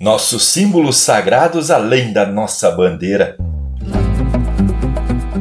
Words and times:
nossos 0.00 0.44
símbolos 0.44 0.96
sagrados 0.98 1.72
além 1.72 2.12
da 2.12 2.24
nossa 2.24 2.70
bandeira. 2.70 3.36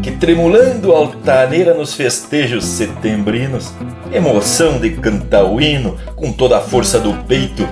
Que 0.02 0.10
tremulando 0.14 0.94
altaneira 0.94 1.76
nos 1.76 1.94
festejos 1.94 2.66
setembrinos, 2.66 3.72
emoção 4.12 4.80
de 4.80 4.98
cantar 4.98 5.44
o 5.44 5.62
hino 5.62 5.96
com 6.16 6.34
toda 6.34 6.58
a 6.58 6.62
força 6.62 7.00
do 7.00 7.14
peito, 7.26 7.70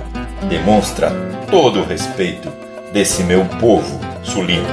demonstra 0.48 1.10
todo 1.50 1.80
o 1.80 1.84
respeito 1.84 2.48
desse 2.92 3.24
meu 3.24 3.44
povo 3.58 3.98
sulino. 4.22 4.68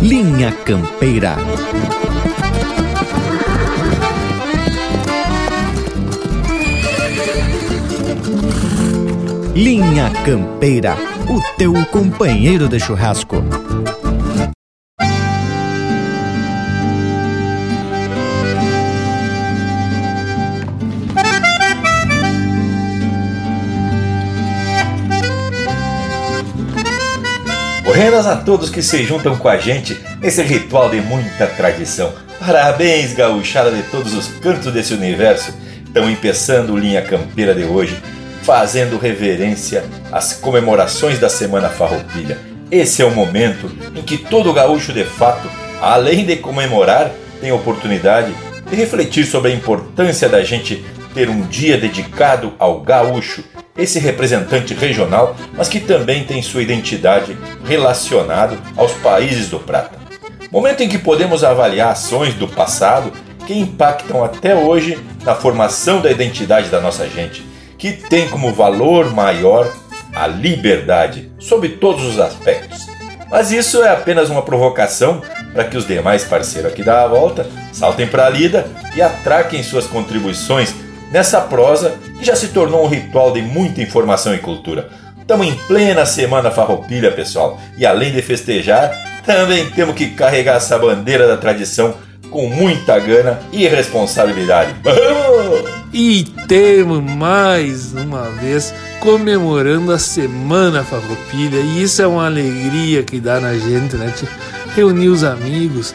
Linha 0.00 0.50
Campeira. 0.64 1.36
Linha 9.54 10.10
Campeira, 10.24 10.96
o 11.28 11.38
teu 11.58 11.74
companheiro 11.90 12.66
de 12.70 12.80
churrasco. 12.80 13.36
Buenas 27.84 28.26
a 28.26 28.36
todos 28.36 28.70
que 28.70 28.80
se 28.80 29.04
juntam 29.04 29.36
com 29.36 29.48
a 29.50 29.58
gente 29.58 30.00
nesse 30.18 30.42
ritual 30.42 30.88
de 30.88 31.02
muita 31.02 31.46
tradição. 31.46 32.10
Parabéns, 32.40 33.12
gauchada 33.12 33.70
de 33.70 33.82
todos 33.90 34.14
os 34.14 34.28
cantos 34.28 34.72
desse 34.72 34.94
universo. 34.94 35.52
Estão 35.84 36.10
empeçando 36.10 36.74
Linha 36.74 37.02
Campeira 37.02 37.54
de 37.54 37.64
hoje 37.64 38.00
fazendo 38.42 38.98
reverência 38.98 39.84
às 40.10 40.32
comemorações 40.32 41.18
da 41.18 41.28
Semana 41.28 41.68
Farroupilha. 41.68 42.38
Esse 42.70 43.02
é 43.02 43.04
o 43.04 43.10
momento 43.10 43.70
em 43.94 44.02
que 44.02 44.16
todo 44.16 44.52
gaúcho 44.52 44.92
de 44.92 45.04
fato, 45.04 45.48
além 45.80 46.24
de 46.24 46.36
comemorar, 46.36 47.10
tem 47.40 47.52
oportunidade 47.52 48.32
de 48.68 48.76
refletir 48.76 49.26
sobre 49.26 49.52
a 49.52 49.54
importância 49.54 50.28
da 50.28 50.42
gente 50.42 50.84
ter 51.14 51.28
um 51.28 51.42
dia 51.42 51.76
dedicado 51.76 52.54
ao 52.58 52.80
gaúcho, 52.80 53.44
esse 53.76 53.98
representante 53.98 54.74
regional, 54.74 55.36
mas 55.54 55.68
que 55.68 55.80
também 55.80 56.24
tem 56.24 56.42
sua 56.42 56.62
identidade 56.62 57.36
relacionado 57.64 58.58
aos 58.76 58.92
países 58.92 59.48
do 59.48 59.60
Prata. 59.60 59.98
Momento 60.50 60.82
em 60.82 60.88
que 60.88 60.98
podemos 60.98 61.44
avaliar 61.44 61.92
ações 61.92 62.34
do 62.34 62.48
passado 62.48 63.12
que 63.46 63.54
impactam 63.54 64.24
até 64.24 64.54
hoje 64.54 64.98
na 65.24 65.34
formação 65.34 66.00
da 66.00 66.10
identidade 66.10 66.68
da 66.68 66.80
nossa 66.80 67.08
gente 67.08 67.51
que 67.82 67.90
tem 67.90 68.28
como 68.28 68.54
valor 68.54 69.12
maior 69.12 69.68
a 70.14 70.28
liberdade, 70.28 71.28
sob 71.40 71.68
todos 71.68 72.04
os 72.04 72.20
aspectos. 72.20 72.86
Mas 73.28 73.50
isso 73.50 73.82
é 73.82 73.90
apenas 73.90 74.30
uma 74.30 74.42
provocação 74.42 75.20
para 75.52 75.64
que 75.64 75.76
os 75.76 75.84
demais 75.84 76.22
parceiros 76.22 76.70
aqui 76.70 76.84
da 76.84 77.04
volta 77.08 77.44
saltem 77.72 78.06
para 78.06 78.26
a 78.26 78.30
lida 78.30 78.68
e 78.94 79.02
atraquem 79.02 79.64
suas 79.64 79.84
contribuições 79.88 80.72
nessa 81.10 81.40
prosa 81.40 81.98
que 82.20 82.24
já 82.24 82.36
se 82.36 82.48
tornou 82.48 82.84
um 82.84 82.88
ritual 82.88 83.32
de 83.32 83.42
muita 83.42 83.82
informação 83.82 84.32
e 84.32 84.38
cultura. 84.38 84.88
Estamos 85.20 85.48
em 85.48 85.54
plena 85.66 86.06
semana 86.06 86.52
farroupilha, 86.52 87.10
pessoal, 87.10 87.58
e 87.76 87.84
além 87.84 88.12
de 88.12 88.22
festejar, 88.22 88.92
também 89.26 89.68
temos 89.70 89.96
que 89.96 90.10
carregar 90.10 90.58
essa 90.58 90.78
bandeira 90.78 91.26
da 91.26 91.36
tradição 91.36 91.96
com 92.32 92.48
muita 92.48 92.98
gana 92.98 93.40
e 93.52 93.68
responsabilidade. 93.68 94.74
E 95.94 96.24
temos 96.48 97.02
mais 97.02 97.92
uma 97.92 98.22
vez 98.30 98.72
comemorando 98.98 99.92
a 99.92 99.98
Semana 99.98 100.82
Farroupilha 100.82 101.58
e 101.58 101.82
isso 101.82 102.00
é 102.00 102.06
uma 102.06 102.24
alegria 102.24 103.02
que 103.02 103.20
dá 103.20 103.38
na 103.38 103.52
gente, 103.58 103.96
né? 103.96 104.10
Reunir 104.74 105.08
os 105.08 105.22
amigos, 105.22 105.94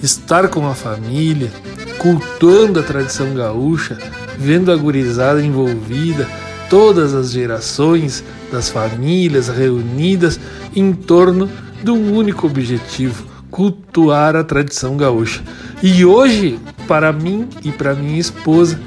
estar 0.00 0.46
com 0.46 0.64
a 0.68 0.76
família, 0.76 1.50
cultuando 1.98 2.78
a 2.78 2.84
tradição 2.84 3.34
gaúcha, 3.34 3.98
vendo 4.38 4.70
a 4.70 4.76
gurizada 4.76 5.44
envolvida, 5.44 6.28
todas 6.70 7.12
as 7.12 7.32
gerações 7.32 8.22
das 8.52 8.68
famílias 8.68 9.48
reunidas 9.48 10.38
em 10.76 10.92
torno 10.92 11.50
de 11.82 11.90
um 11.90 12.14
único 12.14 12.46
objetivo, 12.46 13.31
cultuar 13.52 14.34
a 14.34 14.42
tradição 14.42 14.96
gaúcha. 14.96 15.42
E 15.82 16.04
hoje, 16.04 16.58
para 16.88 17.12
mim 17.12 17.46
e 17.62 17.70
para 17.70 17.94
minha 17.94 18.18
esposa, 18.18 18.80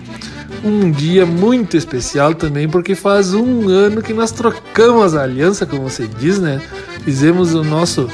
um 0.64 0.90
dia 0.90 1.26
muito 1.26 1.78
especial 1.78 2.34
também, 2.34 2.68
porque 2.68 2.96
faz 2.96 3.36
um 3.36 3.70
ano 3.70 4.02
que 4.02 4.12
nós 4.12 4.32
trocamos 4.32 5.16
a 5.16 5.22
aliança, 5.22 5.68
como 5.68 5.84
você 5.84 6.08
diz, 6.08 6.40
né? 6.40 6.60
Fizemos 7.04 7.54
o 7.54 7.64
nosso 7.64 8.10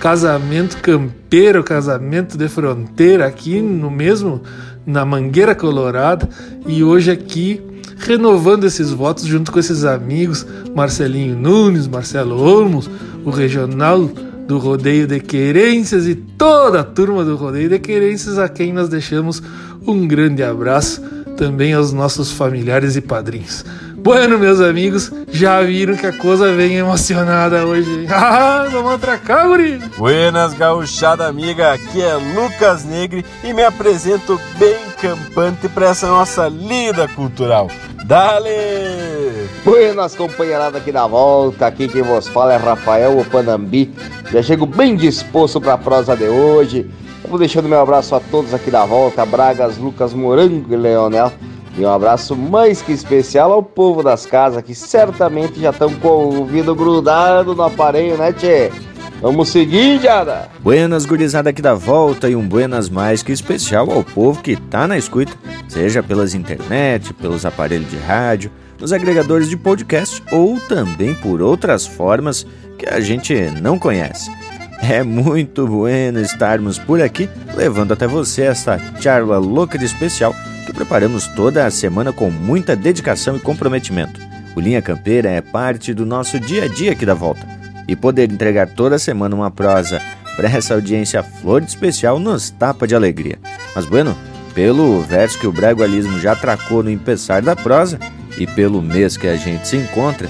casamento 0.00 0.78
campeiro, 0.78 1.62
casamento 1.62 2.36
de 2.36 2.48
fronteira 2.48 3.24
aqui 3.24 3.62
no 3.62 3.88
mesmo, 3.88 4.42
na 4.84 5.04
Mangueira 5.04 5.54
Colorada, 5.54 6.28
e 6.66 6.82
hoje 6.82 7.12
aqui 7.12 7.62
renovando 7.98 8.64
esses 8.64 8.90
votos 8.90 9.24
junto 9.24 9.52
com 9.52 9.60
esses 9.60 9.84
amigos, 9.84 10.44
Marcelinho 10.74 11.36
Nunes, 11.36 11.86
Marcelo 11.86 12.36
Olmos, 12.36 12.90
o 13.24 13.30
regional 13.30 14.10
do 14.46 14.58
Rodeio 14.58 15.06
de 15.06 15.20
Querências 15.20 16.06
e 16.06 16.14
toda 16.14 16.80
a 16.80 16.84
turma 16.84 17.24
do 17.24 17.36
Rodeio 17.36 17.68
de 17.68 17.78
Querências, 17.78 18.38
a 18.38 18.48
quem 18.48 18.72
nós 18.72 18.88
deixamos 18.88 19.42
um 19.86 20.06
grande 20.06 20.42
abraço, 20.42 21.00
também 21.36 21.72
aos 21.72 21.92
nossos 21.92 22.30
familiares 22.30 22.96
e 22.96 23.00
padrinhos. 23.00 23.64
Bueno, 23.96 24.36
meus 24.36 24.60
amigos, 24.60 25.12
já 25.30 25.62
viram 25.62 25.94
que 25.96 26.06
a 26.06 26.12
coisa 26.12 26.52
vem 26.52 26.74
emocionada 26.74 27.64
hoje. 27.64 28.06
Ah, 28.12 28.66
vamos 28.70 28.94
atracar, 28.94 29.46
guri! 29.46 29.80
Buenas, 29.96 30.54
gauchada 30.54 31.26
amiga, 31.26 31.72
aqui 31.72 32.02
é 32.02 32.14
Lucas 32.14 32.84
Negre 32.84 33.24
e 33.44 33.52
me 33.52 33.62
apresento 33.62 34.40
bem 34.58 34.76
campante 35.00 35.68
para 35.68 35.90
essa 35.90 36.06
nossa 36.08 36.48
lida 36.48 37.08
cultural. 37.08 37.68
Dale! 38.04 39.41
Buenas, 39.64 40.16
companheirada 40.16 40.78
aqui 40.78 40.90
da 40.90 41.06
volta, 41.06 41.68
aqui 41.68 41.86
quem 41.86 42.02
vos 42.02 42.26
fala 42.26 42.54
é 42.54 42.56
Rafael 42.56 43.16
Opanambi. 43.16 43.94
Já 44.32 44.42
chego 44.42 44.66
bem 44.66 44.96
disposto 44.96 45.60
para 45.60 45.74
a 45.74 45.78
prosa 45.78 46.16
de 46.16 46.24
hoje. 46.24 46.90
Vou 47.28 47.38
deixando 47.38 47.68
meu 47.68 47.80
abraço 47.80 48.12
a 48.16 48.20
todos 48.20 48.52
aqui 48.52 48.72
da 48.72 48.84
volta, 48.84 49.24
Bragas, 49.24 49.78
Lucas 49.78 50.12
Morango 50.12 50.74
e 50.74 50.76
Leonel. 50.76 51.32
E 51.78 51.84
um 51.84 51.88
abraço 51.88 52.34
mais 52.34 52.82
que 52.82 52.90
especial 52.90 53.52
ao 53.52 53.62
povo 53.62 54.02
das 54.02 54.26
casas 54.26 54.62
que 54.62 54.74
certamente 54.74 55.60
já 55.60 55.70
estão 55.70 55.94
com 55.94 56.08
o 56.08 56.38
ouvido 56.40 56.74
grudado 56.74 57.54
no 57.54 57.62
aparelho, 57.62 58.18
né, 58.18 58.32
Tchê? 58.32 58.68
Vamos 59.22 59.50
seguir, 59.50 60.00
Jada! 60.00 60.48
Buenas, 60.58 61.06
gurizada 61.06 61.50
aqui 61.50 61.62
da 61.62 61.74
volta 61.74 62.28
e 62.28 62.34
um 62.34 62.46
buenas 62.46 62.90
mais 62.90 63.22
que 63.22 63.30
especial 63.30 63.88
ao 63.88 64.02
povo 64.02 64.42
que 64.42 64.56
tá 64.56 64.88
na 64.88 64.98
escuta, 64.98 65.32
seja 65.72 66.02
pelas 66.02 66.34
internet, 66.34 67.14
pelos 67.14 67.46
aparelhos 67.46 67.90
de 67.90 67.96
rádio, 67.96 68.50
nos 68.78 68.92
agregadores 68.92 69.48
de 69.48 69.56
podcast 69.56 70.22
ou 70.30 70.60
também 70.60 71.14
por 71.14 71.40
outras 71.40 71.86
formas 71.86 72.46
que 72.78 72.86
a 72.86 73.00
gente 73.00 73.34
não 73.62 73.78
conhece. 73.78 74.30
É 74.82 75.02
muito 75.02 75.66
bueno 75.66 76.20
estarmos 76.20 76.78
por 76.78 77.00
aqui 77.00 77.28
levando 77.56 77.92
até 77.92 78.06
você 78.06 78.42
esta 78.42 78.78
charla 79.00 79.38
louca 79.38 79.78
de 79.78 79.84
especial 79.84 80.34
que 80.66 80.72
preparamos 80.72 81.26
toda 81.28 81.64
a 81.64 81.70
semana 81.70 82.12
com 82.12 82.30
muita 82.30 82.76
dedicação 82.76 83.36
e 83.36 83.40
comprometimento. 83.40 84.20
O 84.54 84.60
Linha 84.60 84.82
Campeira 84.82 85.30
é 85.30 85.40
parte 85.40 85.94
do 85.94 86.04
nosso 86.04 86.38
dia 86.38 86.64
a 86.64 86.68
dia 86.68 86.92
aqui 86.92 87.06
da 87.06 87.14
volta 87.14 87.46
e 87.88 87.96
poder 87.96 88.30
entregar 88.30 88.68
toda 88.68 88.98
semana 88.98 89.34
uma 89.34 89.50
prosa 89.50 90.02
para 90.36 90.48
essa 90.48 90.74
audiência 90.74 91.22
flor 91.22 91.60
de 91.60 91.68
especial 91.68 92.18
nos 92.18 92.50
tapa 92.50 92.86
de 92.86 92.94
alegria. 92.94 93.38
Mas 93.74 93.86
bueno, 93.86 94.16
pelo 94.54 95.00
verso 95.00 95.38
que 95.38 95.46
o 95.46 95.52
Bregualismo 95.52 96.18
já 96.18 96.36
tracou 96.36 96.82
no 96.82 96.90
empeçar 96.90 97.42
da 97.42 97.56
prosa 97.56 97.98
e 98.36 98.46
pelo 98.46 98.82
mês 98.82 99.16
que 99.16 99.26
a 99.26 99.36
gente 99.36 99.66
se 99.66 99.76
encontra, 99.76 100.28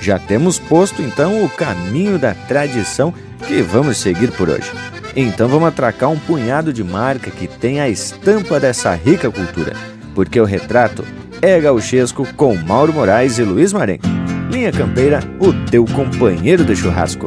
já 0.00 0.18
temos 0.18 0.58
posto 0.58 1.02
então 1.02 1.44
o 1.44 1.48
caminho 1.48 2.18
da 2.18 2.34
tradição 2.34 3.12
que 3.46 3.62
vamos 3.62 3.96
seguir 3.96 4.30
por 4.32 4.48
hoje. 4.48 4.70
Então 5.14 5.48
vamos 5.48 5.68
atracar 5.68 6.10
um 6.10 6.18
punhado 6.18 6.72
de 6.72 6.84
marca 6.84 7.30
que 7.30 7.46
tem 7.46 7.80
a 7.80 7.88
estampa 7.88 8.60
dessa 8.60 8.94
rica 8.94 9.30
cultura, 9.30 9.72
porque 10.14 10.40
o 10.40 10.44
retrato 10.44 11.04
é 11.40 11.58
gauchesco 11.60 12.26
com 12.34 12.54
Mauro 12.54 12.92
Moraes 12.92 13.38
e 13.38 13.42
Luiz 13.42 13.72
Marenco. 13.72 14.06
Linha 14.50 14.70
Campeira, 14.70 15.20
o 15.40 15.52
teu 15.70 15.84
companheiro 15.86 16.64
de 16.64 16.76
churrasco. 16.76 17.26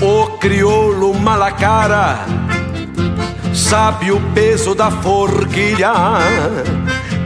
O 0.00 0.38
crioulo 0.38 1.12
malacara 1.12 2.20
sabe 3.52 4.12
o 4.12 4.20
peso 4.32 4.72
da 4.72 4.92
forquilha, 4.92 5.92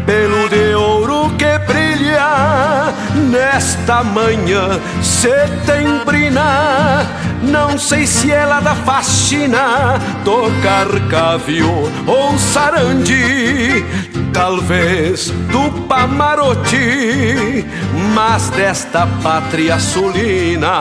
pelo 0.07 0.49
de 0.49 0.75
ouro 0.75 1.31
que 1.37 1.59
brilha 1.71 2.95
nesta 3.31 4.03
manhã 4.03 4.81
setembrina. 5.03 7.07
Não 7.43 7.79
sei 7.79 8.07
se 8.07 8.33
ela 8.33 8.61
da 8.61 8.75
faxina, 8.75 10.01
tocar 10.25 10.89
cavio 11.11 11.93
ou 12.07 12.39
sarandi, 12.39 13.85
talvez 14.33 15.29
do 15.51 15.71
Pamarote, 15.83 17.67
mas 18.15 18.49
desta 18.49 19.07
pátria 19.23 19.79
sulina. 19.79 20.81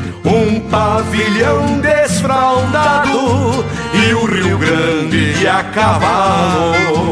um 0.25 0.59
pavilhão 0.69 1.79
desfraldado 1.79 3.65
e 3.93 4.13
o 4.13 4.25
Rio 4.25 4.57
Grande 4.57 5.47
a 5.47 5.63
cavalo. 5.63 7.11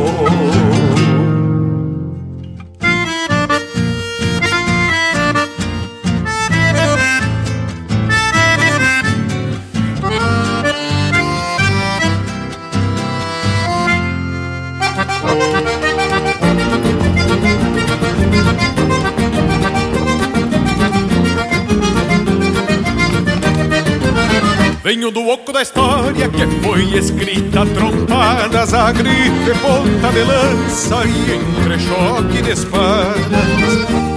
Venho 24.81 25.11
do 25.11 25.27
oco 25.27 25.51
da 25.51 25.61
história 25.61 26.29
que 26.29 26.45
foi 26.63 26.83
escrita 26.97 27.65
trompadas 27.65 28.73
a 28.73 28.93
gripe, 28.93 29.51
ponta 29.61 30.09
de 30.13 30.23
lança 30.23 31.03
e 31.05 31.35
entrechoque 31.35 32.41
de 32.41 32.51
espadas. 32.51 33.19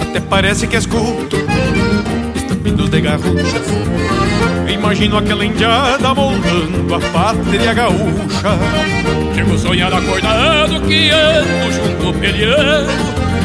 Até 0.09 0.21
parece 0.21 0.65
que 0.65 0.77
escuto 0.77 1.35
estampidos 2.33 2.89
de 2.89 3.01
garruchas. 3.01 3.67
Imagino 4.73 5.17
aquela 5.17 5.45
indiada 5.45 6.13
moldando 6.13 6.95
a 6.95 6.99
pátria 7.11 7.73
gaúcha. 7.73 8.57
Chego 9.35 9.57
sonhar 9.57 9.93
acordado 9.93 10.79
que 10.87 11.09
ando 11.09 11.73
junto 11.73 12.19
peleando 12.19 12.93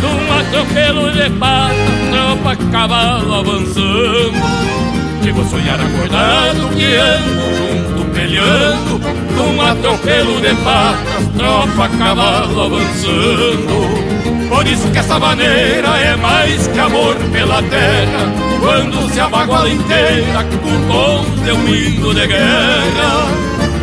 num 0.00 0.38
atropelo 0.38 1.10
de 1.10 1.30
pata, 1.30 1.74
tropa 2.12 2.56
cavalo 2.70 3.34
avançando. 3.34 4.97
Chego 5.22 5.40
a 5.40 5.44
sonhar 5.44 5.80
acordado 5.80 6.68
que 6.76 6.94
ando 6.94 7.56
junto 7.56 8.04
peleando 8.14 9.00
Com 9.36 9.50
um 9.54 9.62
atropelo 9.62 10.40
de 10.40 10.54
patas, 10.62 11.28
tropa, 11.36 11.88
cavalo 11.98 12.62
avançando. 12.62 14.48
Por 14.48 14.66
isso 14.66 14.90
que 14.90 14.98
essa 14.98 15.18
maneira 15.18 15.88
é 15.98 16.16
mais 16.16 16.66
que 16.66 16.78
amor 16.78 17.14
pela 17.32 17.62
terra, 17.62 18.32
quando 18.60 19.12
se 19.12 19.20
abaguala 19.20 19.68
inteira 19.68 20.44
com 20.62 20.88
tons 20.88 21.44
de 21.44 21.52
um 21.52 21.68
hino 21.68 22.14
de 22.14 22.26
guerra. 22.26 23.26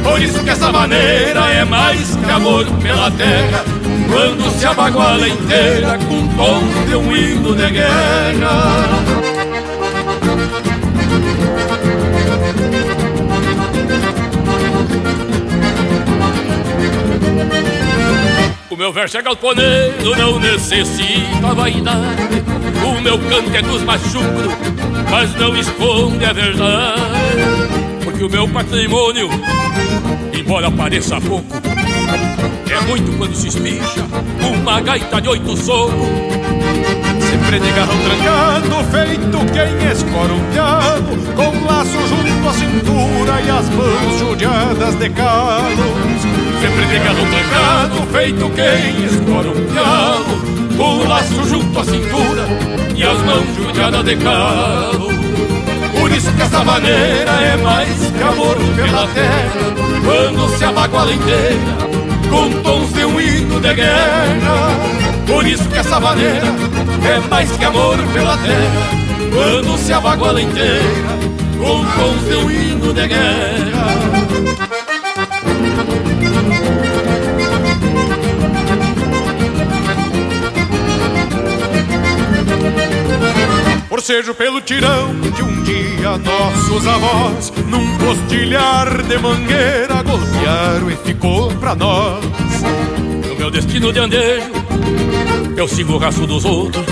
Por 0.03 0.21
isso 0.21 0.43
que 0.43 0.49
essa 0.49 0.71
maneira 0.71 1.47
é 1.51 1.63
mais 1.63 2.15
que 2.15 2.31
amor 2.31 2.65
pela 2.81 3.11
terra, 3.11 3.63
quando 4.11 4.59
se 4.59 4.65
abaguala 4.65 5.27
inteira 5.27 5.97
com 6.09 6.27
tons 6.35 6.89
de 6.89 6.95
um 6.95 7.15
hino 7.15 7.55
de 7.55 7.71
guerra. 7.71 9.24
O 18.75 18.77
meu 18.77 18.91
verso 18.91 19.17
é 19.17 19.21
galponeiro, 19.21 20.17
não 20.17 20.37
necessita 20.37 21.55
vaidade. 21.55 22.43
O 22.85 23.01
meu 23.01 23.17
canto 23.17 23.55
é 23.55 23.61
dos 23.61 23.81
machucros, 23.83 24.53
mas 25.09 25.33
não 25.35 25.55
esconde 25.55 26.25
a 26.25 26.33
verdade. 26.33 27.01
Porque 28.03 28.25
o 28.25 28.29
meu 28.29 28.45
patrimônio, 28.49 29.29
embora 30.37 30.69
pareça 30.69 31.21
pouco 31.21 31.55
É 32.69 32.81
muito 32.81 33.17
quando 33.17 33.33
se 33.33 33.47
espicha 33.47 34.05
uma 34.45 34.81
gaita 34.81 35.21
de 35.21 35.29
oito 35.29 35.55
socos. 35.55 35.93
Sempre 37.21 37.61
de 37.61 37.71
garrão 37.71 37.95
trancado, 38.03 38.83
feito 38.91 39.37
quem 39.53 39.89
escora 39.89 40.33
um 40.33 41.33
Com 41.33 41.65
laço 41.65 42.07
junto 42.09 42.24
e 43.41 43.49
as 43.49 43.69
mãos 43.69 44.19
judiadas 44.19 44.95
de 44.95 45.09
calos 45.09 46.21
Sempre 46.61 46.85
de 46.85 46.99
galo 46.99 47.25
trancado, 47.29 48.07
feito 48.11 48.49
quem 48.51 49.05
escora 49.05 49.49
um 49.49 49.65
diabo 49.65 50.55
o 50.77 51.07
laço 51.07 51.47
junto 51.47 51.79
à 51.79 51.85
cintura 51.85 52.45
e 52.95 53.03
as 53.03 53.17
mãos 53.21 53.55
judiadas 53.55 54.03
de 54.03 54.17
calo 54.17 55.09
Por 55.99 56.11
isso 56.11 56.31
que 56.33 56.41
essa 56.41 56.63
maneira 56.63 57.31
é 57.31 57.57
mais 57.57 58.11
que 58.11 58.23
amor 58.23 58.55
pela 58.75 59.07
terra. 59.07 59.75
Quando 60.03 60.57
se 60.57 60.63
abaguala 60.65 61.13
inteira 61.13 61.85
com 62.29 62.61
tons 62.61 62.93
de 62.93 63.05
um 63.05 63.19
hino 63.19 63.59
de 63.59 63.73
guerra. 63.73 64.69
Por 65.25 65.47
isso 65.47 65.67
que 65.69 65.77
essa 65.77 65.99
maneira 65.99 66.45
é 67.05 67.19
mais 67.29 67.51
que 67.51 67.65
amor 67.65 67.97
pela 68.13 68.37
terra. 68.37 68.89
Quando 69.33 69.77
se 69.77 69.93
abaguala 69.93 70.41
inteira 70.41 71.34
com 71.65 71.83
tons 71.83 72.27
de 72.29 72.35
um 72.35 72.51
hino 72.51 72.93
de 72.93 73.07
guerra. 73.07 73.85
Forcejo 83.89 84.35
pelo 84.35 84.61
tirão 84.61 85.15
que 85.35 85.41
um 85.41 85.63
dia 85.63 86.17
nossos 86.17 86.85
avós 86.85 87.51
Num 87.67 87.97
postilhar 87.97 89.01
de 89.01 89.17
mangueira 89.17 90.03
golpearam 90.03 90.91
e 90.91 90.95
ficou 90.97 91.49
pra 91.55 91.73
nós. 91.73 92.23
No 93.27 93.35
meu 93.35 93.49
destino 93.49 93.91
de 93.91 93.99
andejo 93.99 94.51
Eu 95.57 95.67
sigo 95.67 95.93
o 95.93 95.97
raço 95.97 96.27
dos 96.27 96.45
outros 96.45 96.85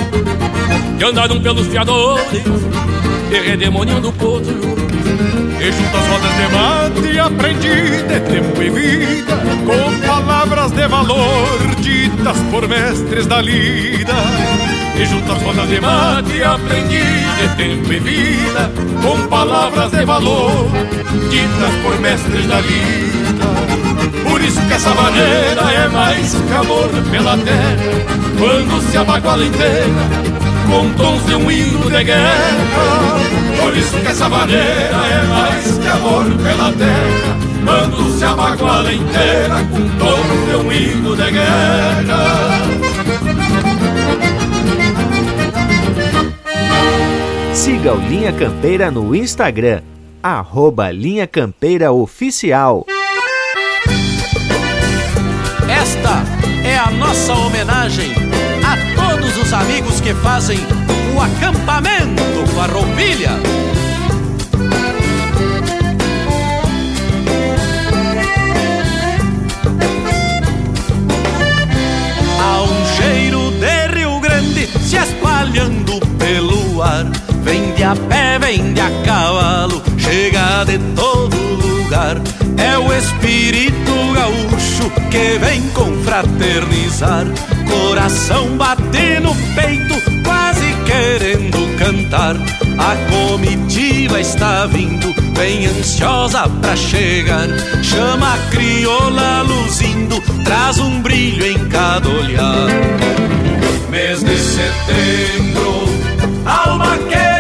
Que 0.98 1.03
andaram 1.03 1.39
pelos 1.39 1.68
fiadores 1.68 2.42
E 3.34 3.40
redemoninhando 3.40 4.10
o 4.10 4.13
potro. 4.13 4.54
E 4.54 5.72
junto 5.72 5.98
às 5.98 6.08
rodas 6.08 6.34
de 6.36 6.48
mate 6.54 7.20
aprendi 7.20 8.04
de 8.08 8.20
tempo 8.20 8.62
e 8.62 8.70
vida 8.70 9.38
Com 9.66 10.08
palavras 10.08 10.72
de 10.72 10.88
valor 10.88 11.58
ditas 11.80 12.38
por 12.52 12.68
mestres 12.68 13.25
da 13.25 13.42
lida. 13.42 14.13
E 15.00 15.06
junto 15.06 15.32
às 15.32 15.42
rodas 15.42 15.68
de 15.68 15.82
mate 15.82 16.44
aprendi 16.44 17.00
de 17.00 17.56
tempo 17.56 17.94
e 17.94 18.00
vida 18.00 18.72
Com 19.02 19.28
palavras 19.28 19.90
de 19.90 20.06
valor 20.06 20.70
Ditas 21.32 21.75
por 21.82 22.00
mestres 22.02 22.46
da 22.46 22.62
vida 22.62 24.30
Por 24.30 24.44
isso 24.44 24.62
que 24.68 24.74
essa 24.74 24.94
maneira 24.94 25.62
é 25.74 25.88
mais 25.88 26.36
que 26.36 26.54
amor 26.54 26.90
pela 27.10 27.36
terra 27.38 27.78
Quando 28.38 28.92
se 28.92 28.98
abaguala 28.98 29.44
inteira 29.44 30.33
Com 30.74 30.92
tons 30.94 31.24
de 31.27 31.36
um 31.36 31.51
hino 31.51 31.88
de 31.88 32.03
guerra. 32.03 33.20
Por 33.62 33.77
isso 33.77 33.96
que 34.00 34.08
essa 34.08 34.27
maneira 34.27 34.65
é 34.65 35.24
mais 35.27 35.77
que 35.77 35.88
amor 35.88 36.25
pela 36.25 36.74
terra. 36.74 37.38
Quando 37.63 38.18
se 38.18 38.25
abaguala 38.25 38.92
inteira 38.92 39.63
Com 39.70 39.88
tons 40.00 40.50
de 40.50 40.56
um 40.56 40.72
hino 40.72 41.15
de 41.15 41.32
guerra. 41.32 42.53
Siga 47.53 47.94
o 47.94 48.00
Linha 48.10 48.34
Campeira 48.34 48.89
no 48.89 49.15
Instagram, 49.15 49.82
arroba 50.24 50.89
Linha 50.92 51.27
Campeira 51.27 51.92
Oficial. 51.92 52.84
Esta 55.82 56.24
é 56.63 56.77
a 56.77 56.92
nossa 56.92 57.34
homenagem 57.34 58.12
a 58.63 58.77
todos 58.96 59.38
os 59.38 59.51
amigos 59.53 60.00
que 60.00 60.13
fazem 60.13 60.60
o 61.15 61.20
acampamento 61.20 62.22
Farroupilha. 62.56 63.32
Há 72.39 72.62
um 72.62 72.96
cheiro 72.96 73.51
de 73.51 73.88
Rio 73.98 74.20
Grande 74.20 74.68
se 74.80 74.98
espalhando 74.98 76.00
pelo 76.18 76.82
ar 76.82 77.06
Vem 77.44 77.74
de 77.74 77.84
a 77.84 77.94
pé, 77.94 78.39
vem 78.39 78.74
de 78.74 78.80
a 78.80 78.89
cavalo, 79.03 79.84
chega 79.98 80.63
de 80.63 80.77
todo 80.96 81.36
lugar. 81.36 82.22
É 82.63 82.77
o 82.77 82.93
espírito 82.93 83.91
gaúcho 84.13 84.89
que 85.12 85.38
vem 85.38 85.62
confraternizar. 85.72 87.25
Coração 87.70 88.55
bate 88.55 89.20
no 89.22 89.36
peito, 89.53 89.96
quase 90.24 90.74
querendo 90.86 91.77
cantar. 91.77 92.36
A 92.79 92.96
comitiva 93.12 94.20
está 94.22 94.65
vindo, 94.65 95.13
bem 95.38 95.65
ansiosa 95.65 96.48
pra 96.62 96.74
chegar. 96.77 97.50
Chama 97.84 98.34
a 98.34 98.38
crioula 98.50 99.41
luzindo, 99.41 100.22
traz 100.46 100.79
um 100.79 101.01
brilho 101.01 101.46
em 101.46 101.67
cada 101.67 102.08
olhar. 102.08 102.67
Mês 103.89 104.24
de 104.24 104.38
setembro, 104.38 105.89
alma 106.46 106.98
que 106.98 107.33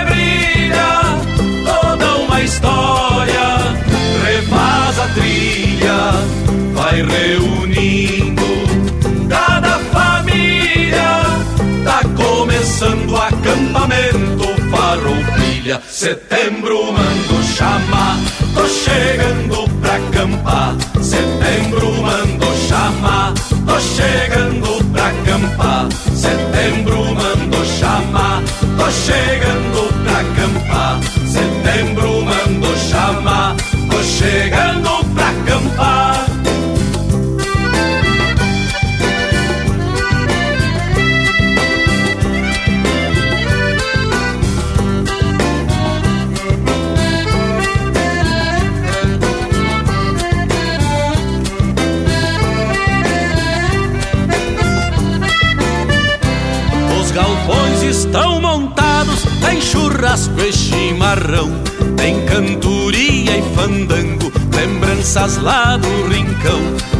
acampamento 13.83 14.43
Farroupilha. 14.71 15.81
Setembro 15.89 16.91
mando 16.93 17.43
chamar, 17.43 18.17
tô 18.53 18.67
chegando 18.67 19.69
pra 19.81 19.95
acampar. 19.95 20.75
Setembro 21.01 21.93
mando 22.01 22.45
chamar, 22.67 23.33
tô 23.65 23.79
chegando 23.79 24.83
pra 24.91 25.07
acampar. 25.07 25.87
Setembro 26.15 27.05
mando 27.13 27.65
chamar, 27.65 28.43
tô 28.77 28.91
chegando 28.91 30.03
pra 30.03 30.19
acampar. 30.19 30.99
Setembro 31.27 32.21
mando 32.25 32.77
chamar, 32.89 33.55
tô 33.89 34.03
chegando 34.03 34.92
galpões 57.23 57.81
estão 57.83 58.41
montados, 58.41 59.23
tem 59.39 59.61
churrasco 59.61 60.39
e 60.41 60.51
chimarrão, 60.51 61.51
tem 61.95 62.25
cantoria 62.25 63.37
e 63.37 63.41
fandango, 63.55 64.31
lembranças 64.53 65.37
lá 65.37 65.77
do 65.77 66.07
rincão. 66.07 66.59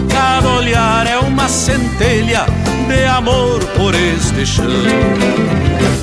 Cada 0.09 0.47
olhar 0.49 1.05
é 1.07 1.17
uma 1.17 1.49
centelha 1.49 2.45
de 2.87 3.05
amor 3.05 3.59
por 3.75 3.93
este 3.93 4.45
chão. 4.45 4.65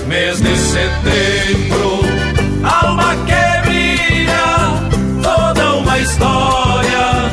Mês 0.06 0.40
de 0.40 0.54
setembro, 0.56 2.00
alma 2.62 3.14
que 3.24 3.68
brilha, 3.68 4.82
toda 5.22 5.76
uma 5.76 5.98
história, 5.98 7.30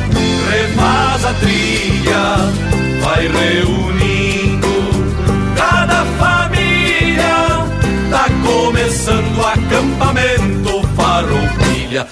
refaz 0.50 1.24
a 1.24 1.34
trilha 1.34 2.68
reunindo 3.18 3.77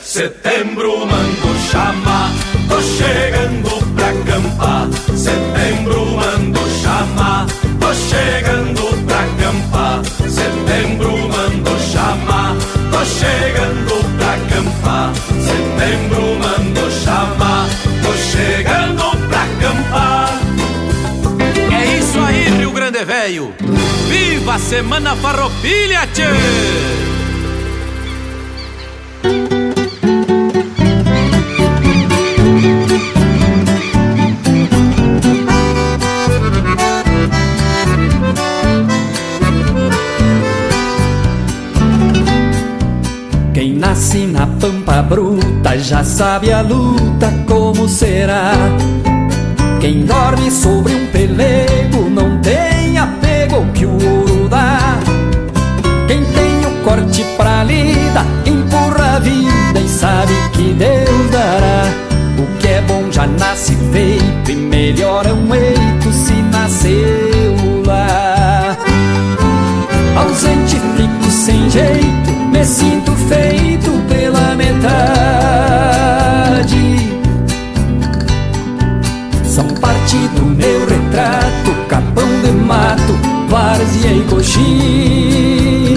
Setembro 0.02 1.06
mando 1.06 1.70
chamar, 1.70 2.30
tô 2.68 2.80
chegando 2.82 3.94
pra 3.94 4.08
acampar. 4.08 4.88
Setembro 5.16 6.06
mando 6.06 6.60
chamar, 6.82 7.46
tô 7.78 7.94
chegando 7.94 9.06
pra 9.06 9.20
acampar. 9.20 10.02
Setembro 10.28 11.28
mando 11.28 11.70
chamar, 11.92 12.56
tô 12.90 13.04
chegando 13.04 14.16
pra 14.16 14.34
acampar. 14.34 15.12
Setembro 15.44 16.22
mando 16.40 16.90
chamar, 17.04 17.68
tô 18.02 18.12
chegando 18.32 19.28
pra 19.28 19.42
acampar. 19.42 20.40
É 21.72 21.98
isso 21.98 22.18
aí, 22.18 22.58
Rio 22.58 22.72
Grande 22.72 23.04
Velho. 23.04 23.54
Viva 24.08 24.54
a 24.54 24.58
Semana 24.58 25.14
Farroupilha, 25.16 26.06
tchê! 26.12 27.05
Já 45.80 46.02
sabe 46.04 46.52
a 46.52 46.60
luta 46.60 47.32
como 47.46 47.88
será. 47.88 48.52
Quem 49.80 50.04
dorme 50.04 50.50
sobre 50.50 50.94
um 50.94 51.06
pelego 51.06 52.08
não 52.10 52.38
tem 52.38 52.98
apego 52.98 53.56
ao 53.56 53.64
que 53.66 53.84
o 53.84 53.92
ouro 53.92 54.48
dá. 54.48 54.98
Quem 56.06 56.24
tem 56.24 56.66
o 56.66 56.84
corte 56.84 57.24
pra 57.36 57.64
lida 57.64 58.24
empurra 58.44 59.16
a 59.16 59.18
vida 59.18 59.80
e 59.84 59.88
sabe 59.88 60.32
que 60.52 60.72
Deus 60.72 61.30
dará. 61.30 61.84
O 62.38 62.58
que 62.58 62.68
é 62.68 62.80
bom 62.82 63.10
já 63.10 63.26
nasce 63.26 63.76
feito 63.92 64.50
e 64.50 64.56
melhora 64.56 65.34
um 65.34 65.54
eito 65.54 66.12
se 66.12 66.34
nasceu 66.52 67.82
lá. 67.84 68.76
Ausente 70.16 70.80
fico 70.96 71.30
sem 71.30 71.68
jeito, 71.70 72.32
me 72.50 72.64
várzea 84.06 84.12
e 84.12 84.22
coxilha. 84.22 85.96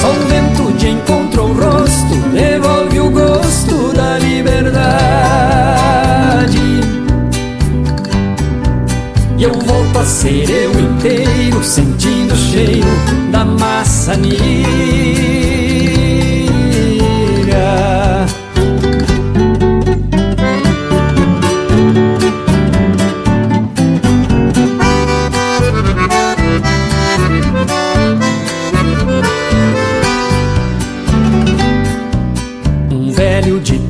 Só 0.00 0.10
o 0.10 0.14
vento 0.26 0.72
de 0.78 0.88
encontro 0.88 1.44
o 1.44 1.52
rosto, 1.52 2.14
devolve 2.32 3.00
o 3.00 3.10
gosto 3.10 3.92
da 3.94 4.18
liberdade. 4.18 4.92
E 9.38 9.42
eu 9.42 9.52
volto 9.52 9.98
a 9.98 10.04
ser 10.04 10.48
eu 10.48 10.70
inteiro, 10.80 11.62
sentindo 11.62 12.34
o 12.34 12.36
cheiro 12.36 12.88
da 13.30 13.44
maçanilha. 13.44 15.31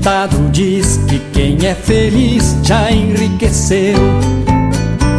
Ditado 0.03 0.51
diz 0.51 0.99
que 1.09 1.21
quem 1.33 1.65
é 1.65 1.77
feliz 1.77 2.57
já 2.65 2.91
enriqueceu. 2.91 3.97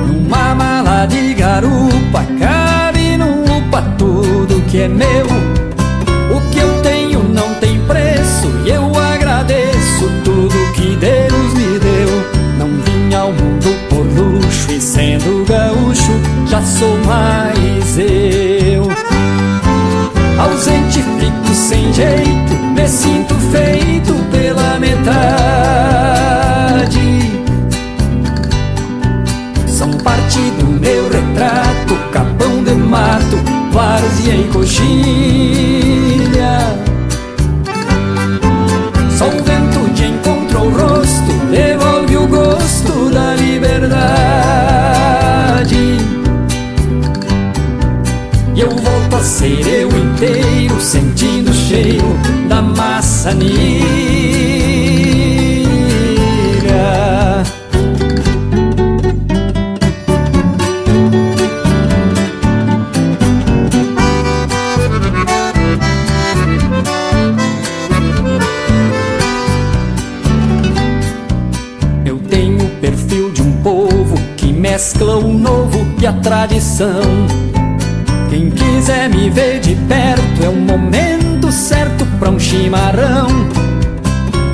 Numa 0.05 0.53
mala 0.53 1.05
de 1.05 1.33
garupa 1.35 2.25
cabe 2.37 3.15
num 3.15 3.43
upa 3.59 3.81
tudo 3.97 4.61
que 4.69 4.81
é 4.81 4.89
meu. 4.89 5.25
O 6.35 6.51
que 6.51 6.59
eu 6.59 6.81
tenho 6.81 7.23
não 7.23 7.55
tem 7.61 7.79
preço 7.85 8.51
e 8.65 8.71
eu 8.71 8.91
agradeço 8.99 10.11
tudo 10.25 10.73
que 10.73 10.97
Deus 10.97 11.53
me 11.53 11.79
deu. 11.79 12.09
Não 12.59 12.67
vim 12.83 13.15
ao 13.15 13.31
mundo 13.31 13.73
por 13.87 14.05
luxo 14.05 14.69
e 14.69 14.81
sendo 14.81 15.45
gaúcho 15.45 16.11
já 16.45 16.61
sou 16.61 16.97
mais 17.05 17.97
eu. 17.97 18.83
Ausente 20.37 21.01
fico 21.19 21.53
sem 21.53 21.93
jeito, 21.93 22.53
me 22.75 22.85
sinto 22.85 23.33
feito 23.49 24.22
metade. 25.03 26.93
São 29.67 29.91
parte 29.91 30.39
do 30.59 30.67
meu 30.67 31.09
retrato, 31.09 31.95
capão 32.11 32.63
de 32.63 32.73
mato, 32.73 33.37
várzea 33.71 34.35
e 34.35 34.43
coxilha. 34.51 34.93
Só 39.17 39.27
o 39.27 39.43
vento 39.43 39.93
de 39.93 40.05
encontro 40.05 40.59
o 40.61 40.69
rosto, 40.69 41.31
devolve 41.51 42.17
o 42.17 42.27
gosto 42.27 43.09
da 43.11 43.35
liberdade. 43.35 44.03
E 48.55 48.59
eu 48.59 48.69
volto 48.69 49.15
a 49.15 49.19
ser 49.19 49.67
eu 49.67 49.89
inteiro, 49.89 50.79
sentindo 50.79 51.49
o 51.51 51.53
cheiro 51.53 52.15
da 52.47 52.61
maçanilha. 52.61 53.72
Tradição. 76.43 77.01
Quem 78.29 78.49
quiser 78.49 79.09
me 79.09 79.29
ver 79.29 79.59
de 79.59 79.75
perto 79.87 80.43
é 80.43 80.49
o 80.49 80.55
momento 80.55 81.51
certo 81.51 82.05
pra 82.19 82.29
um 82.29 82.39
chimarrão. 82.39 83.27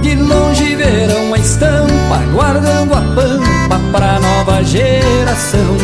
De 0.02 0.13
longe 0.15 0.75
verão 0.75 1.34
a 1.34 1.38
estampa, 1.38 2.17
guardando 2.32 2.93
a 2.93 3.02
pampa 3.02 3.80
pra 3.91 4.19
nova 4.19 4.63
geração. 4.63 5.78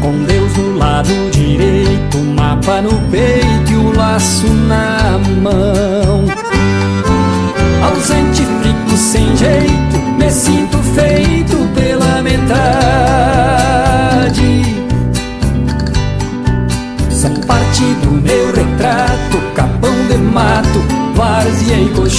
Com 0.00 0.24
Deus 0.24 0.56
no 0.56 0.78
lado 0.78 1.30
direito, 1.30 2.16
o 2.16 2.24
mapa 2.24 2.80
no 2.80 2.98
peito 3.10 3.70
e 3.70 3.76
o 3.76 3.94
laço 3.94 4.46
na 4.48 5.18
mão. 5.42 6.24
Ausente 7.82 8.42
fico 8.62 8.96
sem 8.96 9.36
jeito, 9.36 9.98
me 10.16 10.30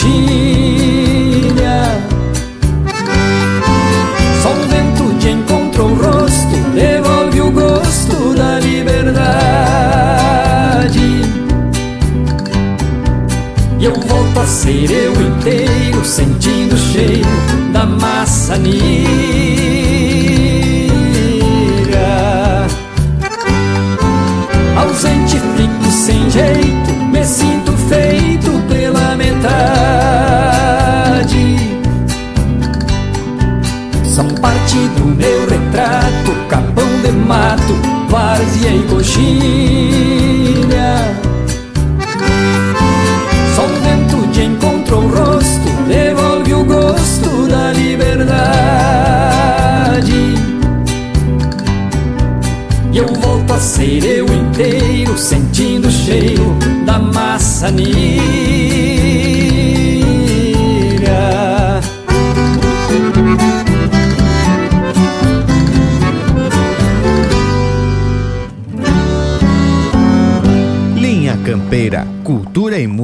coxilha. 0.01 1.85
Só 4.41 4.49
o 4.51 4.67
vento 4.67 5.13
de 5.19 5.29
encontro 5.29 5.85
o 5.85 5.93
rosto, 5.93 6.55
devolve 6.73 7.41
o 7.41 7.51
gosto 7.51 8.33
da 8.33 8.59
liberdade. 8.59 9.21
E 13.79 13.85
eu 13.85 13.93
volto 13.93 14.39
a 14.39 14.45
ser 14.45 14.89
eu 14.91 15.13
inteiro, 15.21 16.03
sentindo 16.03 16.73
o 16.75 16.77
cheiro 16.77 17.29
da 17.71 17.85
maçanilha. 17.85 18.71
Ausente 24.75 25.39
fico 25.55 25.91
sem 25.91 26.29
jeito, 26.29 26.70
mato, 37.31 37.73
várzea 38.09 38.75
e 38.75 38.83
coxilha. 38.89 40.11
Só 43.55 43.63
o 43.63 43.69
vento 43.83 44.27
te 44.33 44.41
encontra 44.41 44.97
o 44.97 45.07
rosto, 45.07 45.69
devolve 45.87 46.53
o 46.53 46.65
gosto 46.65 47.47
da 47.47 47.71
liberdade. 47.71 48.51
E 52.91 52.97
eu 52.97 53.07
volto 53.07 53.53
a 53.53 53.59
ser 53.59 54.03
eu 54.03 54.25
inteiro, 54.25 55.17
sentindo 55.17 55.87
o 55.87 55.91
cheiro 55.91 56.57
da 56.85 56.99
maçanilha. 56.99 58.80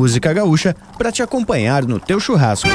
Música 0.08 0.32
gaúcha 0.32 0.74
para 0.98 1.12
te 1.12 1.22
acompanhar 1.22 1.86
no 1.86 2.00
teu 2.00 2.18
churrasco. 2.18 2.70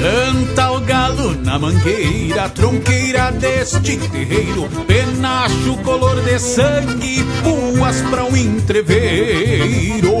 Canta 0.00 0.70
o 0.70 0.80
galo 0.80 1.34
na 1.42 1.58
mangueira, 1.58 2.48
tronqueira 2.48 3.32
deste 3.32 3.98
terreiro, 3.98 4.66
penacho 4.86 5.76
color 5.84 6.22
de 6.22 6.38
sangue, 6.38 7.22
puas 7.42 8.00
pra 8.08 8.24
um 8.24 8.34
entreveiro. 8.34 10.16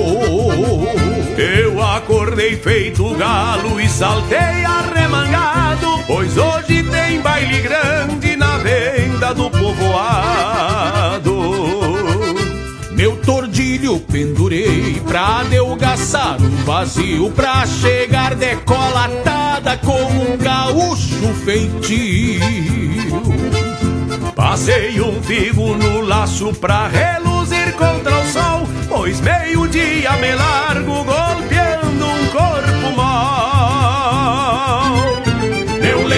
Eu 1.38 1.82
acordei 1.82 2.56
feito 2.56 3.14
galo 3.14 3.78
e 3.78 3.86
saltei 3.88 4.64
arremangado, 4.64 6.02
pois 6.06 6.34
hoje 6.38 6.82
tem 6.82 7.20
baile 7.20 7.60
grande 7.60 8.36
na 8.36 8.56
venda 8.56 9.34
do 9.34 9.50
povoado. 9.50 11.36
Meu 12.92 13.14
tordilho 13.18 14.00
pendurei 14.00 14.98
pra 15.06 15.40
adelgaçar 15.40 16.38
o 16.40 16.64
vazio, 16.64 17.30
pra 17.30 17.66
chegar 17.66 18.34
decolatada 18.34 19.76
como 19.84 20.32
um 20.32 20.38
gaúcho 20.38 21.34
feitio. 21.44 22.40
Passei 24.34 24.98
um 25.02 25.22
figo 25.22 25.76
no 25.76 26.00
laço 26.00 26.54
pra 26.54 26.88
reluzir 26.88 27.74
contra 27.74 28.18
o 28.18 28.26
sol, 28.32 28.66
pois 28.88 29.20
meio-dia 29.20 30.12
me 30.12 30.34
largo 30.34 31.04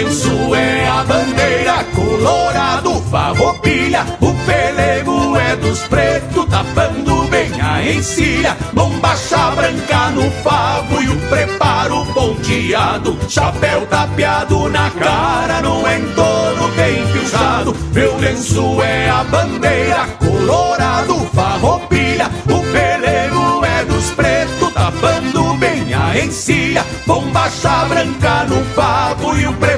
lenço 0.09 0.55
é 0.55 0.89
a 0.89 1.05
bandeira 1.05 1.85
colorado, 1.95 2.95
farroupilha, 3.11 4.07
o 4.21 4.33
pelego 4.47 5.37
é 5.37 5.57
dos 5.57 5.81
pretos, 5.81 6.47
tapando 6.47 7.25
bem 7.25 7.51
a 7.61 7.85
encilha, 7.85 8.57
bombacha 8.73 9.51
branca 9.51 10.11
no 10.11 10.31
favo 10.43 11.03
e 11.03 11.09
o 11.11 11.17
preparo 11.29 12.07
ponteado, 12.07 13.19
chapéu 13.29 13.87
tapeado 13.87 14.71
na 14.71 14.91
cara, 14.91 15.61
no 15.61 15.81
entorno 15.81 16.69
bem 16.75 17.07
pilchado. 17.13 17.77
Meu 17.93 18.17
lenço 18.19 18.81
é 18.83 19.11
a 19.11 19.25
bandeira 19.25 20.07
colorado, 20.19 21.19
farroupilha, 21.35 22.31
o 22.47 22.73
pelego 22.73 23.65
é 23.67 23.85
dos 23.85 24.11
pretos, 24.13 24.73
tapando 24.73 25.55
bem 25.59 25.93
a 25.93 26.19
encilha, 26.19 26.85
bombacha 27.07 27.85
branca 27.85 28.45
no 28.45 28.65
favo 28.75 29.37
e 29.37 29.47
o 29.47 29.53
preparo 29.53 29.78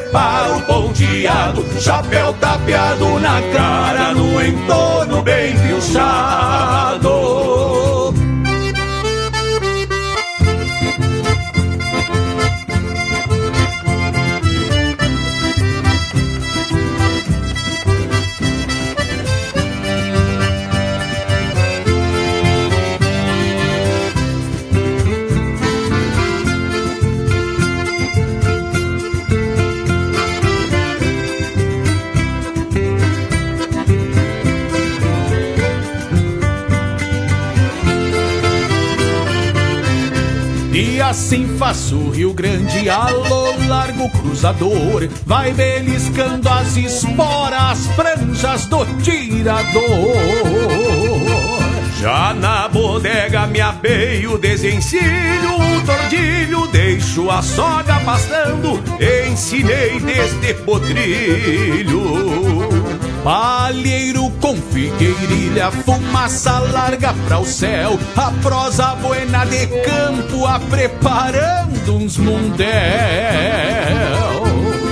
chapéu 1.78 2.32
tapeado 2.34 3.18
na 3.20 3.40
cara, 3.52 4.14
no 4.14 4.40
entorno 4.40 5.22
bem 5.22 5.56
pilchado. 5.58 6.99
Faço 41.60 42.08
Rio 42.08 42.32
Grande, 42.32 42.88
alô 42.88 43.54
largo 43.68 44.08
cruzador, 44.08 45.06
vai 45.26 45.52
beliscando 45.52 46.48
as 46.48 46.74
esporas, 46.74 47.86
franjas 47.88 48.64
do 48.64 48.82
tirador. 49.02 49.82
Já 52.00 52.32
na 52.32 52.66
bodega 52.66 53.46
me 53.46 53.60
apeio, 53.60 54.38
desencilho 54.38 55.54
o 55.54 55.82
tordilho, 55.84 56.66
deixo 56.68 57.30
a 57.30 57.42
soga 57.42 58.00
pastando, 58.06 58.82
ensinei 59.28 60.00
desde 60.00 60.54
potrilho. 60.64 62.00
Palheiro 63.22 64.30
com 64.40 64.56
figueirilha, 64.56 65.70
fumaça 65.70 66.58
larga 66.72 67.14
pra 67.26 67.38
o 67.38 67.44
céu, 67.44 67.98
a 68.16 68.30
prosa 68.42 68.94
buena 68.96 69.44
de 69.44 69.66
campo, 69.66 70.46
a 70.46 70.58
preparando 70.58 71.96
uns 71.96 72.16
mundel. 72.16 72.70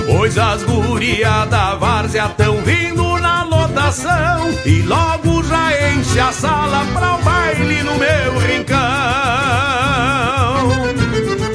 Pois 0.05 0.37
as 0.37 0.63
gurias 0.63 1.49
da 1.49 1.75
várzea 1.75 2.29
tão 2.37 2.61
vindo 2.61 3.17
na 3.17 3.43
lotação. 3.43 4.49
E 4.65 4.81
logo 4.81 5.43
já 5.43 5.91
enche 5.91 6.19
a 6.19 6.31
sala 6.31 6.85
pra 6.93 7.15
o 7.15 7.23
baile 7.23 7.83
no 7.83 7.95
meu 7.95 8.37
rincão. 8.39 8.79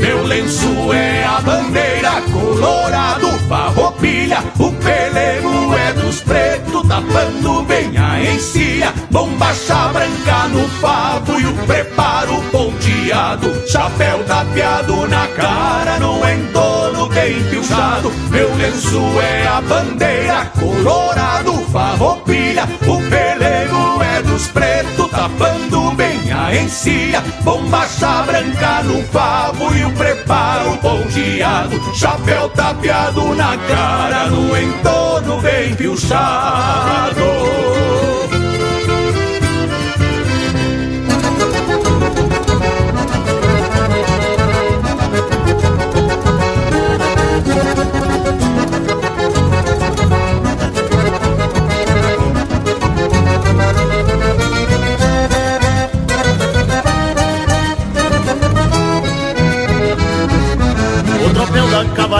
Meu 0.00 0.24
lenço 0.24 0.92
é 0.92 1.24
a 1.24 1.40
bandeira 1.40 2.22
colorado, 2.32 3.28
farroupilha, 3.48 4.38
o 4.58 4.72
pelego 4.72 5.74
é 5.74 5.92
dos 5.92 6.20
pretos, 6.20 6.63
tapando 6.88 7.62
bem 7.64 7.96
a 7.96 8.22
encilha, 8.22 8.92
bombacha 9.10 9.88
branca 9.88 10.48
no 10.48 10.68
favo 10.80 11.40
e 11.40 11.46
o 11.46 11.54
preparo 11.66 12.42
ponteado, 12.50 13.68
chapéu 13.68 14.22
tapeado 14.24 15.06
na 15.08 15.26
cara, 15.28 15.98
no 15.98 16.16
entorno 16.28 17.08
bem 17.08 17.42
pilchado. 17.44 18.12
Meu 18.30 18.54
lenço 18.56 19.00
é 19.20 19.46
a 19.46 19.60
bandeira 19.60 20.52
colorado, 20.58 21.52
farroupilha, 21.72 22.64
o 22.86 22.96
pelego 23.10 24.02
é 24.02 24.22
dos 24.22 24.46
pretos, 24.48 25.10
tapando 25.10 25.83
bem 26.44 26.58
a 26.58 26.62
encilha, 26.62 27.20
bombacha 27.42 28.22
branca 28.22 28.82
no 28.82 29.02
favo 29.04 29.74
e 29.74 29.84
o 29.84 29.90
preparo 29.92 30.76
ponteado, 30.78 31.94
chapéu 31.94 32.48
tapeado 32.50 33.34
na 33.34 33.56
cara, 33.56 34.26
no 34.28 34.56
entorno 34.56 35.40
bem 35.40 35.74
pilchado. 35.74 37.24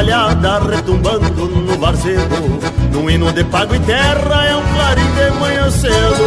Da 0.05 0.29
cavalhada 0.29 0.59
retumbando 0.61 1.47
no 1.47 1.79
varzedo 1.79 2.59
Num 2.93 3.09
hino 3.11 3.33
de 3.33 3.45
pago 3.45 3.75
e 3.75 3.79
terra 3.81 4.47
é 4.47 4.57
um 4.57 4.63
clarim 4.75 5.03
de 5.03 5.31
manhã 5.41 5.71
cedo. 5.71 6.25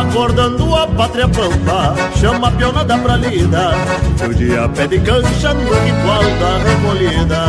Acordando 0.00 0.74
a 0.74 0.86
pátria 0.86 1.28
pampa, 1.28 1.94
chama 2.20 2.48
a 2.48 2.50
pionada 2.50 2.98
pra 2.98 3.16
lida. 3.16 3.72
O 4.28 4.34
dia 4.34 4.68
pede 4.68 5.00
cancha 5.00 5.54
no 5.54 5.62
ritual 5.62 6.22
da 6.40 6.58
recolhida 6.68 7.42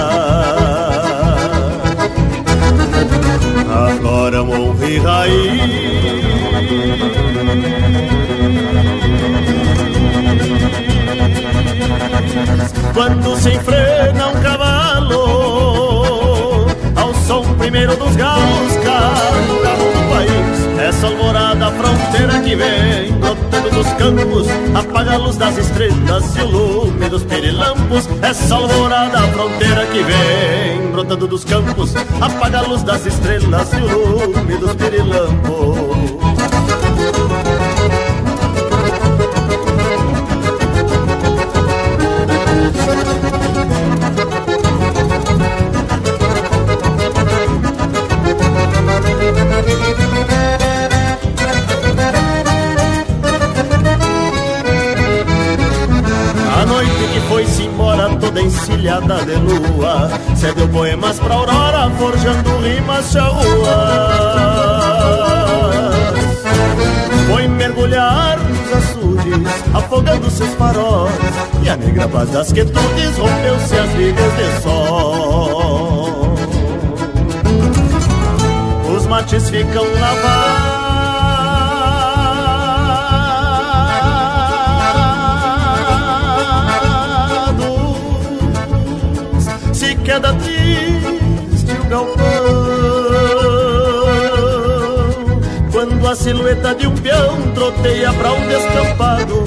Agora 3.70 4.44
morri 4.44 5.00
raiz 5.00 6.14
quando 12.94 13.36
se 13.38 13.50
enfrena 13.50 14.28
um 14.28 14.42
cavalo 14.42 15.16
ao 16.96 17.14
som 17.16 17.44
primeiro 17.56 17.96
dos 17.96 18.16
galos 18.16 18.74
cada 18.84 19.76
do 19.76 20.10
país. 20.10 20.64
Essa 20.80 21.08
alvorada 21.08 21.72
fronteira 21.72 22.40
que 22.42 22.56
vem 22.56 23.14
brotando 23.14 23.70
dos 23.70 23.88
campos 23.94 24.48
Apaga 24.76 25.14
a 25.14 25.18
luz 25.18 25.38
das 25.38 25.58
estrelas 25.58 26.36
e 26.36 26.42
o 26.42 26.48
lume 26.48 27.10
dos 27.10 27.24
pirilampos 27.24 28.10
Essa 28.22 28.56
alvorada 28.56 29.20
fronteira 29.30 29.86
que 29.86 30.04
vem 30.04 30.92
brotando 30.92 31.28
dos 31.28 31.46
campos 31.46 31.94
Apaga 32.20 32.60
a 32.60 32.62
luz 32.64 32.84
das 32.84 33.06
estrelas 33.06 33.72
e 33.72 33.78
o 33.78 33.88
lume 33.88 34.58
dos 34.58 34.74
pirilampos 34.76 36.03
encilhada 58.84 59.24
de 59.26 59.36
lua 59.36 60.10
Cedeu 60.36 60.68
poemas 60.70 61.20
pra 61.20 61.36
aurora, 61.36 61.90
forjando 61.98 62.58
rimas 62.58 63.12
charruas 63.12 63.43
afogando 69.74 70.30
seus 70.30 70.54
faróis 70.56 71.14
E 71.64 71.70
a 71.70 71.76
negra 71.76 72.08
paz 72.08 72.30
das 72.30 72.52
quietudes 72.52 73.18
rompeu-se 73.18 73.78
as 73.78 73.90
vigas 73.92 74.34
de 74.36 74.62
sol 74.62 76.34
Os 78.96 79.08
mates 79.08 79.50
ficam 79.50 79.84
lavados 80.00 80.84
queda 90.04 90.34
triste 90.34 91.72
o 91.80 91.90
galpão 91.90 92.24
Quando 95.72 96.08
a 96.08 96.16
silhueta 96.16 96.76
de 96.76 96.88
um 96.88 96.96
peão 96.96 97.52
troteia 97.54 98.14
pra 98.14 98.34
um 98.34 98.48
descampado 98.48 99.44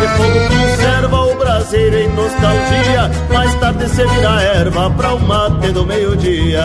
De 0.00 0.08
fogo 0.16 0.40
conserva 0.48 1.20
o 1.20 1.34
braseiro 1.36 1.96
em 1.96 2.08
nostalgia. 2.08 3.10
Mais 3.32 3.54
tarde 3.54 3.88
se 3.88 4.04
vira 4.04 4.42
erva 4.42 4.90
pra 4.90 5.14
o 5.14 5.20
mate 5.20 5.70
do 5.72 5.86
meio-dia. 5.86 6.64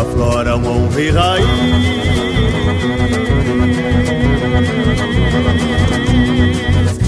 Aflora 0.00 0.56
um 0.56 0.66
honra 0.66 1.00
e 1.00 1.10
raiz. 1.10 2.08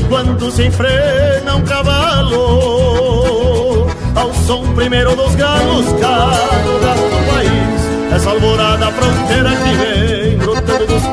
Quando 0.09 0.51
se 0.51 0.65
enfrena 0.67 1.55
um 1.55 1.63
cavalo 1.63 2.37
Ao 4.17 4.35
som 4.35 4.75
primeiro 4.75 5.15
dos 5.15 5.37
galos, 5.37 5.87
cada 6.01 6.95
do 6.95 7.27
país 7.31 8.13
Essa 8.13 8.31
alvorada 8.31 8.91
fronteira 8.91 9.51
que 9.51 9.73
vem 9.77 10.00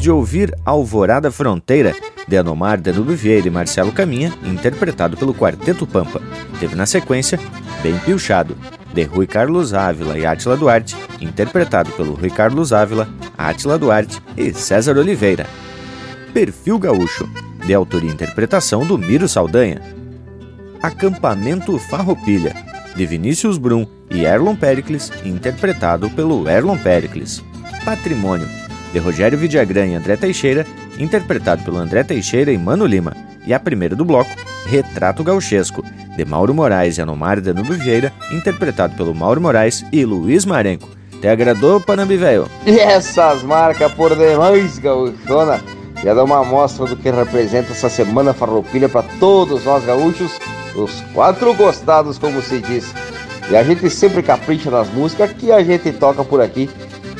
De 0.00 0.10
ouvir 0.10 0.56
Alvorada 0.64 1.30
Fronteira, 1.30 1.94
de 2.26 2.38
Anomar 2.38 2.80
Danube 2.80 3.14
Vieira 3.14 3.48
e 3.48 3.50
Marcelo 3.50 3.92
Caminha, 3.92 4.32
interpretado 4.42 5.14
pelo 5.14 5.34
Quarteto 5.34 5.86
Pampa. 5.86 6.22
Teve 6.58 6.74
na 6.74 6.86
sequência 6.86 7.38
Bem 7.82 7.98
Pilchado, 7.98 8.56
de 8.94 9.02
Rui 9.02 9.26
Carlos 9.26 9.74
Ávila 9.74 10.18
e 10.18 10.24
Átila 10.24 10.56
Duarte, 10.56 10.96
interpretado 11.20 11.92
pelo 11.92 12.14
Rui 12.14 12.30
Carlos 12.30 12.72
Ávila, 12.72 13.10
Átila 13.36 13.78
Duarte 13.78 14.22
e 14.38 14.54
César 14.54 14.96
Oliveira. 14.96 15.46
Perfil 16.32 16.78
Gaúcho, 16.78 17.28
de 17.66 17.74
autoria 17.74 18.08
e 18.08 18.14
interpretação 18.14 18.86
do 18.86 18.96
Miro 18.96 19.28
Saldanha. 19.28 19.82
Acampamento 20.82 21.78
Farroupilha, 21.78 22.54
de 22.96 23.04
Vinícius 23.04 23.58
Brum 23.58 23.86
e 24.10 24.24
Erlon 24.24 24.56
Pericles, 24.56 25.12
interpretado 25.26 26.08
pelo 26.08 26.48
Erlon 26.48 26.78
Pericles. 26.78 27.44
Patrimônio, 27.84 28.59
de 28.92 28.98
Rogério 28.98 29.38
Vidagrã 29.38 29.86
e 29.86 29.94
André 29.94 30.16
Teixeira, 30.16 30.66
interpretado 30.98 31.62
pelo 31.62 31.78
André 31.78 32.02
Teixeira 32.02 32.52
e 32.52 32.58
Mano 32.58 32.86
Lima. 32.86 33.16
E 33.46 33.54
a 33.54 33.60
primeira 33.60 33.96
do 33.96 34.04
bloco, 34.04 34.30
Retrato 34.66 35.24
Gauchesco, 35.24 35.84
de 36.16 36.24
Mauro 36.24 36.54
Moraes 36.54 36.98
e 36.98 37.02
Anomar 37.02 37.40
Danube 37.40 37.74
Vieira, 37.74 38.12
interpretado 38.30 38.94
pelo 38.96 39.14
Mauro 39.14 39.40
Moraes 39.40 39.84
e 39.92 40.04
Luiz 40.04 40.44
Marenco. 40.44 40.88
Te 41.20 41.28
agradou, 41.28 41.80
Panambi 41.80 42.16
Velho? 42.16 42.48
E 42.66 42.78
essas 42.78 43.42
marcas 43.42 43.92
por 43.92 44.14
demais, 44.16 44.78
gauchona! 44.78 45.60
Já 46.02 46.14
dá 46.14 46.24
uma 46.24 46.40
amostra 46.40 46.86
do 46.86 46.96
que 46.96 47.10
representa 47.10 47.72
essa 47.72 47.90
semana 47.90 48.32
farroupilha 48.32 48.88
para 48.88 49.06
todos 49.18 49.64
nós 49.64 49.84
gaúchos, 49.84 50.32
os 50.74 51.02
quatro 51.12 51.52
gostados, 51.54 52.18
como 52.18 52.40
se 52.40 52.58
diz. 52.60 52.94
E 53.50 53.56
a 53.56 53.62
gente 53.62 53.90
sempre 53.90 54.22
capricha 54.22 54.70
nas 54.70 54.88
músicas 54.88 55.32
que 55.32 55.52
a 55.52 55.62
gente 55.62 55.92
toca 55.92 56.24
por 56.24 56.40
aqui 56.40 56.70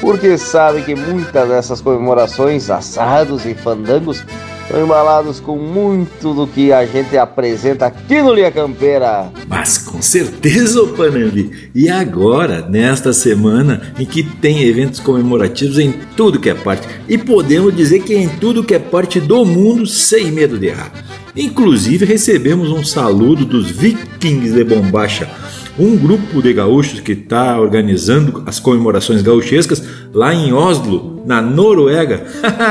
porque 0.01 0.39
sabe 0.39 0.83
que 0.83 0.95
muitas 0.95 1.49
dessas 1.49 1.81
comemorações, 1.81 2.71
assados 2.71 3.45
e 3.45 3.55
fandangos 3.55 4.25
estão 4.63 4.85
embalados 4.85 5.41
com 5.41 5.57
muito 5.57 6.33
do 6.33 6.47
que 6.47 6.73
a 6.73 6.87
gente 6.87 7.19
apresenta 7.19 7.87
aqui 7.87 8.23
no 8.23 8.33
Linha 8.33 8.53
Campeira. 8.53 9.31
Mas 9.49 9.79
com 9.79 10.01
certeza, 10.01 10.87
Panambi. 10.97 11.71
E 11.75 11.89
agora, 11.89 12.67
nesta 12.69 13.13
semana 13.13 13.93
em 13.99 14.07
que 14.07 14.23
tem 14.23 14.63
eventos 14.63 15.01
comemorativos 15.01 15.79
em 15.79 15.93
tudo 16.17 16.39
que 16.39 16.49
é 16.49 16.55
parte, 16.55 16.87
e 17.09 17.19
podemos 17.19 17.75
dizer 17.75 18.01
que 18.05 18.15
em 18.15 18.29
tudo 18.29 18.63
que 18.63 18.75
é 18.75 18.79
parte 18.79 19.19
do 19.21 19.45
mundo, 19.45 19.87
sem 19.87 20.31
medo 20.31 20.57
de 20.57 20.69
errar. 20.69 20.93
Inclusive 21.35 22.05
recebemos 22.05 22.71
um 22.71 22.85
saludo 22.85 23.45
dos 23.45 23.71
Vikings 23.71 24.53
de 24.53 24.65
Bombacha, 24.65 25.29
um 25.79 25.97
grupo 25.97 26.43
de 26.43 26.53
gaúchos 26.53 27.01
que 27.01 27.13
está 27.13 27.61
organizando 27.61 28.43
as 28.47 28.59
comemorações 28.59 29.23
gauchescas 29.23 29.83
lá 30.13 30.35
em 30.35 30.53
Oslo, 30.53 31.23
na 31.27 31.41
Noruega. 31.41 32.25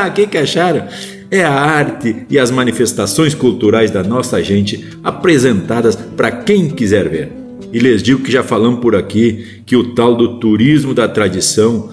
O 0.07 0.12
que, 0.13 0.27
que 0.27 0.38
acharam? 0.38 0.88
É 1.31 1.43
a 1.43 1.53
arte 1.53 2.25
e 2.29 2.39
as 2.39 2.49
manifestações 2.49 3.35
culturais 3.35 3.91
da 3.91 4.03
nossa 4.03 4.41
gente 4.43 4.88
apresentadas 5.03 5.95
para 5.95 6.31
quem 6.31 6.69
quiser 6.69 7.07
ver. 7.07 7.31
E 7.71 7.77
lhes 7.77 8.01
digo 8.01 8.23
que 8.23 8.31
já 8.31 8.43
falamos 8.43 8.79
por 8.79 8.95
aqui 8.95 9.62
que 9.65 9.75
o 9.75 9.93
tal 9.93 10.15
do 10.15 10.39
turismo 10.39 10.93
da 10.93 11.07
tradição 11.07 11.89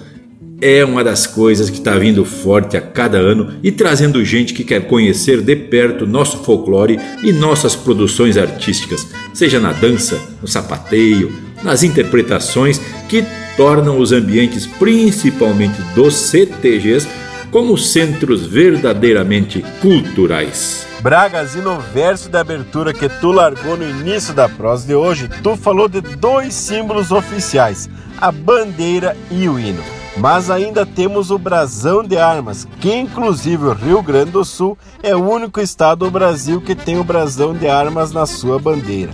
é 0.61 0.83
uma 0.83 1.03
das 1.03 1.27
coisas 1.27 1.69
que 1.69 1.77
está 1.77 1.97
vindo 1.97 2.25
forte 2.25 2.75
a 2.75 2.81
cada 2.81 3.17
ano 3.17 3.53
e 3.61 3.71
trazendo 3.71 4.23
gente 4.25 4.53
que 4.53 4.63
quer 4.63 4.87
conhecer 4.87 5.41
de 5.41 5.55
perto 5.55 6.07
nosso 6.07 6.39
folclore 6.39 6.99
e 7.21 7.31
nossas 7.31 7.75
produções 7.75 8.37
artísticas, 8.37 9.07
seja 9.33 9.59
na 9.59 9.71
dança, 9.71 10.19
no 10.41 10.47
sapateio, 10.47 11.33
nas 11.63 11.83
interpretações 11.83 12.81
que 13.07 13.23
tornam 13.55 13.99
os 13.99 14.11
ambientes, 14.11 14.65
principalmente 14.65 15.79
dos 15.93 16.15
CTGs, 16.15 17.07
como 17.51 17.77
centros 17.77 18.45
verdadeiramente 18.45 19.63
culturais. 19.81 20.85
Bragas, 21.01 21.55
e 21.55 21.59
no 21.59 21.79
verso 21.79 22.29
da 22.29 22.41
abertura 22.41 22.93
que 22.93 23.07
tu 23.07 23.31
largou 23.31 23.77
no 23.77 23.87
início 23.87 24.33
da 24.33 24.49
prosa 24.49 24.85
de 24.85 24.95
hoje, 24.95 25.29
tu 25.43 25.55
falou 25.55 25.87
de 25.87 26.01
dois 26.01 26.53
símbolos 26.53 27.11
oficiais, 27.11 27.89
a 28.19 28.31
bandeira 28.31 29.15
e 29.31 29.47
o 29.47 29.59
hino. 29.59 29.96
Mas 30.19 30.49
ainda 30.49 30.85
temos 30.85 31.29
o 31.29 31.37
brasão 31.37 32.03
de 32.03 32.17
armas, 32.17 32.67
que 32.79 32.93
inclusive 32.93 33.65
o 33.65 33.73
Rio 33.73 34.01
Grande 34.01 34.31
do 34.31 34.43
Sul 34.43 34.77
é 35.03 35.15
o 35.15 35.29
único 35.29 35.61
estado 35.61 36.05
do 36.05 36.11
Brasil 36.11 36.59
que 36.59 36.73
tem 36.73 36.97
o 36.99 37.03
brasão 37.03 37.53
de 37.53 37.67
armas 37.67 38.11
na 38.11 38.25
sua 38.25 38.57
bandeira. 38.57 39.11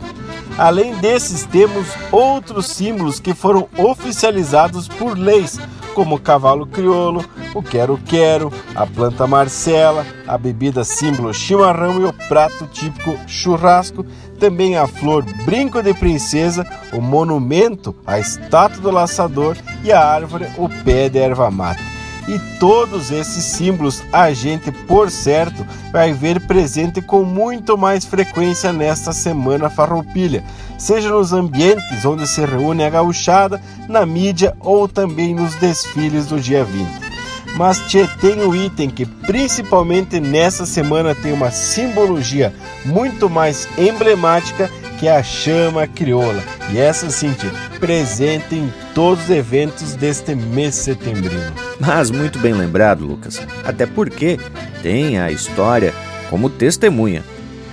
Além 0.57 0.95
desses, 0.95 1.45
temos 1.45 1.87
outros 2.11 2.67
símbolos 2.67 3.19
que 3.19 3.33
foram 3.33 3.67
oficializados 3.77 4.87
por 4.87 5.17
leis, 5.17 5.59
como 5.93 6.15
o 6.15 6.19
cavalo 6.19 6.65
crioulo, 6.65 7.25
o 7.53 7.61
quero-quero, 7.61 8.51
a 8.73 8.85
planta 8.85 9.27
marcela, 9.27 10.05
a 10.27 10.37
bebida 10.37 10.83
símbolo 10.83 11.33
chimarrão 11.33 11.99
e 11.99 12.05
o 12.05 12.13
prato 12.27 12.65
típico 12.67 13.17
churrasco, 13.27 14.05
também 14.43 14.75
a 14.75 14.85
flor 14.85 15.23
brinco 15.45 15.81
de 15.81 15.93
princesa, 15.93 16.67
o 16.91 16.99
monumento, 16.99 17.95
a 18.05 18.19
estátua 18.19 18.81
do 18.81 18.91
laçador 18.91 19.55
e 19.85 19.89
a 19.89 20.05
árvore, 20.05 20.47
o 20.57 20.67
pé 20.83 21.07
de 21.07 21.17
erva 21.17 21.49
mate. 21.49 21.81
E 22.27 22.37
todos 22.59 23.09
esses 23.09 23.41
símbolos 23.41 24.03
a 24.11 24.33
gente, 24.33 24.69
por 24.69 25.09
certo, 25.09 25.65
vai 25.93 26.11
ver 26.11 26.45
presente 26.45 27.01
com 27.01 27.23
muito 27.23 27.77
mais 27.77 28.03
frequência 28.03 28.73
nesta 28.73 29.13
semana 29.13 29.69
farroupilha, 29.69 30.43
seja 30.77 31.07
nos 31.07 31.31
ambientes 31.31 32.03
onde 32.03 32.27
se 32.27 32.45
reúne 32.45 32.83
a 32.83 32.89
gauchada, 32.89 33.61
na 33.87 34.05
mídia 34.05 34.57
ou 34.59 34.89
também 34.89 35.33
nos 35.33 35.55
desfiles 35.55 36.25
do 36.25 36.37
dia 36.37 36.65
20 36.65 37.12
mas 37.55 37.79
tchê, 37.87 38.07
tem 38.19 38.43
um 38.43 38.55
item 38.55 38.89
que 38.89 39.05
principalmente 39.05 40.19
nessa 40.19 40.65
semana 40.65 41.13
tem 41.13 41.31
uma 41.31 41.51
simbologia 41.51 42.53
muito 42.85 43.29
mais 43.29 43.67
emblemática 43.77 44.69
que 44.99 45.07
é 45.07 45.17
a 45.17 45.23
chama 45.23 45.85
crioula. 45.87 46.43
E 46.71 46.77
essa 46.77 47.09
sim, 47.09 47.33
tchê, 47.33 47.47
presente 47.79 48.55
em 48.55 48.73
todos 48.95 49.25
os 49.25 49.29
eventos 49.29 49.95
deste 49.95 50.33
mês 50.33 50.75
setembrino. 50.75 51.53
Mas 51.79 52.09
muito 52.09 52.39
bem 52.39 52.53
lembrado, 52.53 53.05
Lucas. 53.05 53.41
Até 53.63 53.85
porque 53.85 54.39
tem 54.81 55.19
a 55.19 55.31
história 55.31 55.93
como 56.29 56.49
testemunha. 56.49 57.23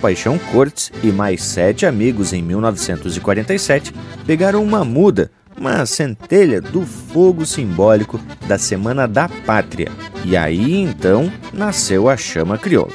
Paixão 0.01 0.39
Cortes 0.39 0.91
e 1.03 1.09
mais 1.09 1.43
sete 1.43 1.85
amigos 1.85 2.33
em 2.33 2.43
1947 2.43 3.95
pegaram 4.27 4.63
uma 4.63 4.85
muda 4.85 5.31
uma 5.61 5.85
centelha 5.85 6.59
do 6.59 6.87
fogo 6.87 7.45
simbólico 7.45 8.19
da 8.49 8.57
Semana 8.57 9.07
da 9.07 9.29
Pátria. 9.29 9.93
E 10.25 10.35
aí 10.35 10.75
então 10.75 11.31
nasceu 11.53 12.09
a 12.09 12.17
chama 12.17 12.57
crioula. 12.57 12.95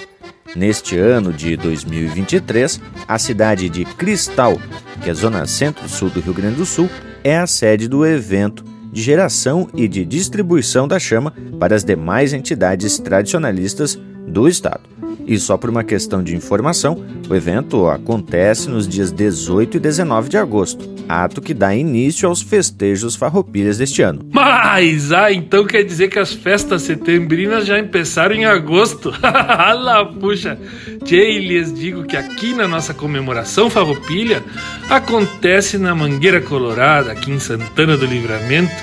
Neste 0.56 0.98
ano 0.98 1.32
de 1.32 1.56
2023, 1.56 2.82
a 3.08 3.20
cidade 3.20 3.70
de 3.70 3.86
Cristal, 3.86 4.60
que 5.04 5.12
é 5.12 5.14
zona 5.14 5.46
centro-sul 5.46 6.10
do 6.10 6.20
Rio 6.20 6.34
Grande 6.34 6.56
do 6.56 6.66
Sul, 6.66 6.90
é 7.24 7.38
a 7.38 7.46
sede 7.46 7.88
do 7.88 8.04
evento 8.04 8.64
de 8.92 9.02
geração 9.02 9.68
e 9.76 9.88
de 9.88 10.04
distribuição 10.04 10.88
da 10.88 10.98
chama 10.98 11.34
para 11.60 11.76
as 11.76 11.84
demais 11.84 12.34
entidades 12.34 12.98
tradicionalistas 12.98 14.00
do 14.28 14.48
estado. 14.48 14.90
E 15.28 15.38
só 15.38 15.58
por 15.58 15.70
uma 15.70 15.84
questão 15.84 16.24
de 16.24 16.36
informação, 16.36 17.04
o 17.30 17.36
evento 17.36 17.88
acontece 17.88 18.70
nos 18.70 18.88
dias 18.88 19.12
18 19.12 19.78
e 19.78 19.80
19 19.80 20.30
de 20.30 20.38
agosto, 20.38 20.95
ato 21.08 21.42
que 21.42 21.54
dá 21.54 21.76
início 21.76 22.28
aos 22.28 22.42
festejos 22.42 23.16
farroupilhas 23.16 23.78
deste 23.78 24.02
ano. 24.02 24.28
Mas, 24.32 25.12
ah, 25.12 25.32
então 25.32 25.66
quer 25.66 25.84
dizer 25.84 26.10
que 26.10 26.20
as 26.20 26.34
festas 26.34 26.84
setembrinas 26.84 27.66
já 27.66 27.82
começaram 27.84 28.36
em 28.36 28.46
agosto? 28.46 29.14
Lá, 29.22 30.06
puxa! 30.06 30.58
Tchê, 31.04 31.40
lhes 31.40 31.74
digo 31.74 32.04
que 32.04 32.18
aqui 32.18 32.54
na 32.54 32.68
nossa 32.68 32.94
comemoração 32.94 33.70
farroupilha 33.70 34.44
acontece 34.90 35.78
na 35.78 35.94
Mangueira 35.94 36.42
Colorada, 36.42 37.12
aqui 37.12 37.32
em 37.32 37.40
Santana 37.40 37.96
do 37.96 38.06
Livramento, 38.06 38.74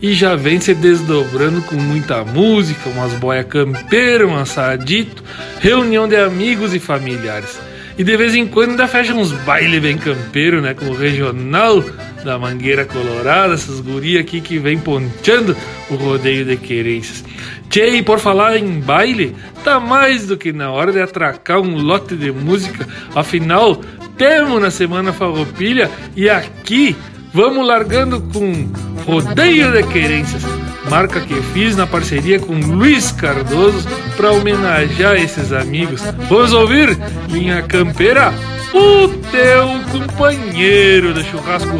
e 0.00 0.12
já 0.12 0.36
vem 0.36 0.60
se 0.60 0.74
desdobrando 0.74 1.60
com 1.62 1.76
muita 1.76 2.24
música, 2.24 2.88
umas 2.88 3.12
boia 3.14 3.42
campeira, 3.42 4.26
um 4.26 4.36
assadito, 4.36 5.22
reunião 5.60 6.08
de 6.08 6.16
amigos 6.16 6.72
e 6.72 6.78
familiares. 6.78 7.58
E 7.98 8.04
de 8.04 8.16
vez 8.16 8.34
em 8.34 8.46
quando 8.46 8.70
ainda 8.70 8.86
fecha 8.86 9.12
uns 9.12 9.32
baile 9.32 9.80
bem 9.80 9.98
campeiro, 9.98 10.62
né? 10.62 10.72
Com 10.72 10.86
o 10.86 10.96
regional 10.96 11.84
da 12.24 12.38
Mangueira 12.38 12.84
Colorada, 12.84 13.54
essas 13.54 13.80
gurias 13.80 14.22
aqui 14.22 14.40
que 14.40 14.58
vem 14.58 14.78
ponteando 14.78 15.56
o 15.90 15.96
rodeio 15.96 16.44
de 16.44 16.56
querências. 16.56 17.24
Tchê, 17.68 18.02
por 18.02 18.20
falar 18.20 18.56
em 18.56 18.80
baile, 18.80 19.34
tá 19.64 19.80
mais 19.80 20.26
do 20.26 20.36
que 20.36 20.52
na 20.52 20.70
hora 20.70 20.92
de 20.92 21.00
atracar 21.00 21.60
um 21.60 21.76
lote 21.76 22.14
de 22.14 22.30
música. 22.30 22.86
Afinal, 23.14 23.80
temos 24.16 24.60
na 24.60 24.70
Semana 24.70 25.12
Farroupilha 25.12 25.90
e 26.16 26.30
aqui 26.30 26.96
Vamos 27.32 27.66
largando 27.66 28.20
com 28.20 28.68
Rodeio 29.04 29.70
de 29.70 29.82
Querências, 29.84 30.42
marca 30.88 31.20
que 31.20 31.40
fiz 31.52 31.76
na 31.76 31.86
parceria 31.86 32.40
com 32.40 32.54
Luiz 32.54 33.12
Cardoso 33.12 33.86
para 34.16 34.32
homenagear 34.32 35.16
esses 35.16 35.52
amigos. 35.52 36.00
Vamos 36.28 36.52
ouvir 36.52 36.98
Linha 37.28 37.62
Campeira, 37.62 38.32
o 38.72 39.08
teu 39.30 39.68
companheiro 39.90 41.12
de 41.12 41.24
churrasco. 41.24 41.76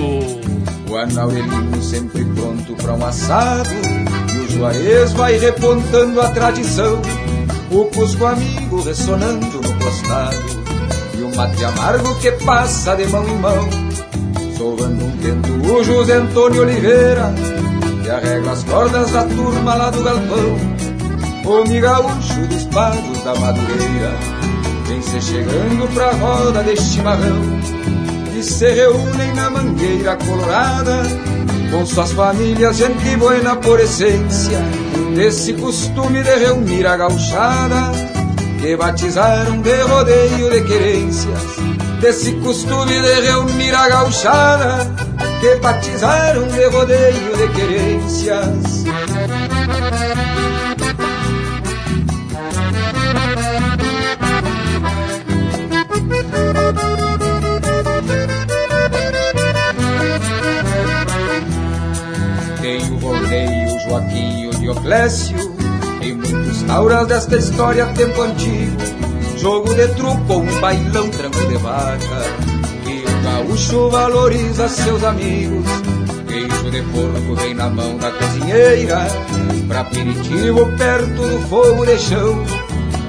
O 0.89 0.97
Anaurelino 0.97 1.83
sempre 1.83 2.25
pronto 2.25 2.75
para 2.75 2.95
um 2.95 3.07
assado, 3.07 3.71
e 4.35 4.39
o 4.39 4.51
Juarez 4.51 5.13
vai 5.13 5.39
repontando 5.39 6.21
a 6.21 6.31
tradição. 6.31 7.01
O 7.71 7.85
Cusco 7.87 8.25
amigo 8.25 8.83
ressonando 8.83 9.61
no 9.61 9.75
costado, 9.79 10.37
e 11.19 11.23
o 11.23 11.37
mate 11.37 11.65
amargo 11.65 12.15
que 12.17 12.33
passa 12.33 12.95
de 12.95 13.07
mão 13.09 13.29
em 13.29 13.39
mão 13.39 13.69
Sovando 14.57 15.05
um 15.05 15.17
vento 15.19 15.73
o 15.73 15.85
José 15.85 16.15
Antônio 16.15 16.63
Oliveira 16.63 17.33
Que 18.09 18.13
arregla 18.13 18.53
as 18.53 18.65
cordas 18.65 19.11
da 19.11 19.23
turma 19.25 19.75
lá 19.75 19.91
do 19.91 20.03
galpão. 20.03 20.57
O 21.45 21.81
gaúcho 21.81 22.41
dos 22.49 22.65
pagos 22.69 23.23
da 23.23 23.35
madureira 23.35 24.15
Vem 24.87 25.03
se 25.03 25.21
chegando 25.21 25.93
pra 25.93 26.13
roda 26.13 26.63
deste 26.63 26.87
chimarrão 26.87 27.61
E 28.35 28.43
se 28.43 28.67
reúnem 28.71 29.35
na 29.35 29.51
mangueira 29.51 30.17
colorada 30.17 31.03
Com 31.71 31.85
suas 31.85 32.13
famílias, 32.13 32.79
gente 32.79 33.15
buena 33.17 33.57
por 33.57 33.79
essência. 33.79 34.59
Desse 35.15 35.53
costume 35.53 36.23
de 36.23 36.35
reunir 36.35 36.87
a 36.87 36.97
gauchada 36.97 37.93
Que 38.59 38.75
batizaram 38.75 39.61
de 39.61 39.83
rodeio 39.83 40.51
de 40.51 40.63
querências. 40.63 41.43
Desse 42.01 42.33
costume 42.37 43.03
de 43.03 43.21
reunir 43.21 43.75
a 43.75 43.87
gauchada 43.87 45.08
que 45.41 45.55
batizaram 45.57 46.47
de 46.49 46.65
rodeio 46.67 47.37
de 47.37 47.49
querências. 47.55 48.85
Tem 62.61 62.91
o 62.91 62.99
rodeio 62.99 63.81
Joaquim 63.81 64.51
e 64.51 64.57
Dioclésio, 64.57 65.39
e 66.03 66.13
muitos 66.13 66.63
tauras 66.65 67.07
desta 67.07 67.37
história 67.37 67.87
tempo 67.95 68.21
antigo 68.23 68.77
Jogo 69.37 69.73
de 69.75 69.87
truco 69.95 70.35
um 70.35 70.61
bailão 70.61 71.09
tranco 71.11 71.47
de 71.47 71.57
vaca 71.57 72.48
gaúcho 73.29 73.91
valoriza 73.91 74.69
seus 74.69 75.03
amigos. 75.05 75.65
Queijo 76.27 76.71
de 76.71 76.83
porco 76.83 77.35
vem 77.37 77.55
na 77.55 77.69
mão 77.69 77.97
da 77.97 78.11
cozinheira. 78.11 79.07
Pra 79.67 79.81
aperitivo 79.81 80.67
perto 80.79 81.07
do 81.07 81.49
fogo 81.49 81.85
de 81.85 81.99
chão 81.99 82.43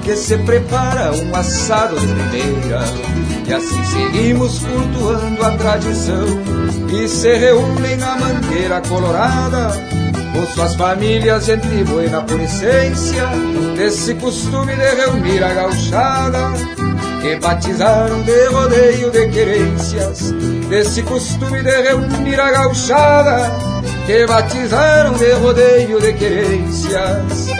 Que 0.02 0.14
se 0.14 0.36
prepara 0.38 1.10
um 1.10 1.34
assado 1.34 1.98
de 1.98 2.06
primeira. 2.06 2.80
E 3.46 3.52
assim 3.52 3.84
seguimos 3.84 4.58
cultuando 4.58 5.42
a 5.42 5.50
tradição 5.52 6.26
E 6.92 7.08
se 7.08 7.34
reúnem 7.34 7.96
na 7.96 8.16
mangueira 8.18 8.80
colorada 8.82 9.70
com 10.32 10.46
suas 10.46 10.76
famílias, 10.76 11.46
gente 11.46 11.84
buena 11.84 12.22
por 12.22 12.40
essência, 12.40 13.26
desse 13.76 14.14
costume 14.14 14.74
de 14.76 14.94
reunir 14.94 15.42
a 15.42 15.52
gauchada, 15.52 16.52
que 17.20 17.36
batizaram 17.36 18.22
de 18.22 18.46
rodeio 18.46 19.10
de 19.10 19.28
querências, 19.28 20.32
desse 20.68 21.02
costume 21.02 21.62
de 21.62 21.82
reunir 21.82 22.40
a 22.40 22.50
gauchada, 22.50 23.50
que 24.06 24.26
batizaram 24.26 25.12
de 25.14 25.32
rodeio 25.32 26.00
de 26.00 26.12
querências. 26.14 27.50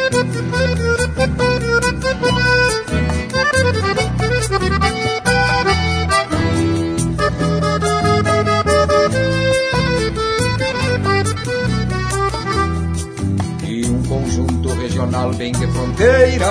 regional 14.80 15.32
bem 15.34 15.52
de 15.52 15.66
fronteira, 15.68 16.46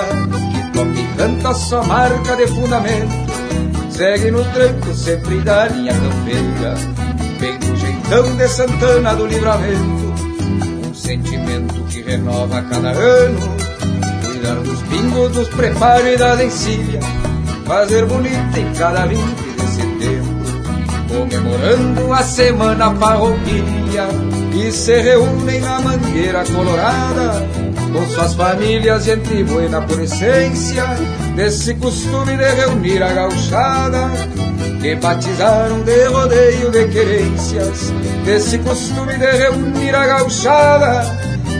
canta 1.20 1.52
sua 1.52 1.82
marca 1.82 2.34
de 2.34 2.46
fundamento. 2.46 3.12
Segue 3.90 4.30
no 4.30 4.42
tranco 4.52 4.94
sempre 4.94 5.38
da 5.42 5.68
linha 5.68 5.92
campeira, 5.92 6.74
bem 7.38 7.58
do 7.58 7.76
jeitão 7.76 8.36
de 8.36 8.48
Santana 8.48 9.14
do 9.14 9.26
Livramento. 9.26 10.14
Um 10.88 10.94
sentimento 10.94 11.74
que 11.90 12.00
renova 12.00 12.62
cada 12.62 12.92
ano, 12.92 13.56
cuidar 14.24 14.54
dos 14.62 14.80
pingos, 14.84 15.32
dos 15.32 15.48
preparos 15.48 16.06
e 16.06 16.16
da 16.16 16.32
lencilha, 16.32 17.00
fazer 17.66 18.06
bonita 18.06 18.58
em 18.58 18.72
cada 18.72 19.04
20 19.04 19.20
de 19.20 19.66
setembro, 19.66 20.62
comemorando 21.06 22.12
a 22.14 22.22
semana 22.22 22.94
família 22.94 24.08
e 24.54 24.72
se 24.72 25.02
reúnem 25.02 25.60
na 25.60 25.80
mangueira 25.82 26.44
colorada 26.46 27.59
com 27.92 28.06
suas 28.06 28.34
famílias, 28.34 29.04
gente 29.04 29.44
buena 29.44 29.80
por 29.82 30.00
essência, 30.00 30.84
desse 31.34 31.74
costume 31.74 32.36
de 32.36 32.44
reunir 32.44 33.02
a 33.02 33.12
gauchada, 33.12 34.10
que 34.80 34.94
batizaram 34.96 35.82
de 35.82 36.04
rodeio 36.06 36.70
de 36.70 36.88
querências, 36.88 37.92
desse 38.24 38.58
costume 38.58 39.16
de 39.16 39.26
reunir 39.26 39.94
a 39.94 40.06
gauchada, 40.06 41.04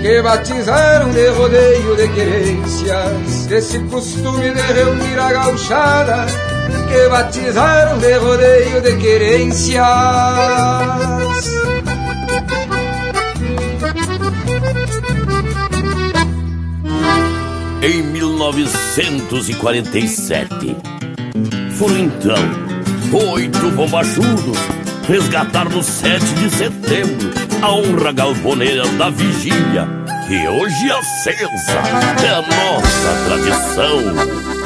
que 0.00 0.22
batizaram 0.22 1.10
de 1.10 1.26
rodeio 1.28 1.96
de 1.96 2.08
querências, 2.08 3.46
desse 3.46 3.78
costume 3.80 4.50
de 4.50 4.72
reunir 4.72 5.18
a 5.18 5.32
gauchada, 5.32 6.26
que 6.88 7.08
batizaram 7.08 7.98
de 7.98 8.12
rodeio 8.14 8.80
de 8.80 8.96
querências. 8.96 11.19
Em 17.82 18.02
1947, 18.02 20.76
foram 21.78 21.98
então 21.98 22.36
oito 23.32 23.70
bombachudos 23.70 24.58
resgatar 25.08 25.66
no 25.70 25.82
7 25.82 26.22
de 26.34 26.50
setembro 26.50 27.30
a 27.62 27.72
honra 27.72 28.12
galponeira 28.12 28.86
da 28.98 29.08
vigília, 29.08 29.88
que 30.28 30.46
hoje 30.46 30.92
acesa 30.92 31.80
é 32.22 32.28
a 32.28 32.42
nossa 32.42 33.14
tradição. 33.24 34.59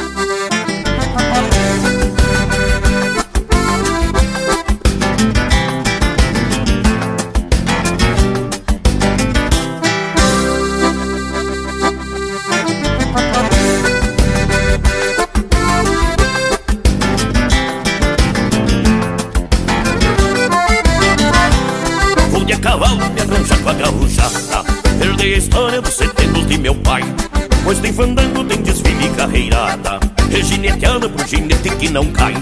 Ginete 31.34 31.70
que 31.76 31.88
não 31.90 32.06
cai. 32.12 32.34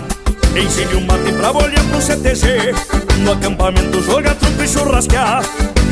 Ensine 0.54 0.94
o 0.94 1.00
mate 1.00 1.32
pra 1.32 1.50
bolha 1.50 1.82
pro 1.90 1.98
CTG 1.98 2.74
No 3.24 3.32
acampamento 3.32 4.02
joga 4.02 4.34
truco 4.34 4.62
e 4.62 4.68
churrasquear 4.68 5.42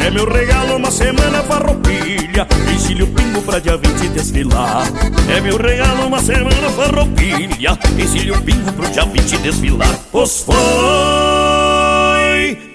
É 0.04 0.10
meu 0.10 0.30
regalo 0.30 0.76
uma 0.76 0.90
semana 0.90 1.42
farroupilha 1.42 2.46
Ensine 2.70 3.04
o 3.04 3.06
pingo 3.06 3.40
pra 3.40 3.58
dia 3.58 3.78
20 3.78 4.08
desfilar. 4.10 4.86
É 5.34 5.40
meu 5.40 5.56
regalo 5.56 6.08
uma 6.08 6.20
semana 6.20 6.68
farroupilha 6.76 7.78
Ensine 7.98 8.32
o 8.32 8.42
pingo 8.42 8.70
pro 8.72 8.90
dia 8.90 9.06
20 9.06 9.38
desfilar. 9.38 9.98
Pois 10.12 10.42
foi, 10.42 10.54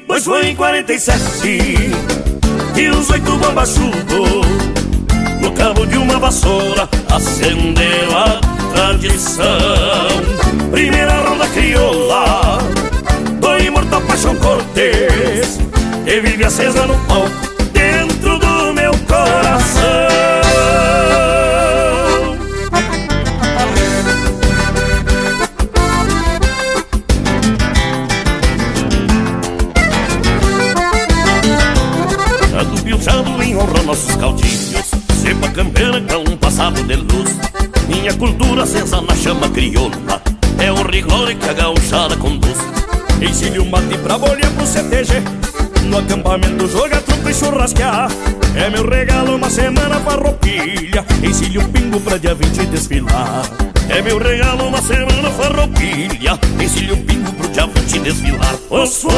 pois 0.08 0.24
foi 0.24 0.48
em 0.48 0.56
47 0.56 1.22
E 2.76 2.90
os 2.90 3.12
oito 3.12 3.32
bombachudos 3.38 4.66
no 5.40 5.52
cabo 5.52 5.86
de 5.86 6.00
uma 6.00 6.18
vassoura 6.18 6.90
acendeu 7.12 8.18
a 8.18 8.55
tradição. 8.76 9.46
Primeira 10.70 11.14
ronda 11.22 11.48
crioula 11.48 12.60
do 13.40 13.58
imortal 13.58 14.02
Paixão 14.02 14.36
Cortês, 14.36 15.60
que 16.04 16.20
vive 16.20 16.44
acesa 16.44 16.86
no 16.86 16.98
palco 17.06 17.32
dentro 17.72 18.38
do 18.38 18.74
meu 18.74 18.92
coração. 19.08 19.86
Ando 32.60 32.84
pilchando 32.84 33.44
em 33.44 33.56
honra 33.56 33.84
nossos 33.84 34.16
caudilhos 34.16 34.92
Cepa 35.22 35.50
campeira 35.50 36.02
com 36.02 36.32
um 36.32 36.38
passado 36.38 36.82
de 36.84 36.96
luz 36.96 37.55
Minha 38.06 38.18
cultura 38.18 38.62
acesa 38.62 39.02
na 39.02 39.16
chama 39.16 39.50
crioula. 39.50 40.22
É 40.60 40.72
o 40.72 40.84
rigor 40.84 41.34
que 41.34 41.50
a 41.50 41.54
gauchada 41.54 42.16
conduz. 42.16 42.56
Ensine 43.20 43.58
o 43.58 43.66
mate 43.66 43.98
pra 43.98 44.16
bolha 44.20 44.48
pro 44.52 44.68
CTG 44.68 45.24
No 45.90 45.98
acampamento 45.98 46.68
joga 46.68 47.02
truco 47.02 47.28
e 47.28 47.34
churrasquear. 47.34 48.12
É 48.56 48.70
meu 48.70 48.88
regalo 48.88 49.36
uma 49.36 49.50
semana 49.50 50.00
farroupilha 50.02 51.04
Ensine 51.24 51.58
o 51.58 51.68
pingo 51.70 52.00
pra 52.00 52.20
dia 52.20 52.36
20 52.36 52.68
desfilar. 52.68 53.42
É 53.90 54.04
meu 54.04 54.20
regalo 54.20 54.68
uma 54.68 54.84
semana 54.84 55.32
farroupilha 55.32 56.40
Ensine 56.64 56.92
o 56.92 56.98
pingo 56.98 57.34
pro 57.34 57.48
dia 57.48 57.66
20 57.66 58.00
desfilar. 58.02 58.56
Pois 58.70 59.02
foi, 59.02 59.12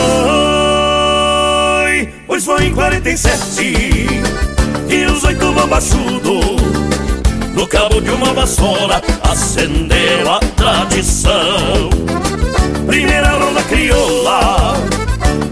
pois 2.26 2.46
foi 2.46 2.68
em 2.68 2.74
47 2.74 3.62
e 4.90 5.06
os 5.08 5.26
oito 5.26 5.52
bombachudos 5.52 6.77
No 7.58 7.66
cabo 7.66 8.00
de 8.00 8.12
uma 8.12 8.34
vassoura 8.34 9.02
acendeu 9.24 10.32
a 10.32 10.38
tradição. 10.56 11.90
Primeira 12.86 13.30
ronda 13.32 13.64
crioula 13.64 14.76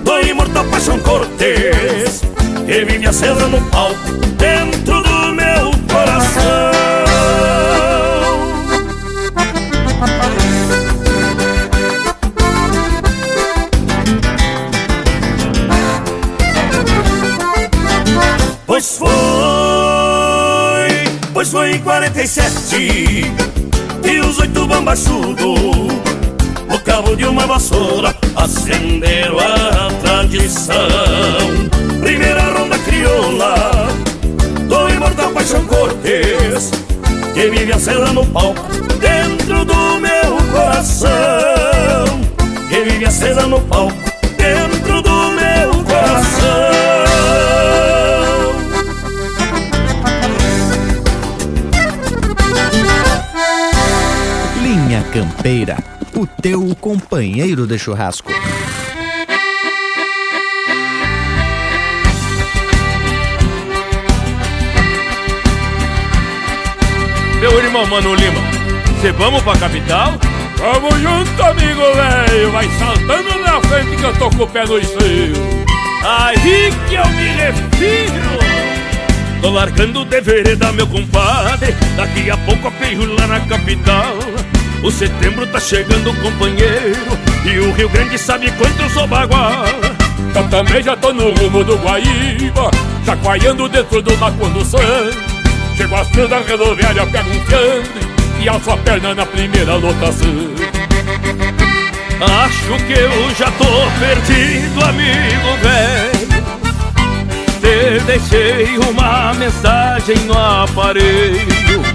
Do 0.04 0.22
imortal 0.22 0.66
Paixão 0.66 1.00
Cortês 1.00 2.22
Que 2.68 2.86
vive 2.86 3.08
acesa 3.08 3.48
no 3.48 3.60
palco 3.72 4.12
dentro 4.38 5.02
do 5.02 5.34
meu 5.34 5.72
coração. 5.92 6.76
Pois 18.68 18.98
foi, 18.98 19.25
pois 21.46 21.52
foi 21.52 21.72
em 21.76 21.80
47 21.80 22.76
E 24.04 24.20
os 24.20 24.40
oito 24.40 24.66
bombachudos 24.66 25.60
No 26.70 26.80
cabo 26.84 27.16
de 27.16 27.26
uma 27.26 27.46
vassoura 27.46 28.16
Acenderam 28.36 29.38
a 29.40 29.92
tradição. 30.02 30.76
Primeira 32.00 32.42
ronda 32.52 32.78
crioula 32.80 33.88
Do 34.68 34.90
imortal 34.90 35.32
Paixão 35.32 35.66
Cortês 35.66 36.72
Que 37.34 37.50
vive 37.50 37.74
acesa 37.74 38.12
no 38.14 38.26
palco 38.26 38.66
Dentro 39.00 39.66
do 39.66 40.00
meu 40.00 40.38
coração. 40.52 41.10
Que 42.70 42.82
vive 42.82 43.06
acesa 43.06 43.46
no 43.46 43.60
palco 43.62 44.05
Campeira, 55.16 55.78
o 56.14 56.28
teu 56.28 56.76
companheiro 56.76 57.66
de 57.66 57.80
churrasco. 57.80 58.30
Meu 67.40 67.58
irmão 67.64 67.88
Mano 67.88 68.14
Lima, 68.14 68.42
cê 69.00 69.14
vamos 69.14 69.42
pra 69.44 69.56
capital? 69.56 70.16
Vamos 70.58 71.00
junto, 71.00 71.44
amigo 71.44 71.82
velho, 71.96 72.52
vai 72.52 72.68
saltando 72.78 73.40
na 73.40 73.62
frente 73.62 73.96
que 73.96 74.04
eu 74.04 74.14
tô 74.20 74.30
com 74.32 74.44
o 74.44 74.48
pé 74.48 74.66
no 74.66 74.78
esteio. 74.78 75.36
Aí 76.04 76.74
que 76.90 76.96
eu 76.96 77.08
me 77.08 77.28
refiro. 77.38 78.36
Tô 79.42 79.50
largando 79.50 80.04
de 80.04 80.22
vereda, 80.22 80.72
meu 80.72 80.88
compadre 80.88 81.76
Daqui 81.96 82.32
a 82.32 82.38
pouco 82.38 82.68
apeio 82.68 83.06
lá 83.14 83.28
na 83.28 83.40
capital 83.42 84.16
O 84.86 84.92
setembro 84.92 85.48
tá 85.48 85.60
chegando, 85.60 86.14
companheiro 86.22 87.18
E 87.44 87.58
o 87.58 87.74
Rio 87.74 87.90
Grande 87.90 88.20
sabe 88.20 88.52
quanto 88.52 88.80
eu 88.84 88.90
sou 88.92 89.08
bagual 89.08 89.66
Eu 90.36 90.48
também 90.48 90.84
já 90.84 90.96
tô 90.96 91.12
no 91.12 91.32
rumo 91.32 91.64
do 91.64 91.76
Guaíba 91.78 92.70
Chacoalhando 93.04 93.68
dentro 93.68 94.00
do 94.04 94.12
do 94.12 94.64
Santo 94.64 95.36
Chego 95.76 95.96
às 95.96 96.08
três 96.10 96.30
da 96.30 96.38
rodoviária, 96.38 97.04
pego 97.08 97.30
um 97.32 97.46
fiandre 97.46 98.08
E 98.40 98.48
alço 98.48 98.70
a 98.70 98.78
perna 98.78 99.16
na 99.16 99.26
primeira 99.26 99.74
lotação. 99.74 100.30
Acho 102.22 102.86
que 102.86 102.94
eu 102.94 103.36
já 103.36 103.52
tô 103.54 103.66
perdido, 104.00 104.86
amigo 104.86 105.58
velho. 105.64 106.26
Te 107.60 108.06
deixei 108.06 108.78
uma 108.78 109.34
mensagem 109.34 110.16
no 110.28 110.38
aparelho 110.38 111.95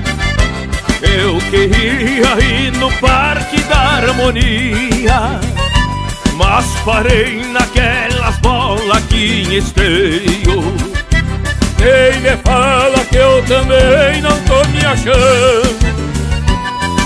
Eu 1.03 1.39
queria 1.51 2.39
ir 2.45 2.73
no 2.73 2.93
Parque 2.99 3.61
da 3.63 3.79
Harmonia 3.79 5.41
Mas 6.37 6.67
parei 6.85 7.43
naquelas 7.47 8.37
bolas 8.39 9.03
que 9.05 9.57
esteio 9.57 10.63
Quem 11.79 12.21
me 12.21 12.37
fala 12.45 13.05
que 13.07 13.17
eu 13.17 13.43
também 13.47 14.21
não 14.21 14.39
tô 14.43 14.63
me 14.69 14.85
achando? 14.85 15.91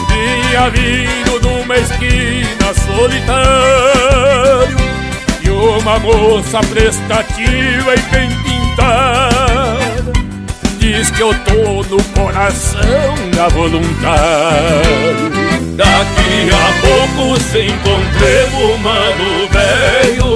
Vinha 0.09 0.70
vindo 0.70 1.40
numa 1.42 1.76
esquina 1.76 2.74
solitário 2.86 4.76
E 5.42 5.51
uma 5.51 5.99
moça 6.01 6.59
prestativa 6.61 7.95
e 7.95 8.03
bem 8.11 8.28
pintada. 8.42 10.12
Diz 10.78 11.11
que 11.11 11.20
eu 11.22 11.32
tô 11.45 11.63
coração 12.35 13.14
da 13.37 13.49
voluntário 13.49 15.30
Daqui 15.76 16.51
a 16.51 16.72
pouco 16.80 17.41
se 17.41 17.61
encontremos, 17.61 18.80
mano 18.80 19.49
velho 19.51 20.35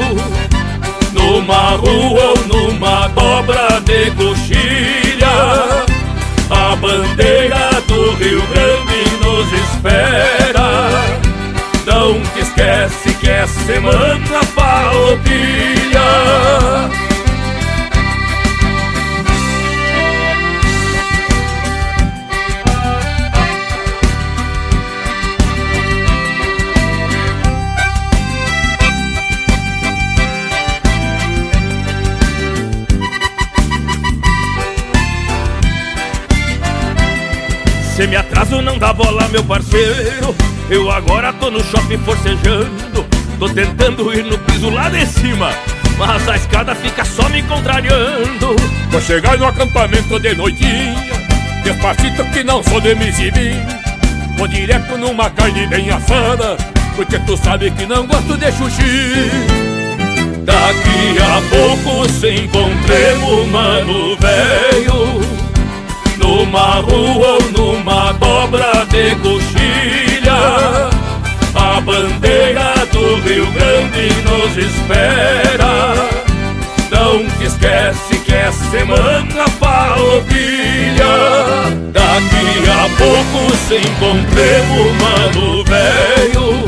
Numa 1.13 1.71
rua 1.77 2.35
ou 2.35 2.39
numa 2.47 3.09
dobra 3.09 3.81
de 3.81 4.11
coxilha. 4.13 5.87
A 6.51 6.77
bandeira 6.77 7.83
do 7.89 8.13
Rio 8.15 8.43
Grande 8.49 9.05
nos 9.23 9.53
espera. 9.53 10.69
Não 11.87 12.21
te 12.21 12.41
esquece 12.41 13.15
que 13.15 13.29
é 13.29 13.47
semana 13.47 14.41
palpilha 14.55 15.99
Se 37.99 38.07
me 38.07 38.15
atraso 38.15 38.63
não 38.63 38.79
dá 38.79 38.93
bola, 38.93 39.27
meu 39.27 39.43
parceiro? 39.43 40.33
Eu 40.71 40.89
agora 40.89 41.33
tô 41.33 41.51
no 41.51 41.59
shopping 41.65 41.99
forcejando. 41.99 43.05
Tô 43.41 43.49
tentando 43.49 44.15
ir 44.15 44.25
no 44.25 44.39
piso 44.39 44.71
lá 44.71 44.89
de 44.89 45.05
cima 45.05 45.51
Mas 45.97 46.29
a 46.29 46.37
escada 46.37 46.77
fica 46.77 47.05
só 47.05 47.29
me 47.29 47.43
contrariando. 47.43 48.55
Vou 48.89 49.01
chegar 49.01 49.37
no 49.37 49.49
acampamento 49.49 50.21
de 50.21 50.33
noitinha 50.37 50.95
Despacito 51.65 52.25
que 52.27 52.45
não 52.45 52.63
sou 52.63 52.81
de 52.81 52.95
me 52.95 53.09
exibir. 53.09 53.57
Vou 54.37 54.47
direto 54.47 54.97
numa 54.97 55.29
carne 55.31 55.67
bem 55.67 55.91
assada 55.91 56.57
Porque 56.95 57.19
tu 57.19 57.37
sabe 57.37 57.69
que 57.73 57.85
não 57.85 58.07
gosto 58.07 58.37
de 58.37 58.53
xuxi 58.53 59.29
Daqui 60.45 61.19
a 61.19 61.43
pouco 61.51 62.09
se 62.13 62.31
encontremos, 62.31 63.49
mano 63.49 64.17
velho 64.21 65.48
numa 66.39 66.75
rua 66.75 67.39
ou 67.39 67.51
numa 67.51 68.13
dobra 68.13 68.87
de 68.87 69.17
coxilha. 69.17 70.89
A 71.55 71.81
bandeira 71.81 72.75
do 72.93 73.17
Rio 73.23 73.47
Grande 73.51 74.15
nos 74.23 74.57
espera. 74.57 75.95
Não 76.91 77.29
te 77.37 77.45
esquece 77.45 78.19
que 78.25 78.35
é 78.35 78.51
semana 78.51 79.45
palpilha 79.61 81.07
Daqui 81.93 82.71
a 82.71 82.89
pouco 82.97 83.57
se 83.57 83.77
encontremos, 83.77 84.93
mano 85.03 85.65
velho. 85.65 86.65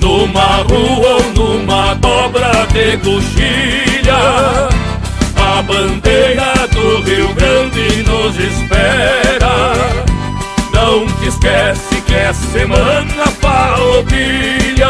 Numa 0.00 0.62
rua 0.68 1.08
ou 1.16 1.22
numa 1.34 1.94
dobra 1.94 2.66
de 2.72 2.96
coxilha 2.98 4.81
a 5.58 5.62
bandeira 5.62 6.54
do 6.68 7.02
Rio 7.02 7.34
Grande 7.34 8.02
nos 8.04 8.36
espera. 8.36 9.74
Não 10.72 11.06
te 11.18 11.28
esquece 11.28 12.00
que 12.06 12.14
é 12.14 12.32
semana 12.32 13.24
palpilha 13.40 14.82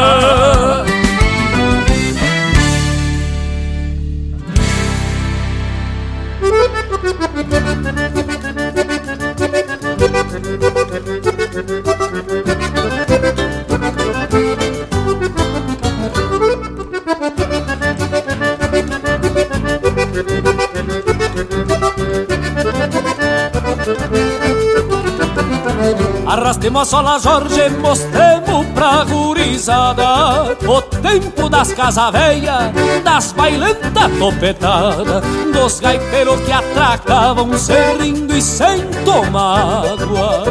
Arrastemos 26.27 26.83
a 26.83 26.85
sola 26.91 27.19
Jorge, 27.19 27.69
mostremos 27.81 28.67
pra 28.75 29.05
gurizada 29.05 30.57
O 30.67 30.81
tempo 30.83 31.49
das 31.49 31.73
casa 31.73 32.11
velha, 32.11 32.73
das 33.05 33.33
bailantas 33.33 34.19
topetada 34.19 35.21
Dos 35.53 35.81
gaiteiros 35.81 36.41
que 36.41 36.53
atracavam 36.53 37.57
serrindo 37.59 38.37
e 38.37 38.41
sem 38.41 38.87
tomar 39.05 39.85
água. 39.85 40.45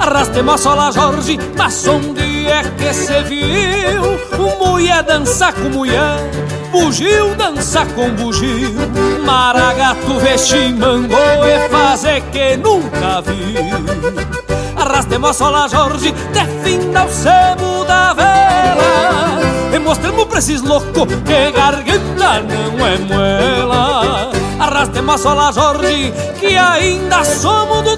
Arrastemos 0.00 0.54
a 0.54 0.58
sola 0.58 0.92
Jorge, 0.92 1.38
mas 1.56 1.86
onde 1.86 2.27
é 2.50 2.62
que 2.76 2.94
se 2.94 3.22
viu 3.22 4.58
Mulher 4.58 5.02
dançar 5.02 5.52
com 5.52 5.68
mulher 5.68 6.18
Bugio 6.70 7.34
dança 7.34 7.86
com 7.94 8.10
bugio. 8.10 8.74
Maragato 9.24 10.18
vestimango 10.20 11.14
e 11.14 11.68
fazer 11.68 12.20
que 12.30 12.56
nunca 12.56 13.22
viu. 13.22 14.28
Arrastemos 14.76 15.30
a 15.30 15.32
sola 15.32 15.68
Jorge 15.68 16.12
de 16.12 16.62
finda 16.62 17.04
o 17.04 17.10
sebo 17.10 17.84
da 17.84 18.12
vela. 18.12 19.40
E 19.74 19.78
mostremos 19.78 20.24
pra 20.26 20.38
esses 20.38 20.62
loucos 20.62 21.06
que 21.24 21.50
garganta 21.52 22.40
não 22.40 22.86
é 22.86 22.98
moela 22.98 24.30
Arrastemos 24.58 25.14
a 25.14 25.18
sola 25.18 25.52
Jorge 25.52 26.12
que 26.38 26.56
ainda 26.56 27.24
somos 27.24 27.82
do 27.82 27.96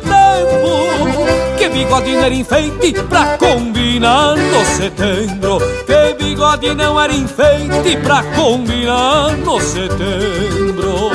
Que 1.58 1.68
bigode 1.68 2.12
não 2.12 2.24
era 2.24 2.34
enfeite 2.34 2.92
pra 3.08 3.36
combinar 3.36 4.36
no 4.36 4.64
setembro. 4.64 5.58
Que 5.86 6.14
bigode 6.14 6.74
não 6.74 7.00
era 7.00 7.12
enfeite 7.12 7.96
pra 8.02 8.22
combinar 8.34 9.36
no 9.38 9.60
setembro 9.60 11.10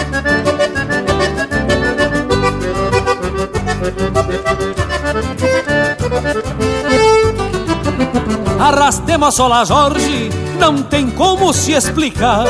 a 8.67 9.31
sola 9.31 9.63
Jorge, 9.65 10.31
não 10.59 10.83
tem 10.83 11.11
como 11.11 11.53
se 11.53 11.73
explicar 11.73 12.45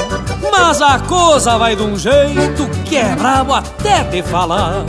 Mas 0.52 0.80
a 0.80 1.00
coisa 1.00 1.58
vai 1.58 1.74
de 1.74 1.82
um 1.82 1.98
jeito 1.98 2.68
que 2.84 2.96
é 2.96 3.16
brabo 3.16 3.54
até 3.54 4.04
de 4.04 4.22
falar. 4.22 4.84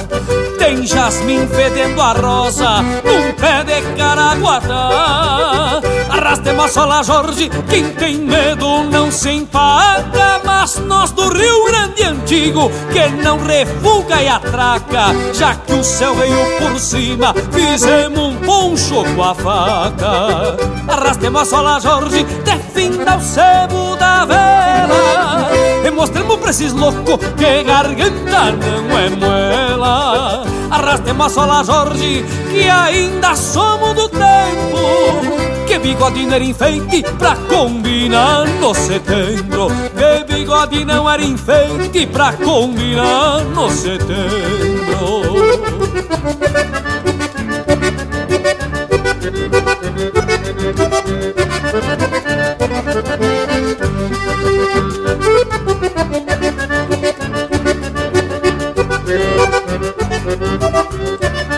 Tem 0.59 0.85
jasmim 0.85 1.47
fedendo 1.47 1.99
a 1.99 2.13
rosa 2.13 2.81
num 2.81 3.33
pé 3.33 3.63
de 3.63 3.81
caraguatá 3.97 5.81
Arrastemos 6.25 6.65
a 6.65 6.67
sola 6.67 7.03
Jorge, 7.03 7.51
quem 7.69 7.91
tem 7.91 8.15
medo 8.15 8.83
não 8.85 9.11
se 9.11 9.29
empaca 9.29 10.41
Mas 10.43 10.79
nós 10.79 11.11
do 11.11 11.29
Rio 11.31 11.65
Grande 11.65 12.03
Antigo, 12.03 12.71
que 12.91 13.07
não 13.21 13.37
refuga 13.37 14.19
e 14.23 14.27
atraca 14.27 15.13
Já 15.35 15.53
que 15.53 15.73
o 15.73 15.83
céu 15.83 16.15
veio 16.15 16.35
por 16.57 16.79
cima, 16.79 17.31
fizemos 17.51 18.19
um 18.19 18.35
poncho 18.37 19.03
com 19.15 19.23
a 19.23 19.35
faca. 19.35 20.57
Arrastemos 20.87 21.43
a 21.43 21.45
sola 21.45 21.79
Jorge, 21.79 22.23
definda 22.43 23.17
o 23.17 23.21
sebo 23.21 23.95
da 23.95 24.25
vela. 24.25 25.51
E 25.85 25.91
mostremos 25.91 26.37
pra 26.37 26.49
esses 26.49 26.73
loucos 26.73 27.19
que 27.37 27.63
garganta 27.63 28.51
não 28.51 28.97
é 28.97 29.09
moela 29.11 30.43
Arrastemos 30.71 31.27
a 31.27 31.29
sola 31.29 31.63
Jorge, 31.63 32.25
que 32.51 32.67
ainda 32.67 33.35
somos 33.35 33.93
do 33.93 34.09
tempo 34.09 35.34
que 35.75 35.79
bigode 35.79 36.25
não 36.25 36.35
era 36.35 36.43
enfeite 36.45 37.03
pra 37.19 37.35
combinar 37.35 38.47
no 38.61 38.73
setembro 38.73 39.67
Que 39.97 40.23
bigode 40.23 40.85
não 40.85 41.09
era 41.09 41.21
enfeite 41.21 42.07
pra 42.07 42.31
combinar 42.31 43.43
no 43.43 43.69
setembro 43.69 44.15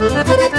Thank 0.10 0.52
you. 0.52 0.57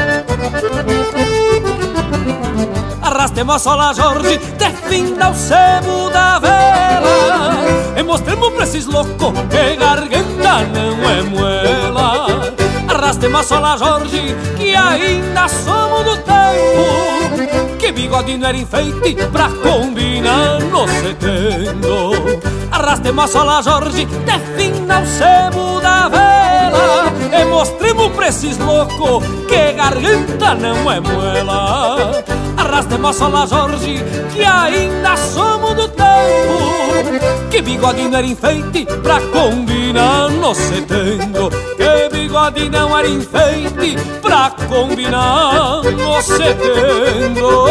Arrastemos 3.39 3.55
a 3.55 3.59
sola, 3.61 3.95
Jorge, 3.95 4.39
te 4.39 4.71
finda 4.89 5.31
o 5.31 5.35
sebo 5.35 6.11
da 6.11 6.41
vela. 6.41 7.55
E 7.97 8.03
mostremos 8.03 8.53
pra 8.53 8.65
esses 8.65 8.87
loucos 8.87 9.33
que 9.49 9.77
garganta 9.77 10.65
não 10.75 11.09
é 11.09 11.23
muela. 11.23 12.53
Arrastemos 12.89 13.41
a 13.41 13.45
sola, 13.45 13.77
Jorge, 13.77 14.35
que 14.57 14.75
ainda 14.75 15.47
somos 15.47 16.05
do 16.05 16.17
tempo. 16.17 17.79
Que 17.79 17.93
bigode 17.93 18.37
não 18.37 18.49
era 18.49 18.59
enfeite 18.59 19.15
pra 19.31 19.49
combinar 19.63 20.59
no 20.61 20.89
setembro 20.89 22.41
Arrastemos 22.73 23.25
a 23.25 23.29
sola, 23.29 23.63
Jorge, 23.63 24.05
te 24.05 24.39
finda 24.57 24.99
o 24.99 25.07
sebo 25.07 25.81
da 25.81 26.09
vela. 26.09 27.13
E 27.41 27.45
mostremos 27.45 28.11
pra 28.17 28.27
esses 28.27 28.59
loucos 28.59 29.25
que 29.47 29.73
garganta 29.75 30.57
não 30.57 30.91
é 30.91 30.99
muela 30.99 32.25
Arrastemos 32.69 33.09
a 33.09 33.13
sola, 33.15 33.47
Jorge, 33.47 34.05
que 34.31 34.45
ainda 34.45 35.17
somos 35.17 35.75
do 35.75 35.89
tempo 35.89 37.49
Que 37.51 37.63
bigode 37.63 38.03
não 38.07 38.19
era 38.19 38.27
enfeite 38.27 38.87
pra 39.03 39.21
combinar 39.23 40.29
no 40.29 40.55
setembro 40.55 41.49
Que 41.77 42.15
bigode 42.15 42.69
não 42.69 42.97
era 42.97 43.09
enfeite 43.09 43.97
pra 44.21 44.51
combinar 44.69 45.83
no 45.83 46.21
setembro 46.21 47.65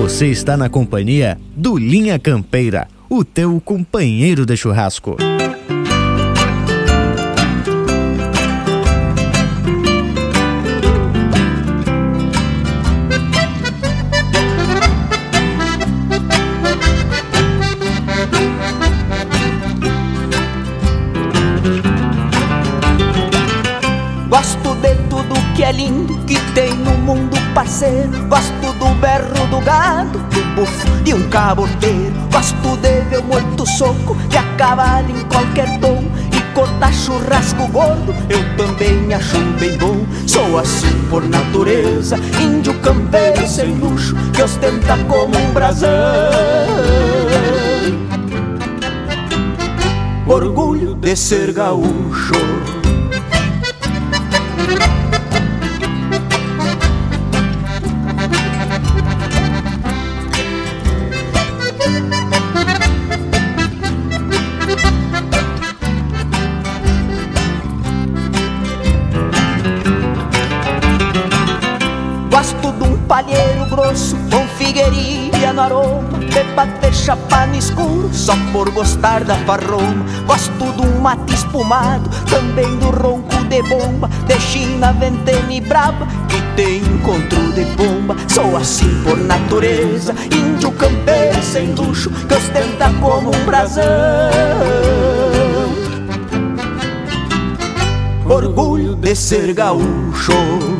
Você 0.00 0.28
está 0.28 0.56
na 0.56 0.70
companhia 0.70 1.38
do 1.54 1.76
Linha 1.76 2.18
Campeira, 2.18 2.88
o 3.10 3.22
teu 3.22 3.60
companheiro 3.62 4.46
de 4.46 4.56
churrasco. 4.56 5.18
De 31.38 31.48
caboteiro 31.48 32.28
Gosto 32.32 32.76
de 32.78 33.00
ver 33.08 33.22
muito 33.22 33.64
soco 33.66 34.16
que 34.28 34.36
acaba 34.36 35.02
em 35.02 35.24
qualquer 35.24 35.78
tom. 35.80 36.04
E 36.32 36.54
cortar 36.54 36.92
churrasco 36.92 37.66
gordo 37.68 38.14
eu 38.28 38.56
também 38.56 39.14
acho 39.14 39.38
bem 39.58 39.76
bom. 39.78 40.04
Sou 40.26 40.58
assim 40.58 40.92
por 41.08 41.22
natureza, 41.28 42.16
índio 42.40 42.74
campeiro 42.80 43.46
sem 43.46 43.74
luxo 43.74 44.14
Que 44.32 44.42
ostenta 44.42 44.96
como 45.08 45.36
um 45.36 45.52
brasão. 45.52 45.88
Orgulho 50.26 50.94
de 50.94 51.16
ser 51.16 51.52
gaúcho 51.52 52.77
palheiro 73.18 73.66
grosso 73.66 74.16
com 74.30 74.46
figueirinha 74.56 75.52
no 75.52 75.60
aroma. 75.60 76.18
De 76.18 76.44
bater 76.54 76.94
chapa 76.94 77.46
no 77.46 77.56
escuro 77.56 78.10
só 78.12 78.34
por 78.52 78.70
gostar 78.70 79.24
da 79.24 79.34
farroma 79.38 80.04
Gosto 80.26 80.64
um 80.64 81.00
mate 81.00 81.34
espumado, 81.34 82.08
também 82.30 82.78
do 82.78 82.90
ronco 82.90 83.44
de 83.44 83.62
bomba. 83.62 84.08
De 84.26 84.38
china, 84.40 84.92
ventena 84.92 85.52
e 85.52 85.60
braba, 85.60 86.06
que 86.28 86.40
tem 86.54 86.78
encontro 86.78 87.52
de 87.52 87.64
bomba. 87.76 88.14
Sou 88.28 88.56
assim 88.56 89.02
por 89.02 89.18
natureza, 89.18 90.14
índio 90.32 90.70
campeiro 90.72 91.42
sem 91.42 91.74
luxo 91.74 92.10
Que 92.10 92.34
ostenta 92.34 92.92
como 93.00 93.30
um 93.34 93.44
brasão. 93.44 93.84
Orgulho 98.28 98.94
de 98.94 99.16
ser 99.16 99.54
gaúcho 99.54 100.77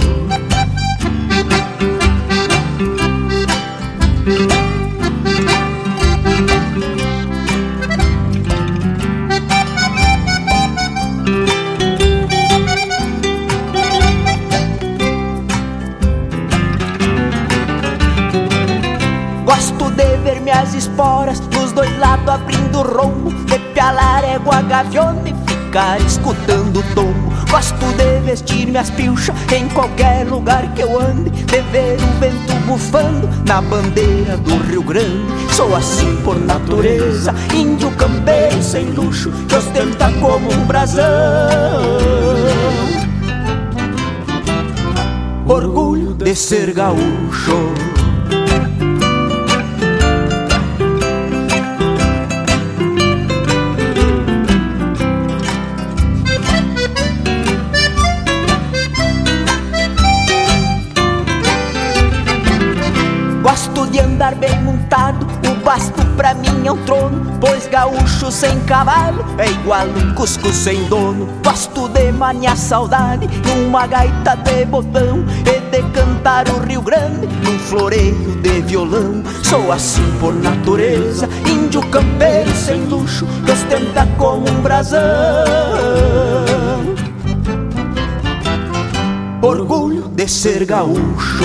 ficar 25.79 26.01
escutando 26.01 26.81
o 26.81 26.95
tombo. 26.95 27.33
Gosto 27.51 27.87
de 27.97 28.21
vestir 28.25 28.67
minhas 28.67 28.91
pilchas 28.91 29.35
em 29.53 29.69
qualquer 29.69 30.27
lugar 30.27 30.75
que 30.75 30.83
eu 30.83 31.01
ande, 31.01 31.31
de 31.31 31.61
ver 31.71 31.97
o 31.97 32.19
vento 32.19 32.55
bufando 32.67 33.29
na 33.47 33.63
bandeira 33.63 34.37
do 34.39 34.57
Rio 34.69 34.83
Grande. 34.83 35.55
Sou 35.55 35.75
assim 35.77 36.17
por 36.25 36.37
natureza, 36.37 37.33
índio 37.55 37.91
campeiro 37.93 38.61
sem 38.61 38.87
luxo, 38.91 39.31
que 39.49 39.55
ostenta 39.55 40.11
como 40.21 40.53
um 40.53 40.67
brasão. 40.67 41.05
Orgulho 45.47 46.13
de 46.15 46.35
ser 46.35 46.73
gaúcho. 46.73 47.98
Sem 68.31 68.61
cavalo 68.61 69.25
é 69.39 69.51
igual 69.51 69.87
um 69.87 70.15
cusco 70.15 70.53
sem 70.53 70.85
dono. 70.85 71.29
Gosto 71.43 71.89
de 71.89 72.13
maniar 72.13 72.57
saudade 72.57 73.29
numa 73.47 73.87
gaita 73.87 74.37
de 74.37 74.65
botão 74.65 75.25
e 75.47 75.61
de 75.71 75.83
cantar 75.91 76.49
o 76.49 76.59
Rio 76.61 76.83
Grande 76.83 77.27
num 77.27 77.59
floreio 77.59 78.37
de 78.43 78.61
violão. 78.63 79.23
Sou 79.43 79.73
assim 79.73 80.05
por 80.21 80.35
natureza, 80.35 81.29
índio 81.47 81.81
campeiro 81.89 82.51
sem 82.55 82.85
luxo, 82.85 83.27
que 83.45 83.53
ostenta 83.53 84.07
como 84.19 84.49
um 84.49 84.63
brasão. 84.63 84.99
Orgulho 89.43 90.09
de 90.09 90.29
ser 90.29 90.65
gaúcho. 90.65 91.45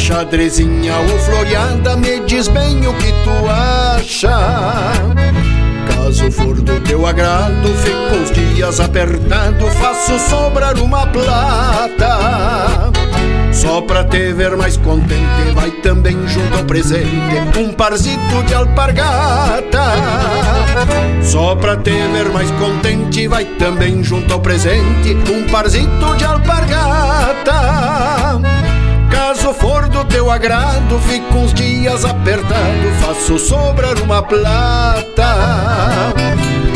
Xadrezinha 0.00 0.94
ou 0.96 1.18
floreada, 1.18 1.94
me 1.96 2.20
diz 2.20 2.48
bem 2.48 2.86
o 2.86 2.94
que 2.94 3.12
tu 3.22 3.30
acha. 3.48 4.30
Caso 5.94 6.30
for 6.32 6.54
do 6.60 6.80
teu 6.80 7.06
agrado, 7.06 7.68
fico 7.76 8.16
uns 8.16 8.30
dias 8.32 8.80
apertado, 8.80 9.66
faço 9.72 10.18
sobrar 10.18 10.78
uma 10.78 11.06
plata. 11.06 12.90
Só 13.52 13.82
pra 13.82 14.02
te 14.04 14.32
ver 14.32 14.56
mais 14.56 14.78
contente, 14.78 15.52
vai 15.54 15.70
também 15.70 16.16
junto 16.26 16.56
ao 16.56 16.64
presente 16.64 17.58
um 17.58 17.72
parzito 17.72 18.42
de 18.46 18.54
alpargata. 18.54 19.92
Só 21.22 21.54
pra 21.56 21.76
te 21.76 21.90
ver 21.90 22.30
mais 22.30 22.50
contente, 22.52 23.28
vai 23.28 23.44
também 23.44 24.02
junto 24.02 24.32
ao 24.32 24.40
presente 24.40 25.14
um 25.30 25.46
parzito 25.50 26.16
de 26.16 26.24
alpargata. 26.24 27.50
Caso 29.30 29.54
for 29.54 29.88
do 29.88 30.04
teu 30.06 30.28
agrado, 30.28 30.98
fico 31.06 31.38
uns 31.38 31.54
dias 31.54 32.04
apertado, 32.04 32.90
faço 33.00 33.38
sobrar 33.38 33.96
uma 34.02 34.20
plata. 34.20 35.36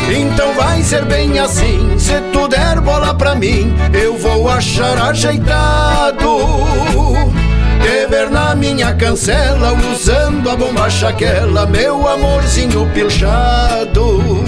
Então 0.09 0.53
vai 0.53 0.81
ser 0.81 1.03
bem 1.03 1.37
assim, 1.37 1.99
se 1.99 2.13
tu 2.31 2.47
der 2.47 2.79
bola 2.79 3.13
pra 3.13 3.35
mim, 3.35 3.75
eu 3.93 4.17
vou 4.17 4.47
achar 4.47 4.97
ajeitado. 5.09 6.37
Te 7.81 8.07
ver 8.07 8.29
na 8.29 8.55
minha 8.55 8.93
cancela, 8.93 9.73
usando 9.91 10.49
a 10.49 10.55
bombacha 10.55 11.09
aquela, 11.09 11.65
meu 11.65 12.07
amorzinho 12.07 12.89
pilchado. 12.93 14.45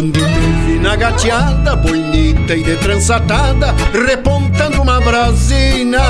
Quando 0.00 0.18
te 0.18 0.50
vi 0.64 0.78
na 0.78 0.96
gateada, 0.96 1.76
bonita 1.76 2.56
e 2.56 2.64
de 2.64 2.74
trançatada, 2.76 3.74
repontando 3.92 4.80
uma 4.80 4.98
brasina. 4.98 6.00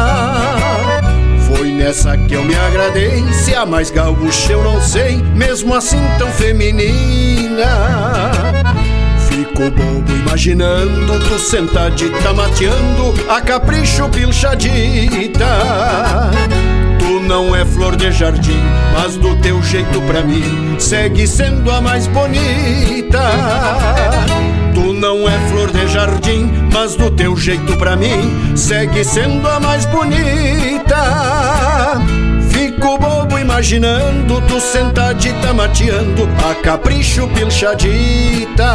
Foi 1.49 1.73
nessa 1.73 2.17
que 2.17 2.35
eu 2.35 2.45
me 2.45 2.55
agradei, 2.55 3.25
se 3.33 3.53
a 3.53 3.67
mais 3.67 3.91
gaúcha 3.91 4.53
eu 4.53 4.63
não 4.63 4.81
sei, 4.81 5.17
mesmo 5.35 5.75
assim 5.75 5.99
tão 6.19 6.29
feminina. 6.29 7.67
Fico 9.29 9.69
bobo 9.73 10.13
imaginando 10.25 11.19
tu 11.29 11.37
sentadita 11.41 12.33
mateando, 12.33 13.13
a 13.29 13.41
capricho 13.41 14.09
pilchadita. 14.09 15.49
Não 17.31 17.55
é 17.55 17.65
flor 17.65 17.95
de 17.95 18.11
jardim, 18.11 18.61
mas 18.93 19.15
do 19.15 19.37
teu 19.37 19.63
jeito 19.63 20.03
pra 20.03 20.21
mim 20.21 20.75
segue 20.81 21.29
sendo 21.29 21.71
a 21.71 21.81
mais 21.81 22.09
bonita. 22.09 23.21
Tu 24.75 24.93
não 24.95 25.29
é 25.29 25.39
flor 25.49 25.71
de 25.71 25.87
jardim, 25.87 26.51
mas 26.73 26.97
do 26.97 27.09
teu 27.09 27.37
jeito 27.37 27.77
pra 27.77 27.95
mim 27.95 28.57
segue 28.57 29.05
sendo 29.05 29.49
a 29.49 29.61
mais 29.61 29.87
bonita. 29.87 30.97
Fico 32.51 32.99
bobo 32.99 33.39
imaginando 33.39 34.41
tu 34.49 34.61
sentadita 34.61 35.55
mateando, 35.55 36.29
a 36.51 36.57
capricho 36.57 37.29
pilchadita. 37.29 38.75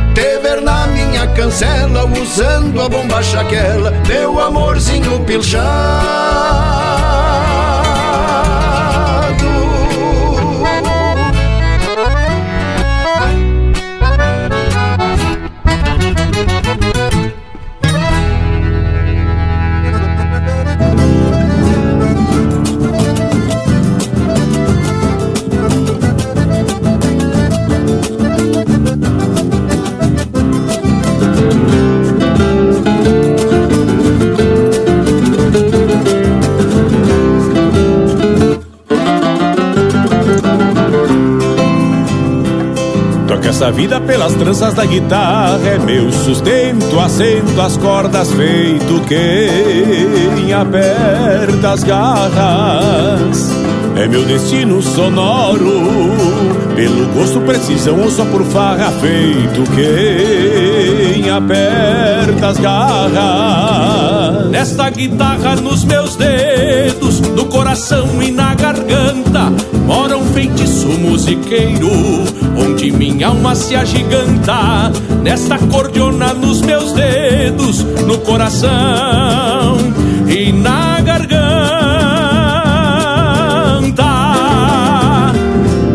Te 0.13 0.39
ver 0.39 0.61
na 0.61 0.87
minha 0.87 1.27
cancela, 1.27 2.05
usando 2.05 2.81
a 2.81 2.89
bombacha 2.89 3.41
aquela, 3.41 3.91
meu 4.07 4.39
amorzinho 4.39 5.19
pilchado. 5.25 6.21
Essa 43.61 43.71
vida 43.71 44.01
pelas 44.01 44.33
tranças 44.33 44.73
da 44.73 44.83
guitarra 44.83 45.59
É 45.63 45.77
meu 45.77 46.11
sustento, 46.11 46.99
assento 46.99 47.61
as 47.61 47.77
cordas 47.77 48.31
Feito 48.33 48.99
quem 49.07 50.51
aperta 50.51 51.71
as 51.71 51.83
garras. 51.83 53.51
É 53.95 54.07
meu 54.07 54.25
destino 54.25 54.81
sonoro 54.81 55.83
Pelo 56.75 57.05
gosto, 57.13 57.39
precisão 57.41 58.01
ou 58.01 58.09
só 58.09 58.25
por 58.25 58.43
farra 58.45 58.91
Feito 58.93 59.63
quem 59.75 61.29
aperta 61.29 62.47
as 62.47 62.57
garras. 62.57 64.49
Nesta 64.49 64.89
guitarra 64.89 65.55
nos 65.55 65.85
meus 65.85 66.15
dedos, 66.15 67.19
no 67.21 67.45
coração 67.45 68.21
e 68.21 68.31
na 68.31 68.53
garganta, 68.53 69.51
mora 69.85 70.17
um 70.17 70.25
feitiço 70.33 70.87
musiqueiro, 70.87 71.89
onde 72.81 72.91
minha 72.91 73.27
alma 73.27 73.53
se 73.53 73.75
agiganta. 73.75 74.91
Nesta 75.21 75.57
cordiona 75.59 76.33
nos 76.33 76.61
meus 76.61 76.93
dedos, 76.93 77.83
no 77.83 78.17
coração 78.19 79.77
e 80.27 80.51
na 80.51 80.99
garganta. 81.01 81.41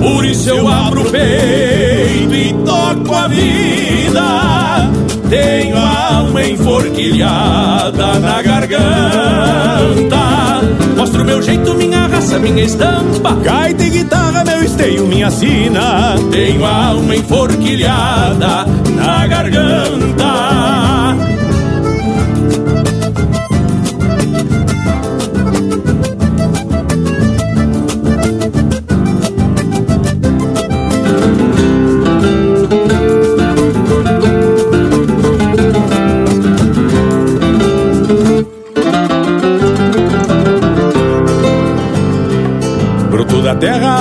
Por 0.00 0.24
isso 0.24 0.48
eu 0.48 0.68
abro 0.68 1.02
o 1.02 1.10
peito 1.10 2.34
e 2.34 2.54
toco 2.64 3.14
a 3.14 3.26
vida. 3.26 4.75
Tenho 5.28 5.76
a 5.76 6.16
alma 6.18 6.42
enforquilhada 6.44 8.18
na 8.20 8.42
garganta. 8.42 10.16
Mostro 10.96 11.24
meu 11.24 11.42
jeito, 11.42 11.74
minha 11.74 12.06
raça, 12.06 12.38
minha 12.38 12.64
estampa. 12.64 13.34
Gaita 13.42 13.82
e 13.84 13.90
guitarra, 13.90 14.44
meu 14.44 14.62
esteio, 14.62 15.06
minha 15.06 15.30
sina. 15.30 16.16
Tenho 16.30 16.64
a 16.64 16.86
alma 16.86 17.16
enforquilhada 17.16 18.66
na 18.94 19.26
garganta. 19.26 20.55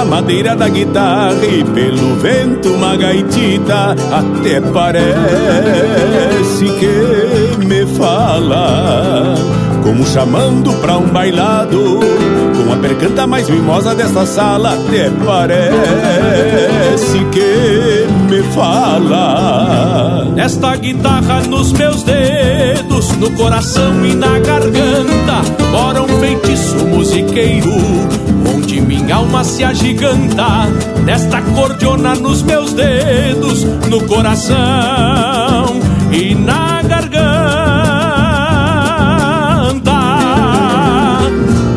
Madeira 0.06 0.56
da 0.56 0.70
guitarra 0.70 1.36
E 1.44 1.64
pelo 1.64 2.16
vento 2.16 2.70
uma 2.70 2.96
gaitita. 2.96 3.96
Até 4.12 4.62
parece 4.62 5.06
que 6.80 7.66
me 7.66 7.86
fala 7.98 9.36
Como 9.84 10.06
chamando 10.06 10.74
pra 10.82 10.98
um 10.98 11.08
bailado 11.08 12.00
Com 12.56 12.74
a 12.74 12.78
percanta 12.78 13.28
mais 13.28 13.50
mimosa 13.50 13.94
desta 13.94 14.26
sala. 14.26 14.74
Até 14.74 15.10
parece 15.26 15.66
que 17.32 18.08
me 18.30 18.42
fala 18.54 20.26
Nesta 20.36 20.76
guitarra 20.76 21.42
nos 21.44 21.72
meus 21.72 22.04
dedos, 22.04 23.10
no 23.18 23.32
coração 23.32 24.06
e 24.06 24.14
na 24.14 24.38
garganta, 24.40 25.42
mora 25.72 26.02
um 26.04 26.20
feitiço 26.20 26.86
musiqueiro, 26.88 27.72
onde 28.76 28.82
minha 28.82 29.16
alma 29.16 29.44
se 29.44 29.64
agiganta. 29.64 30.68
Nesta 31.04 31.42
cordiona 31.42 32.16
nos 32.16 32.42
meus 32.42 32.74
dedos, 32.74 33.64
no 33.90 34.02
coração 34.06 35.80
e 36.12 36.36
na 36.36 36.82
garganta. 36.82 37.16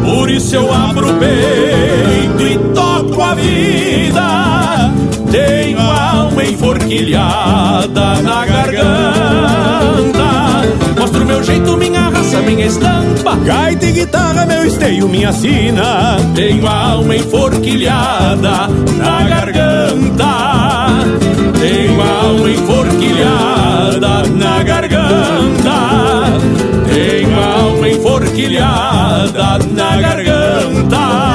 Por 0.05 0.31
isso 0.31 0.57
eu 0.57 0.73
abro 0.73 1.11
o 1.11 1.15
peito 1.19 2.47
e 2.47 2.59
toco 2.75 3.23
a 3.23 3.35
vida. 3.35 4.93
Tenho 5.31 5.79
a 5.79 6.11
alma 6.13 6.45
enforquilhada 6.45 8.23
na 8.23 8.47
garganta. 8.47 9.39
Mostro 10.99 11.25
meu 11.25 11.43
jeito, 11.45 11.77
raça, 11.77 11.88
minha 12.49 12.67
estampa. 12.67 13.37
Gaita 13.37 13.85
e 13.85 13.93
guitarra, 13.93 14.47
meu 14.47 14.65
esteio, 14.65 15.07
minha 15.07 15.31
sina. 15.33 16.17
Tenho 16.35 16.67
a 16.67 16.91
alma 16.93 17.15
enforquilhada 17.15 18.69
na 18.97 19.23
garganta. 19.25 20.33
Tenho 21.61 22.01
a 22.01 22.25
alma 22.25 22.51
enforquilhada 22.51 24.23
na 24.35 24.63
garganta. 24.63 25.79
Tenho 26.89 27.39
a 27.39 27.61
alma 27.61 27.89
enforquilhada 27.89 29.59
na 29.71 29.97
garganta. 29.97 31.28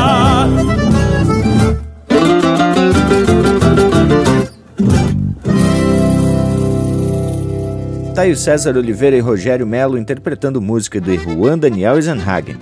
Taio 8.24 8.38
César 8.38 8.78
Oliveira 8.78 9.18
e 9.18 9.20
Rogério 9.20 9.68
Melo 9.68 9.98
interpretando 9.98 10.62
música 10.62 11.02
de 11.02 11.18
Juan 11.18 11.60
Daniel 11.60 11.98
Eisenhagen, 11.98 12.56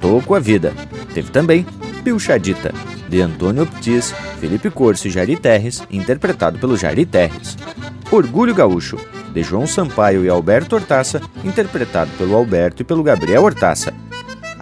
Toco 0.00 0.32
a 0.32 0.38
Vida. 0.38 0.72
Teve 1.12 1.32
também 1.32 1.66
Pilchadita, 2.04 2.72
de 3.08 3.20
Antônio 3.20 3.64
Optis, 3.64 4.14
Felipe 4.38 4.70
Corso 4.70 5.08
e 5.08 5.10
Jari 5.10 5.36
Terres, 5.36 5.82
interpretado 5.90 6.60
pelo 6.60 6.76
Jari 6.76 7.04
Terres. 7.04 7.56
Orgulho 8.12 8.54
Gaúcho, 8.54 8.96
de 9.34 9.42
João 9.42 9.66
Sampaio 9.66 10.24
e 10.24 10.28
Alberto 10.28 10.76
Hortaça, 10.76 11.20
interpretado 11.44 12.12
pelo 12.16 12.36
Alberto 12.36 12.82
e 12.82 12.84
pelo 12.84 13.02
Gabriel 13.02 13.42
Hortaça. 13.42 13.92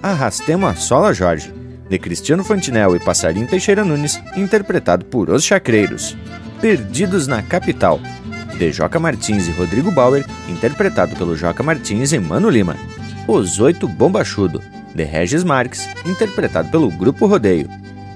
Arrastemos 0.03 0.71
a 0.71 0.75
Sola 0.75 1.13
Jorge, 1.13 1.53
de 1.87 1.99
Cristiano 1.99 2.43
Fantinel 2.43 2.97
e 2.97 2.99
Passarinho 2.99 3.47
Teixeira 3.47 3.85
Nunes, 3.85 4.19
interpretado 4.35 5.05
por 5.05 5.29
Os 5.29 5.45
Chacreiros. 5.45 6.17
Perdidos 6.63 7.27
na 7.27 7.43
Capital, 7.43 8.01
de 8.57 8.73
Joca 8.73 8.99
Martins 8.99 9.49
e 9.49 9.53
Rodrigo 9.53 9.91
Bauer, 9.91 10.25
interpretado 10.49 11.15
pelo 11.17 11.37
Joca 11.37 11.63
Martins 11.63 12.13
e 12.13 12.19
Mano 12.19 12.49
Lima. 12.49 12.77
Os 13.29 13.61
Oito 13.61 13.87
Bombachudo, 13.87 14.63
de 14.95 15.05
Regis 15.05 15.45
Marques, 15.45 15.89
interpretado 16.05 16.71
pelo 16.71 16.91
Grupo 16.91 17.27
Rodeio. 17.27 17.69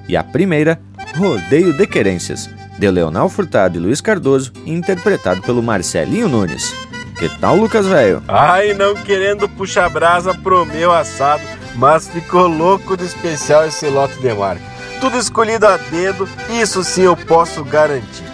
E 0.09 0.17
a 0.17 0.25
primeira, 0.25 0.81
Rodeio 1.17 1.77
de 1.77 1.87
Querências, 1.87 2.49
de 2.79 2.91
Leonel 2.91 3.29
Furtado 3.29 3.77
e 3.77 3.81
Luiz 3.81 4.01
Cardoso, 4.01 4.53
interpretado 4.65 5.43
pelo 5.43 5.63
Marcelinho 5.63 6.29
Nunes. 6.29 6.75
Que 7.19 7.29
tal, 7.39 7.57
Lucas 7.57 7.87
Velho? 7.87 8.23
Ai, 8.27 8.73
não 8.73 8.95
querendo 8.95 9.47
puxar 9.47 9.91
brasa 9.91 10.33
pro 10.33 10.65
meu 10.65 10.91
assado, 10.91 11.43
mas 11.75 12.09
ficou 12.09 12.47
louco 12.47 12.97
de 12.97 13.05
especial 13.05 13.67
esse 13.67 13.87
lote 13.91 14.19
de 14.21 14.33
marca. 14.33 14.63
Tudo 15.01 15.19
escolhido 15.19 15.67
a 15.67 15.77
dedo, 15.77 16.27
isso 16.51 16.83
sim 16.83 17.03
eu 17.03 17.17
posso 17.17 17.63
garantir. 17.65 18.30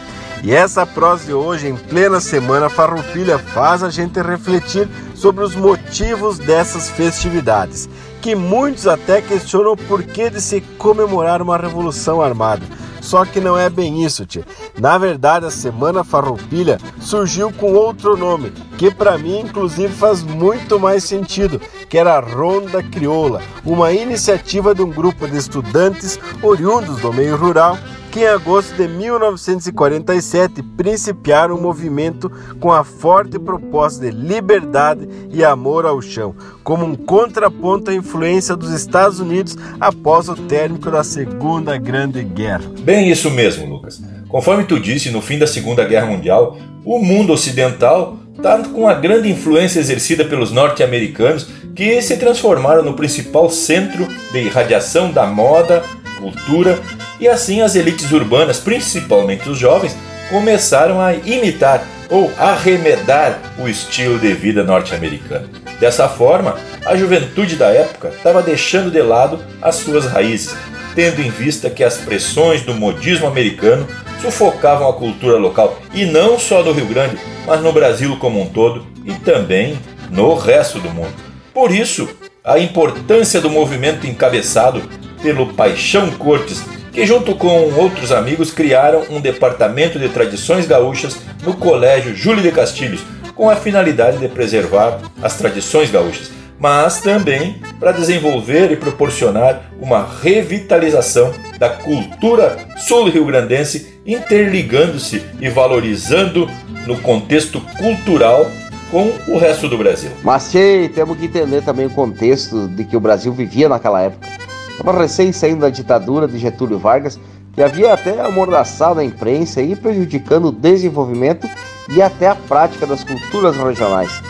E 0.46 0.54
essa 0.54 0.86
prosa 0.86 1.24
de 1.24 1.34
hoje, 1.34 1.66
em 1.66 1.74
plena 1.74 2.20
semana 2.20 2.70
farroupilha, 2.70 3.36
faz 3.36 3.82
a 3.82 3.90
gente 3.90 4.22
refletir 4.22 4.88
sobre 5.12 5.42
os 5.42 5.56
motivos 5.56 6.38
dessas 6.38 6.88
festividades, 6.88 7.88
que 8.22 8.36
muitos 8.36 8.86
até 8.86 9.20
questionam 9.20 9.72
o 9.72 9.76
porquê 9.76 10.30
de 10.30 10.40
se 10.40 10.60
comemorar 10.78 11.42
uma 11.42 11.56
revolução 11.56 12.22
armada. 12.22 12.64
Só 13.00 13.24
que 13.24 13.40
não 13.40 13.58
é 13.58 13.68
bem 13.68 14.04
isso, 14.04 14.24
tia. 14.24 14.44
Na 14.78 14.96
verdade, 14.96 15.46
a 15.46 15.50
Semana 15.50 16.04
Farroupilha 16.04 16.78
surgiu 17.00 17.52
com 17.52 17.72
outro 17.72 18.16
nome, 18.16 18.52
que 18.78 18.88
para 18.88 19.18
mim 19.18 19.40
inclusive 19.40 19.92
faz 19.92 20.22
muito 20.22 20.78
mais 20.78 21.02
sentido, 21.02 21.60
que 21.88 21.98
era 21.98 22.18
a 22.18 22.20
Ronda 22.20 22.84
Crioula, 22.84 23.42
uma 23.64 23.90
iniciativa 23.90 24.72
de 24.72 24.82
um 24.82 24.90
grupo 24.90 25.26
de 25.26 25.38
estudantes 25.38 26.20
oriundos 26.40 27.00
do 27.00 27.12
meio 27.12 27.34
rural 27.34 27.76
que 28.16 28.20
em 28.22 28.26
agosto 28.26 28.74
de 28.74 28.88
1947 28.88 30.62
principiaram 30.74 31.54
um 31.54 31.60
movimento 31.60 32.32
com 32.58 32.72
a 32.72 32.82
forte 32.82 33.38
proposta 33.38 34.06
de 34.06 34.10
liberdade 34.10 35.06
e 35.30 35.44
amor 35.44 35.84
ao 35.84 36.00
chão, 36.00 36.34
como 36.64 36.86
um 36.86 36.94
contraponto 36.94 37.90
à 37.90 37.94
influência 37.94 38.56
dos 38.56 38.70
Estados 38.70 39.20
Unidos 39.20 39.54
após 39.78 40.30
o 40.30 40.34
término 40.34 40.90
da 40.90 41.04
Segunda 41.04 41.76
Grande 41.76 42.24
Guerra. 42.24 42.64
Bem 42.80 43.10
isso 43.10 43.30
mesmo, 43.30 43.66
Lucas. 43.66 44.00
Conforme 44.30 44.64
tu 44.64 44.80
disse, 44.80 45.10
no 45.10 45.20
fim 45.20 45.38
da 45.38 45.46
Segunda 45.46 45.84
Guerra 45.84 46.06
Mundial, 46.06 46.56
o 46.86 46.98
mundo 46.98 47.34
ocidental 47.34 48.16
está 48.34 48.60
com 48.60 48.88
a 48.88 48.94
grande 48.94 49.30
influência 49.30 49.78
exercida 49.78 50.24
pelos 50.24 50.50
norte-americanos 50.50 51.48
que 51.74 52.00
se 52.00 52.16
transformaram 52.16 52.82
no 52.82 52.94
principal 52.94 53.50
centro 53.50 54.08
de 54.32 54.38
irradiação 54.38 55.12
da 55.12 55.26
moda, 55.26 55.84
cultura 56.18 56.80
e 57.20 57.28
assim 57.28 57.62
as 57.62 57.74
elites 57.74 58.10
urbanas, 58.12 58.58
principalmente 58.58 59.48
os 59.48 59.58
jovens, 59.58 59.96
começaram 60.30 61.00
a 61.00 61.14
imitar 61.14 61.84
ou 62.10 62.30
arremedar 62.38 63.40
o 63.58 63.68
estilo 63.68 64.18
de 64.18 64.32
vida 64.32 64.62
norte-americano. 64.62 65.48
Dessa 65.80 66.08
forma, 66.08 66.56
a 66.84 66.96
juventude 66.96 67.56
da 67.56 67.68
época 67.68 68.08
estava 68.08 68.42
deixando 68.42 68.90
de 68.90 69.02
lado 69.02 69.40
as 69.60 69.76
suas 69.76 70.06
raízes, 70.06 70.54
tendo 70.94 71.20
em 71.20 71.30
vista 71.30 71.68
que 71.68 71.84
as 71.84 71.98
pressões 71.98 72.62
do 72.62 72.74
modismo 72.74 73.26
americano 73.26 73.86
sufocavam 74.22 74.88
a 74.88 74.94
cultura 74.94 75.36
local, 75.36 75.78
e 75.92 76.06
não 76.06 76.38
só 76.38 76.62
do 76.62 76.72
Rio 76.72 76.86
Grande, 76.86 77.18
mas 77.46 77.60
no 77.60 77.72
Brasil 77.72 78.16
como 78.16 78.40
um 78.40 78.46
todo 78.46 78.86
e 79.04 79.12
também 79.14 79.78
no 80.10 80.34
resto 80.34 80.78
do 80.78 80.88
mundo. 80.90 81.14
Por 81.52 81.70
isso, 81.70 82.08
a 82.42 82.58
importância 82.58 83.40
do 83.40 83.50
movimento 83.50 84.06
encabeçado 84.06 84.82
pelo 85.22 85.52
Paixão 85.54 86.10
Cortes 86.12 86.62
que, 86.96 87.04
junto 87.04 87.34
com 87.34 87.74
outros 87.74 88.10
amigos, 88.10 88.50
criaram 88.50 89.02
um 89.10 89.20
departamento 89.20 89.98
de 89.98 90.08
tradições 90.08 90.66
gaúchas 90.66 91.18
no 91.44 91.52
Colégio 91.52 92.16
Júlio 92.16 92.42
de 92.42 92.50
Castilhos, 92.50 93.04
com 93.34 93.50
a 93.50 93.54
finalidade 93.54 94.16
de 94.16 94.28
preservar 94.28 94.98
as 95.20 95.36
tradições 95.36 95.90
gaúchas, 95.90 96.30
mas 96.58 97.02
também 97.02 97.60
para 97.78 97.92
desenvolver 97.92 98.72
e 98.72 98.76
proporcionar 98.76 99.70
uma 99.78 100.08
revitalização 100.22 101.34
da 101.58 101.68
cultura 101.68 102.56
sul-rio-grandense, 102.78 104.00
interligando-se 104.06 105.22
e 105.38 105.50
valorizando 105.50 106.50
no 106.86 106.98
contexto 107.00 107.60
cultural 107.76 108.50
com 108.90 109.12
o 109.28 109.36
resto 109.36 109.68
do 109.68 109.76
Brasil. 109.76 110.10
Mas, 110.22 110.50
temos 110.94 111.18
que 111.18 111.26
entender 111.26 111.60
também 111.60 111.84
o 111.84 111.90
contexto 111.90 112.68
de 112.68 112.84
que 112.84 112.96
o 112.96 113.00
Brasil 113.00 113.34
vivia 113.34 113.68
naquela 113.68 114.00
época. 114.00 114.35
Estava 114.78 115.00
recém 115.00 115.32
saindo 115.32 115.60
da 115.60 115.70
ditadura 115.70 116.28
de 116.28 116.38
Getúlio 116.38 116.78
Vargas, 116.78 117.18
que 117.54 117.62
havia 117.62 117.94
até 117.94 118.20
amordaçado 118.20 119.00
a 119.00 119.04
imprensa 119.04 119.62
e 119.62 119.74
prejudicando 119.74 120.48
o 120.48 120.52
desenvolvimento 120.52 121.48
e 121.88 122.02
até 122.02 122.28
a 122.28 122.34
prática 122.34 122.86
das 122.86 123.02
culturas 123.02 123.56
regionais. 123.56 124.22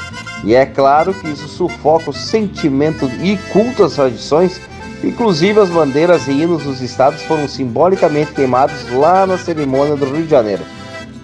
E 0.45 0.55
é 0.55 0.65
claro 0.65 1.13
que 1.13 1.29
isso 1.29 1.49
sufoca 1.49 2.11
o 2.11 2.15
sentimento 2.15 3.11
e 3.21 3.37
culto 3.53 3.83
às 3.83 3.95
tradições, 3.95 4.61
inclusive 5.03 5.59
as 5.59 5.69
bandeiras 5.69 6.29
e 6.29 6.33
hinos 6.33 6.63
dos 6.63 6.81
estados 6.81 7.23
foram 7.23 7.49
simbolicamente 7.49 8.33
queimados 8.33 8.89
lá 8.93 9.27
na 9.27 9.37
cerimônia 9.37 9.97
do 9.97 10.05
Rio 10.05 10.23
de 10.23 10.31
Janeiro. 10.31 10.63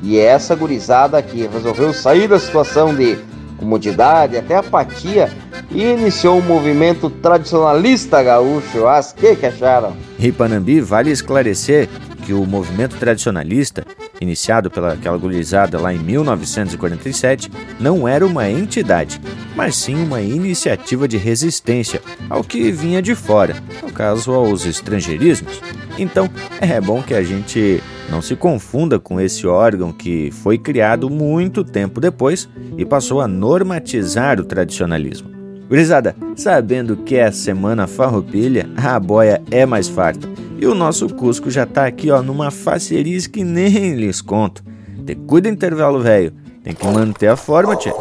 E 0.02 0.18
é 0.18 0.24
essa 0.24 0.56
gurizada 0.56 1.16
aqui 1.16 1.48
resolveu 1.52 1.92
sair 1.92 2.26
da 2.26 2.40
situação 2.40 2.92
de 2.92 3.16
comodidade, 3.62 4.36
até 4.36 4.56
apatia, 4.56 5.30
e 5.70 5.84
iniciou 5.84 6.38
um 6.38 6.42
movimento 6.42 7.08
tradicionalista 7.08 8.22
gaúcho. 8.22 8.86
As 8.86 9.12
que 9.12 9.36
que 9.36 9.46
acharam? 9.46 9.96
Ripanambi 10.18 10.80
vale 10.80 11.10
esclarecer 11.10 11.88
que 12.24 12.32
o 12.32 12.44
movimento 12.44 12.96
tradicionalista, 12.96 13.84
iniciado 14.20 14.70
pela 14.70 14.92
aquela 14.92 15.16
gurizada 15.16 15.80
lá 15.80 15.92
em 15.94 15.98
1947, 15.98 17.50
não 17.80 18.06
era 18.06 18.26
uma 18.26 18.48
entidade, 18.48 19.20
mas 19.56 19.76
sim 19.76 19.96
uma 19.96 20.20
iniciativa 20.20 21.08
de 21.08 21.16
resistência 21.16 22.00
ao 22.28 22.44
que 22.44 22.70
vinha 22.70 23.00
de 23.00 23.14
fora, 23.14 23.56
no 23.82 23.90
caso 23.90 24.32
aos 24.32 24.64
estrangeirismos. 24.64 25.60
Então, 25.98 26.28
é 26.60 26.80
bom 26.80 27.02
que 27.02 27.14
a 27.14 27.22
gente 27.22 27.82
não 28.10 28.20
se 28.20 28.36
confunda 28.36 28.98
com 28.98 29.20
esse 29.20 29.46
órgão 29.46 29.92
que 29.92 30.30
foi 30.30 30.58
criado 30.58 31.08
muito 31.08 31.64
tempo 31.64 32.00
depois 32.00 32.48
e 32.76 32.84
passou 32.84 33.20
a 33.20 33.28
normatizar 33.28 34.40
o 34.40 34.44
tradicionalismo. 34.44 35.30
Gurizada, 35.68 36.14
sabendo 36.36 36.96
que 36.98 37.16
é 37.16 37.30
semana 37.30 37.86
farroupilha, 37.86 38.68
a 38.76 39.00
boia 39.00 39.42
é 39.50 39.64
mais 39.64 39.88
farta. 39.88 40.28
E 40.58 40.66
o 40.66 40.74
nosso 40.74 41.08
Cusco 41.08 41.50
já 41.50 41.64
tá 41.64 41.86
aqui 41.86 42.10
ó 42.10 42.22
numa 42.22 42.50
facerice 42.50 43.28
que 43.28 43.42
nem 43.42 43.94
lhes 43.94 44.20
conto. 44.20 44.62
Te 45.04 45.14
cuida 45.14 45.48
intervalo 45.48 46.00
velho 46.00 46.32
Tem 46.62 46.74
que 46.74 46.86
manter 46.86 47.28
a 47.28 47.36
forma, 47.36 47.74
tia. 47.74 47.94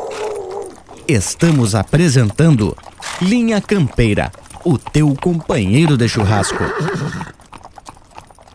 Estamos 1.07 1.73
apresentando 1.73 2.75
Linha 3.21 3.59
Campeira, 3.59 4.31
o 4.63 4.77
teu 4.77 5.15
companheiro 5.15 5.97
de 5.97 6.07
churrasco. 6.07 6.63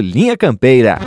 Linha 0.00 0.36
Campeira. 0.36 0.98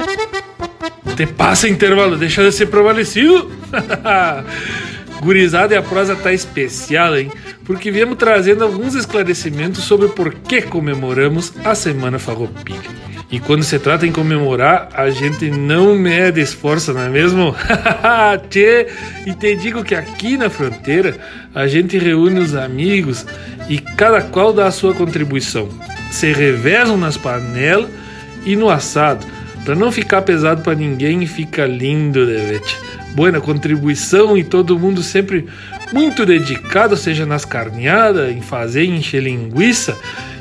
Te 1.15 1.25
passa 1.25 1.67
intervalo, 1.67 2.17
deixa 2.17 2.43
de 2.43 2.51
ser 2.51 2.67
prevalecido. 2.67 3.51
Gurizada 5.21 5.75
e 5.75 5.77
a 5.77 5.81
prosa 5.81 6.15
tá 6.15 6.33
especial, 6.33 7.15
hein? 7.17 7.31
Porque 7.63 7.91
viemos 7.91 8.17
trazendo 8.17 8.63
alguns 8.63 8.95
esclarecimentos 8.95 9.83
sobre 9.83 10.07
por 10.07 10.33
que 10.33 10.63
comemoramos 10.63 11.53
a 11.63 11.75
Semana 11.75 12.17
Farroupilha. 12.17 13.01
E 13.31 13.39
quando 13.39 13.63
se 13.63 13.79
trata 13.79 14.05
em 14.05 14.11
comemorar, 14.11 14.89
a 14.93 15.09
gente 15.09 15.49
não 15.49 15.95
mede 15.95 16.41
esforço, 16.41 16.93
não 16.93 17.01
é 17.01 17.09
mesmo? 17.09 17.55
Tchê, 18.49 18.87
e 19.25 19.33
te 19.33 19.55
digo 19.55 19.85
que 19.85 19.95
aqui 19.95 20.35
na 20.35 20.49
fronteira 20.49 21.17
a 21.55 21.65
gente 21.65 21.97
reúne 21.97 22.39
os 22.39 22.55
amigos 22.55 23.25
e 23.69 23.79
cada 23.79 24.21
qual 24.21 24.51
dá 24.51 24.67
a 24.67 24.71
sua 24.71 24.93
contribuição. 24.93 25.69
Se 26.11 26.33
revezam 26.33 26.97
nas 26.97 27.15
panelas 27.15 28.00
e 28.45 28.55
no 28.55 28.69
assado, 28.69 29.25
para 29.63 29.75
não 29.75 29.91
ficar 29.91 30.21
pesado 30.23 30.61
para 30.61 30.75
ninguém 30.75 31.25
fica 31.27 31.65
lindo, 31.65 32.25
Devete. 32.25 32.77
Boa 33.13 33.41
contribuição 33.41 34.37
e 34.37 34.43
todo 34.43 34.79
mundo 34.79 35.03
sempre 35.03 35.45
muito 35.91 36.25
dedicado, 36.25 36.95
seja 36.95 37.25
nas 37.25 37.43
carneadas, 37.43 38.31
em 38.31 38.41
fazer, 38.41 38.85
encher 38.85 39.21
linguiça, 39.21 39.97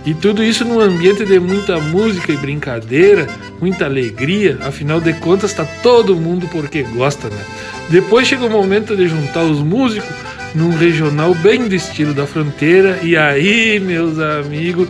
e 0.07 0.15
tudo 0.15 0.43
isso 0.43 0.65
num 0.65 0.81
ambiente 0.81 1.25
de 1.25 1.39
muita 1.39 1.79
música 1.79 2.33
e 2.33 2.37
brincadeira, 2.37 3.27
muita 3.61 3.85
alegria, 3.85 4.57
afinal 4.63 5.01
de 5.01 5.13
contas 5.15 5.53
tá 5.53 5.65
todo 5.83 6.17
mundo 6.17 6.49
porque 6.51 6.83
gosta, 6.83 7.29
né? 7.29 7.45
Depois 7.91 8.27
chega 8.27 8.47
o 8.47 8.51
momento 8.51 8.97
de 8.97 9.09
juntar 9.09 9.43
os 9.43 9.59
músicos 9.59 10.09
num 10.55 10.71
regional 10.77 11.35
bem 11.35 11.69
do 11.69 11.75
estilo 11.75 12.15
da 12.15 12.27
fronteira, 12.27 13.01
e 13.03 13.17
aí, 13.17 13.79
meus 13.81 14.19
amigos, 14.19 14.89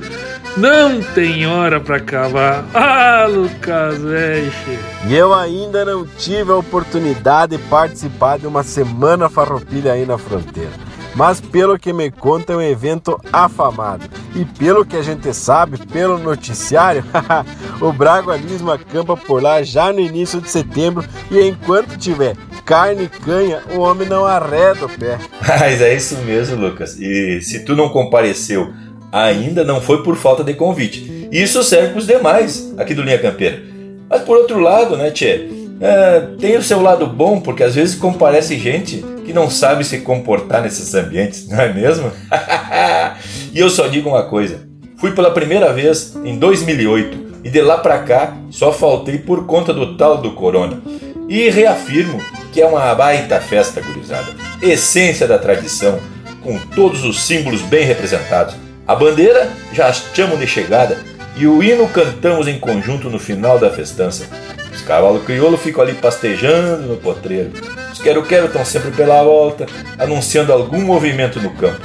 não 0.56 1.02
tem 1.14 1.46
hora 1.46 1.80
para 1.80 1.96
acabar. 1.96 2.64
Ah, 2.74 3.26
Lucas 3.28 3.98
Eiche. 4.04 4.78
E 5.08 5.14
eu 5.14 5.32
ainda 5.32 5.84
não 5.84 6.06
tive 6.06 6.50
a 6.52 6.56
oportunidade 6.56 7.56
de 7.56 7.62
participar 7.64 8.38
de 8.38 8.46
uma 8.46 8.62
semana 8.62 9.28
farroupilha 9.28 9.92
aí 9.92 10.04
na 10.04 10.18
fronteira. 10.18 10.70
Mas 11.14 11.40
pelo 11.40 11.78
que 11.78 11.92
me 11.92 12.10
conta 12.10 12.52
é 12.52 12.56
um 12.56 12.62
evento 12.62 13.20
afamado. 13.32 14.04
E 14.34 14.44
pelo 14.44 14.84
que 14.84 14.96
a 14.96 15.02
gente 15.02 15.32
sabe, 15.34 15.78
pelo 15.86 16.18
noticiário, 16.18 17.04
o 17.80 17.92
Bragualismo 17.92 18.70
acampa 18.70 19.16
por 19.16 19.42
lá 19.42 19.62
já 19.62 19.92
no 19.92 20.00
início 20.00 20.40
de 20.40 20.48
setembro 20.48 21.04
e 21.30 21.40
enquanto 21.40 21.98
tiver 21.98 22.36
carne 22.64 23.04
e 23.04 23.08
canha, 23.08 23.62
o 23.74 23.80
homem 23.80 24.08
não 24.08 24.24
arreda 24.24 24.86
o 24.86 24.88
pé. 24.88 25.18
Mas 25.46 25.80
é 25.80 25.94
isso 25.94 26.16
mesmo, 26.18 26.56
Lucas. 26.56 26.96
E 27.00 27.40
se 27.40 27.64
tu 27.64 27.74
não 27.74 27.88
compareceu 27.88 28.72
ainda 29.12 29.64
não 29.64 29.80
foi 29.80 30.02
por 30.02 30.16
falta 30.16 30.44
de 30.44 30.54
convite. 30.54 31.28
Isso 31.30 31.62
serve 31.62 31.90
para 31.90 31.98
os 31.98 32.06
demais 32.06 32.72
aqui 32.76 32.94
do 32.94 33.02
Linha 33.02 33.18
Campeira. 33.18 33.60
Mas 34.08 34.22
por 34.22 34.36
outro 34.36 34.58
lado, 34.58 34.96
né, 34.96 35.10
Tchê? 35.10 35.48
É, 35.80 36.20
tem 36.38 36.56
o 36.56 36.62
seu 36.62 36.82
lado 36.82 37.06
bom, 37.06 37.40
porque 37.40 37.62
às 37.62 37.74
vezes 37.74 37.94
comparece 37.94 38.58
gente 38.58 39.02
que 39.24 39.32
não 39.32 39.48
sabe 39.48 39.84
se 39.84 40.00
comportar 40.00 40.62
nesses 40.62 40.94
ambientes, 40.94 41.48
não 41.48 41.58
é 41.58 41.72
mesmo? 41.72 42.10
e 43.54 43.58
eu 43.58 43.70
só 43.70 43.86
digo 43.86 44.10
uma 44.10 44.24
coisa: 44.24 44.68
fui 44.98 45.12
pela 45.12 45.30
primeira 45.30 45.72
vez 45.72 46.16
em 46.22 46.38
2008 46.38 47.30
e 47.44 47.48
de 47.48 47.62
lá 47.62 47.78
para 47.78 47.98
cá 48.00 48.36
só 48.50 48.72
faltei 48.72 49.18
por 49.18 49.46
conta 49.46 49.72
do 49.72 49.96
tal 49.96 50.18
do 50.18 50.32
corona. 50.32 50.82
E 51.28 51.48
reafirmo 51.48 52.20
que 52.52 52.60
é 52.60 52.66
uma 52.66 52.92
baita 52.94 53.40
festa 53.40 53.80
gurizada, 53.80 54.34
essência 54.60 55.28
da 55.28 55.38
tradição, 55.38 56.00
com 56.42 56.58
todos 56.58 57.04
os 57.04 57.22
símbolos 57.22 57.62
bem 57.62 57.84
representados 57.84 58.56
a 58.90 58.96
bandeira 58.96 59.48
já 59.72 59.92
chamam 59.92 60.36
de 60.36 60.48
chegada 60.48 60.98
e 61.36 61.46
o 61.46 61.62
hino 61.62 61.86
cantamos 61.90 62.48
em 62.48 62.58
conjunto 62.58 63.08
no 63.08 63.20
final 63.20 63.56
da 63.56 63.70
festança. 63.70 64.26
Os 64.74 64.82
cavalos 64.82 65.22
crioulos 65.22 65.62
ficam 65.62 65.84
ali 65.84 65.94
pastejando 65.94 66.88
no 66.88 66.96
potreiro. 66.96 67.52
Os 67.92 68.00
quero-quero 68.00 68.46
estão 68.46 68.64
sempre 68.64 68.90
pela 68.90 69.22
volta, 69.22 69.64
anunciando 69.96 70.52
algum 70.52 70.80
movimento 70.80 71.38
no 71.38 71.50
campo. 71.50 71.80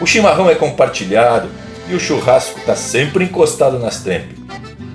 O 0.00 0.06
chimarrão 0.06 0.48
é 0.48 0.54
compartilhado 0.54 1.48
e 1.88 1.94
o 1.96 1.98
churrasco 1.98 2.56
está 2.60 2.76
sempre 2.76 3.24
encostado 3.24 3.76
nas 3.80 4.04
trempes. 4.04 4.38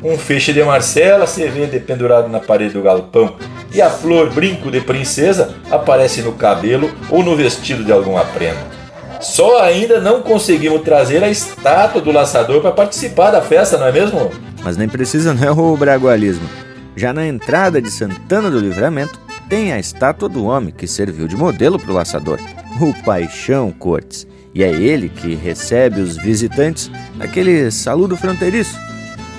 Um 0.02 0.18
feixe 0.18 0.54
de 0.54 0.64
Marcela 0.64 1.28
se 1.28 1.46
vê 1.50 1.66
dependurado 1.66 2.30
na 2.30 2.40
parede 2.40 2.76
do 2.76 2.82
galpão 2.82 3.36
e 3.74 3.82
a 3.82 3.90
flor 3.90 4.30
brinco 4.30 4.72
de 4.72 4.80
princesa 4.80 5.54
aparece 5.70 6.22
no 6.22 6.32
cabelo 6.32 6.90
ou 7.10 7.22
no 7.22 7.36
vestido 7.36 7.84
de 7.84 7.92
alguma 7.92 8.24
prenda. 8.24 8.79
Só 9.20 9.62
ainda 9.62 10.00
não 10.00 10.22
conseguimos 10.22 10.82
trazer 10.82 11.22
a 11.22 11.30
estátua 11.30 12.02
do 12.02 12.12
laçador 12.12 12.62
para 12.62 12.72
participar 12.72 13.32
da 13.32 13.42
festa, 13.42 13.78
não 13.78 13.88
é 13.88 13.92
mesmo? 13.92 14.32
Mas 14.64 14.78
nem 14.78 14.88
precisa, 14.88 15.34
não 15.34 15.44
é 15.44 15.52
o 15.52 15.76
bragualismo. 15.76 16.48
Já 16.96 17.12
na 17.12 17.28
entrada 17.28 17.82
de 17.82 17.92
Santana 17.92 18.50
do 18.50 18.60
Livramento 18.60 19.20
tem 19.50 19.74
a 19.74 19.80
estátua 19.80 20.30
do 20.30 20.46
homem 20.46 20.72
que 20.72 20.88
serviu 20.88 21.28
de 21.28 21.36
modelo 21.36 21.78
para 21.78 21.92
o 21.92 21.96
laçador, 21.96 22.40
o 22.80 22.94
Paixão 23.04 23.72
Cortes. 23.72 24.26
E 24.56 24.64
é 24.64 24.72
ele 24.72 25.10
que 25.10 25.36
recebe 25.36 26.00
os 26.00 26.16
visitantes 26.16 26.90
naquele 27.18 27.70
saludo 27.72 28.16
fronteiriço. 28.16 28.78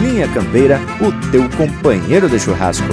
Linha 0.00 0.28
Campeira, 0.28 0.78
o 1.00 1.10
teu 1.30 1.48
companheiro 1.50 2.28
de 2.28 2.38
churrasco. 2.38 2.92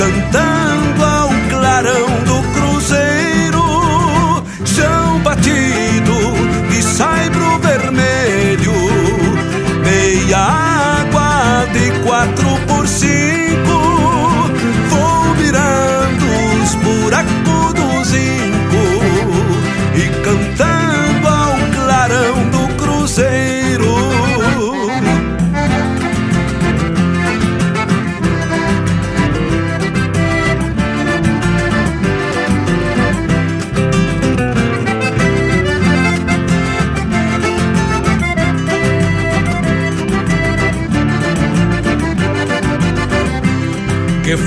cantando. 0.00 0.59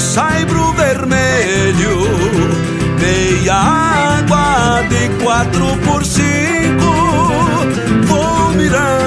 saibro 0.00 0.72
vermelho 0.72 1.98
Meia 3.00 3.54
água 3.54 4.82
de 4.88 5.08
quatro 5.22 5.66
por 5.86 6.04
cinco 6.04 6.92
Vou 8.06 8.52
mirando 8.56 9.03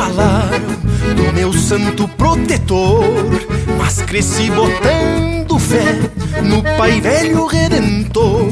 falaram 0.00 0.60
do 1.14 1.32
meu 1.34 1.52
santo 1.52 2.08
protetor, 2.08 3.04
mas 3.76 4.00
cresci 4.00 4.50
botando 4.50 5.58
fé 5.58 5.94
no 6.42 6.62
Pai 6.78 7.00
Velho 7.02 7.44
Redentor. 7.44 8.48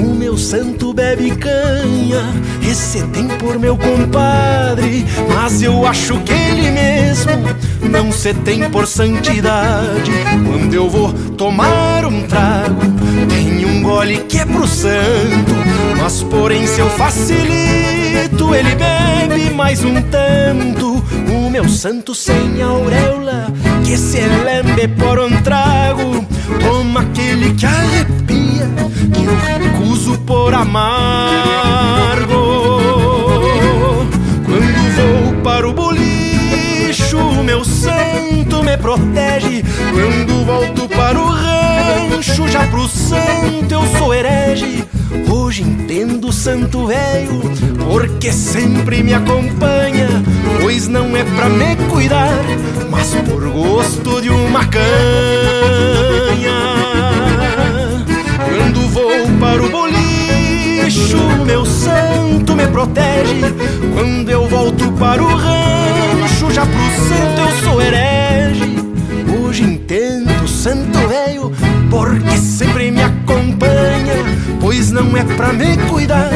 O 0.00 0.14
meu 0.14 0.38
santo 0.38 0.94
bebe 0.94 1.34
canha, 1.34 2.32
esse 2.62 3.02
tem 3.08 3.26
por 3.26 3.58
meu 3.58 3.76
compadre, 3.76 5.04
mas 5.34 5.62
eu 5.62 5.84
acho 5.84 6.20
que 6.20 6.32
ele 6.32 6.70
mesmo 6.70 7.32
não 7.90 8.12
se 8.12 8.32
tem 8.32 8.70
por 8.70 8.86
santidade. 8.86 10.12
Quando 10.46 10.72
eu 10.72 10.88
vou 10.88 11.12
tomar 11.36 12.04
um 12.04 12.22
trago, 12.22 12.82
gole 13.88 14.18
que 14.28 14.36
é 14.36 14.44
pro 14.44 14.66
santo, 14.66 15.54
mas 15.96 16.22
porém 16.24 16.66
se 16.66 16.78
eu 16.78 16.90
facilito, 16.90 18.54
ele 18.54 18.74
bebe 18.74 19.54
mais 19.54 19.82
um 19.82 19.94
tanto. 20.02 21.02
O 21.32 21.48
meu 21.48 21.66
santo 21.66 22.14
sem 22.14 22.60
auréola, 22.60 23.46
que 23.86 23.96
se 23.96 24.20
lembre 24.20 24.88
por 24.88 25.18
um 25.18 25.30
trago, 25.40 26.26
toma 26.60 27.00
aquele 27.00 27.54
que 27.54 27.64
arrepia, 27.64 28.68
que 29.14 29.24
eu 29.24 29.34
recuso 29.38 30.18
por 30.18 30.52
amargo. 30.52 32.28
Quando 34.44 34.80
vou 34.96 35.42
para 35.42 35.66
o 35.66 35.72
bolicho, 35.72 37.16
o 37.16 37.42
meu 37.42 37.64
santo 37.64 38.62
me 38.62 38.76
protege. 38.76 39.64
Quando 39.94 40.44
volto 40.44 40.88
para 40.88 41.18
o 41.18 41.57
rancho, 42.18 42.48
já 42.48 42.66
pro 42.66 42.88
santo 42.88 43.72
eu 43.72 43.82
sou 43.96 44.12
herege. 44.12 44.84
Hoje 45.30 45.62
entendo 45.62 46.28
o 46.28 46.32
santo 46.32 46.86
velho, 46.86 47.40
porque 47.90 48.32
sempre 48.32 49.02
me 49.02 49.14
acompanha. 49.14 50.08
Pois 50.60 50.88
não 50.88 51.16
é 51.16 51.22
pra 51.22 51.48
me 51.48 51.76
cuidar, 51.88 52.42
mas 52.90 53.14
por 53.14 53.48
gosto 53.50 54.20
de 54.20 54.30
uma 54.30 54.64
canha. 54.66 54.88
Quando 58.48 58.88
vou 58.88 59.10
para 59.38 59.62
o 59.62 59.70
bolicho, 59.70 61.18
meu 61.46 61.64
santo 61.64 62.54
me 62.56 62.66
protege. 62.66 63.54
Quando 63.94 64.28
eu 64.28 64.48
volto 64.48 64.90
para 64.92 65.22
o 65.22 65.26
rancho, 65.26 66.50
já 66.50 66.66
pro 66.66 66.90
santo 67.08 67.40
eu 67.40 67.70
sou 67.70 67.80
herege. 67.80 68.76
Hoje 69.40 69.62
entendo 69.62 70.27
santo 70.68 71.08
velho, 71.08 71.52
porque 71.88 72.36
sempre 72.36 72.90
me 72.90 73.02
acompanha. 73.02 74.16
Pois 74.60 74.90
não 74.92 75.16
é 75.16 75.24
pra 75.24 75.50
me 75.50 75.78
cuidar, 75.88 76.30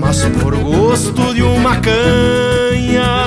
mas 0.00 0.24
por 0.40 0.56
gosto 0.56 1.34
de 1.34 1.42
uma 1.42 1.76
canha. 1.76 3.26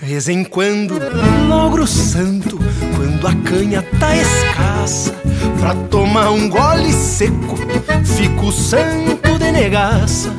Vez 0.00 0.28
em 0.28 0.44
quando, 0.44 0.94
logro 1.48 1.86
santo, 1.88 2.56
quando 2.94 3.26
a 3.26 3.34
canha 3.42 3.82
tá 3.98 4.14
escassa, 4.14 5.14
pra 5.60 5.74
tomar 5.90 6.30
um 6.30 6.48
gole 6.48 6.92
seco, 6.92 7.56
fico 8.02 8.50
santo 8.50 9.38
de 9.38 9.52
negaça. 9.52 10.30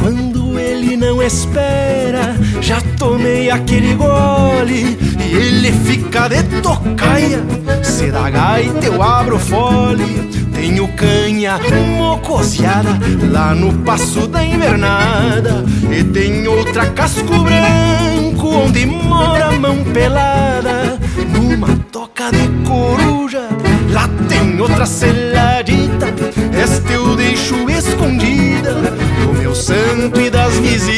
Quando 0.00 0.58
ele 0.58 0.96
não 0.96 1.20
espera, 1.20 2.36
já 2.60 2.80
tomei 2.96 3.50
aquele 3.50 3.94
gole 3.94 4.96
e 5.18 5.34
ele 5.34 5.72
fica 5.72 6.28
de 6.28 6.42
tocaia. 6.62 7.42
Se 7.82 8.10
dá 8.10 8.30
gaita, 8.30 8.86
eu 8.86 9.02
abro 9.02 9.38
fole. 9.38 10.30
Tenho 10.54 10.86
canha 10.88 11.58
mocoseada 11.96 12.98
lá 13.30 13.54
no 13.54 13.72
passo 13.78 14.26
da 14.28 14.44
invernada. 14.44 15.64
E 15.90 16.04
tem 16.04 16.46
outra 16.46 16.86
casco 16.86 17.38
branco 17.40 18.46
onde 18.46 18.86
mora 18.86 19.46
a 19.46 19.52
mão 19.52 19.82
pelada. 19.84 20.98
Numa 21.32 21.68
toca 21.90 22.30
de 22.30 22.48
coruja, 22.68 23.48
lá 23.92 24.08
tem 24.28 24.60
outra 24.60 24.86
seladita. 24.86 26.06
Esta 26.52 26.92
eu 26.92 27.16
deixo 27.16 27.68
escondida 27.70 28.74
do 28.74 29.32
meu 29.34 29.54
santo 29.54 30.20
e 30.20 30.30
das 30.30 30.54
visitas. 30.58 30.90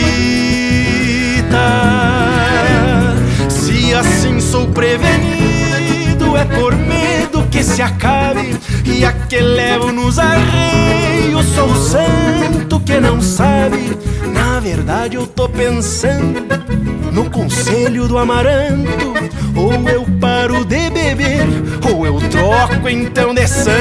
Se 3.48 3.94
assim 3.94 4.40
sou 4.40 4.66
prevenido, 4.68 6.36
é 6.36 6.44
sabe 8.22 8.58
e 8.84 9.04
a 9.04 9.12
que 9.12 9.38
levo 9.38 9.92
nos 9.92 10.18
arreios. 10.18 11.46
Sou 11.54 11.68
o 11.68 11.76
santo 11.76 12.80
que 12.80 12.98
não 12.98 13.20
sabe. 13.20 13.96
Na 14.32 14.58
verdade, 14.60 15.16
eu 15.16 15.26
tô 15.26 15.48
pensando 15.48 16.40
no 17.12 17.28
conselho 17.30 18.08
do 18.08 18.18
amaranto. 18.18 19.14
Ou 19.54 19.88
eu 19.88 20.04
paro 20.42 20.64
de 20.64 20.90
beber, 20.90 21.46
ou 21.88 22.04
eu 22.04 22.18
troco 22.28 22.88
então 22.88 23.32
de 23.32 23.46
santo. 23.46 23.76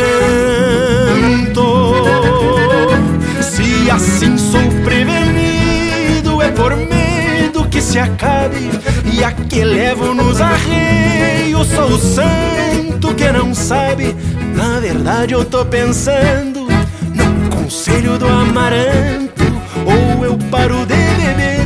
Se 3.41 3.89
assim 3.89 4.37
sou 4.37 4.61
prevenido, 4.83 6.39
é 6.39 6.51
por 6.51 6.75
medo 6.75 7.67
que 7.67 7.81
se 7.81 7.97
acabe. 7.97 8.69
E 9.11 9.23
a 9.23 9.31
que 9.31 9.63
levo 9.63 10.13
nos 10.13 10.39
arreios, 10.39 11.65
sou 11.67 11.87
o 11.87 11.97
santo 11.97 13.15
que 13.15 13.31
não 13.31 13.55
sabe. 13.55 14.15
Na 14.55 14.79
verdade, 14.79 15.33
eu 15.33 15.43
tô 15.43 15.65
pensando 15.65 16.67
no 17.15 17.49
conselho 17.49 18.19
do 18.19 18.27
amaranto. 18.27 19.41
Ou 19.83 20.23
eu 20.23 20.37
paro 20.51 20.85
de 20.85 20.95
beber, 20.95 21.65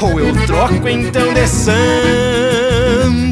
ou 0.00 0.18
eu 0.18 0.34
troco 0.46 0.88
então 0.88 1.32
de 1.32 1.46
santo. 1.46 3.22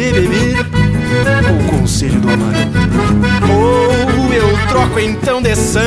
De 0.00 0.12
beber, 0.12 0.56
ou 1.50 1.78
conselho 1.78 2.18
do 2.22 2.30
amaranto. 2.30 2.78
Ou 3.52 4.32
eu 4.32 4.66
troco 4.66 4.98
então 4.98 5.42
de 5.42 5.54
santo. 5.54 5.84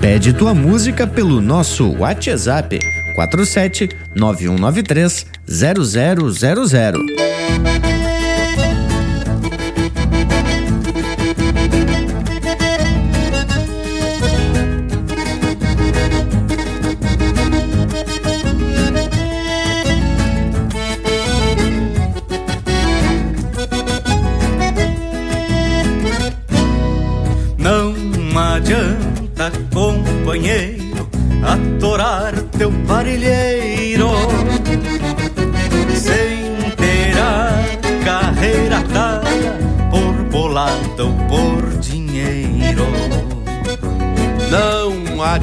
Pede 0.00 0.32
tua 0.32 0.54
música 0.54 1.06
pelo 1.06 1.42
nosso 1.42 1.94
WhatsApp 1.98 2.80
47 3.14 3.90
9193 4.16 5.26
0000. 5.46 8.03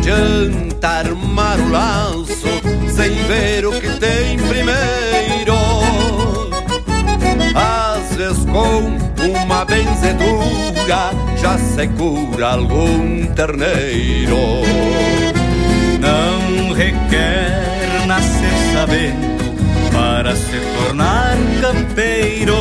Adianta 0.01 0.87
armar 0.87 1.59
o 1.59 1.69
laço 1.69 2.47
sem 2.89 3.13
ver 3.27 3.67
o 3.67 3.71
que 3.71 3.87
tem 3.99 4.35
primeiro. 4.37 5.53
Às 7.53 8.15
vezes 8.15 8.43
com 8.45 8.97
uma 9.27 9.63
benzedura 9.63 11.11
já 11.37 11.55
se 11.57 11.87
cura 11.89 12.53
algum 12.53 13.27
terneiro. 13.27 14.37
Não 15.99 16.73
requer 16.73 18.07
nascer 18.07 18.73
sabendo 18.73 19.91
para 19.91 20.35
se 20.35 20.59
tornar 20.77 21.37
campeiro. 21.61 22.55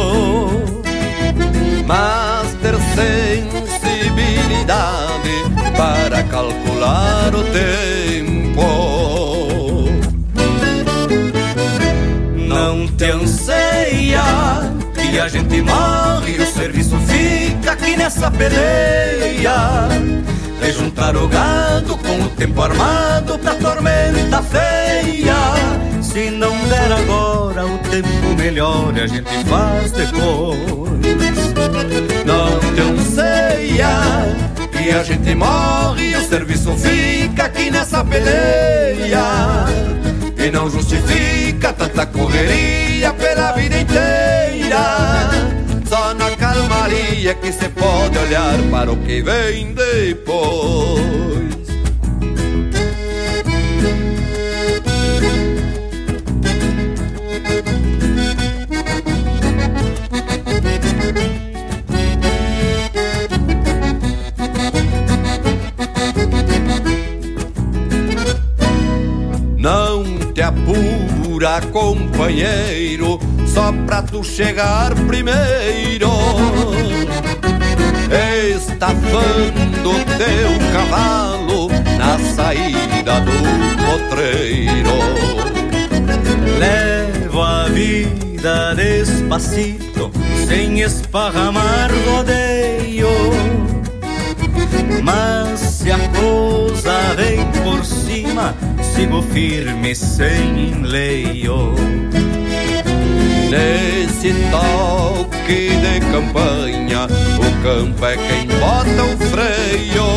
Mas 1.86 2.52
ter 2.62 2.76
sensibilidade 2.94 5.09
calcular 6.31 7.35
o 7.35 7.43
tempo. 7.44 8.61
Não 12.36 12.86
te 12.86 13.05
anseia 13.05 14.23
que 14.94 15.19
a 15.19 15.28
gente 15.28 15.61
morre 15.62 16.36
e 16.36 16.40
o 16.40 16.47
serviço 16.47 16.97
fica 17.01 17.73
aqui 17.73 17.97
nessa 17.97 18.31
peleia. 18.31 19.89
De 20.61 20.73
juntar 20.73 21.16
o 21.16 21.27
gado 21.27 21.97
com 21.98 22.20
o 22.20 22.28
tempo 22.31 22.62
armado 22.62 23.39
pra 23.39 23.55
tormenta 23.55 24.43
feia. 24.43 25.35
Se 26.02 26.31
não 26.31 26.57
der 26.69 26.93
agora 26.93 27.66
o 27.66 27.78
tempo 27.78 28.36
melhor, 28.36 28.93
a 28.94 29.07
gente 29.07 29.31
faz 29.44 29.90
depois. 29.93 30.61
Não 32.24 32.59
te 32.74 32.81
anseia 32.81 34.51
que 34.82 34.90
a 34.90 35.02
gente 35.02 35.35
morre 35.35 36.11
e 36.11 36.16
o 36.16 36.28
serviço 36.28 36.73
fica 36.74 37.44
aqui 37.44 37.70
nessa 37.70 38.02
peleia. 38.02 39.66
E 40.39 40.51
não 40.51 40.70
justifica 40.70 41.73
tanta 41.73 42.07
correria 42.07 43.12
pela 43.12 43.52
vida 43.52 43.78
inteira. 43.78 45.31
Só 45.86 46.15
na 46.15 46.31
calmaria 46.36 47.35
que 47.35 47.52
se 47.52 47.69
pode 47.69 48.16
olhar 48.19 48.59
para 48.70 48.90
o 48.90 48.97
que 48.97 49.20
vem 49.23 49.74
depois. 49.74 51.59
Companheiro, 71.70 73.18
só 73.47 73.72
pra 73.86 74.02
tu 74.02 74.22
chegar 74.22 74.94
primeiro. 75.06 76.10
Estafando 78.56 79.92
teu 80.18 80.72
cavalo 80.72 81.68
na 81.97 82.18
saída 82.34 83.20
do 83.20 84.09
potreiro. 84.09 84.90
Levo 86.59 87.42
a 87.42 87.64
vida 87.64 88.74
despacito, 88.74 90.10
sem 90.48 90.80
esparramar 90.80 91.90
rodeio. 92.06 93.09
Mas 95.02 95.60
se 95.60 95.90
a 95.90 95.98
coisa 95.98 97.14
vem 97.16 97.47
por 97.62 97.84
cima, 97.84 98.55
sigo 98.94 99.22
firme 99.22 99.94
sem 99.94 100.70
enleio. 100.70 101.74
Nesse 103.50 104.34
toque 104.50 105.70
de 105.70 106.00
campanha, 106.12 107.06
o 107.38 107.62
campo 107.62 108.06
é 108.06 108.16
quem 108.16 108.46
bota 108.58 109.04
o 109.04 109.16
freio. 109.30 110.08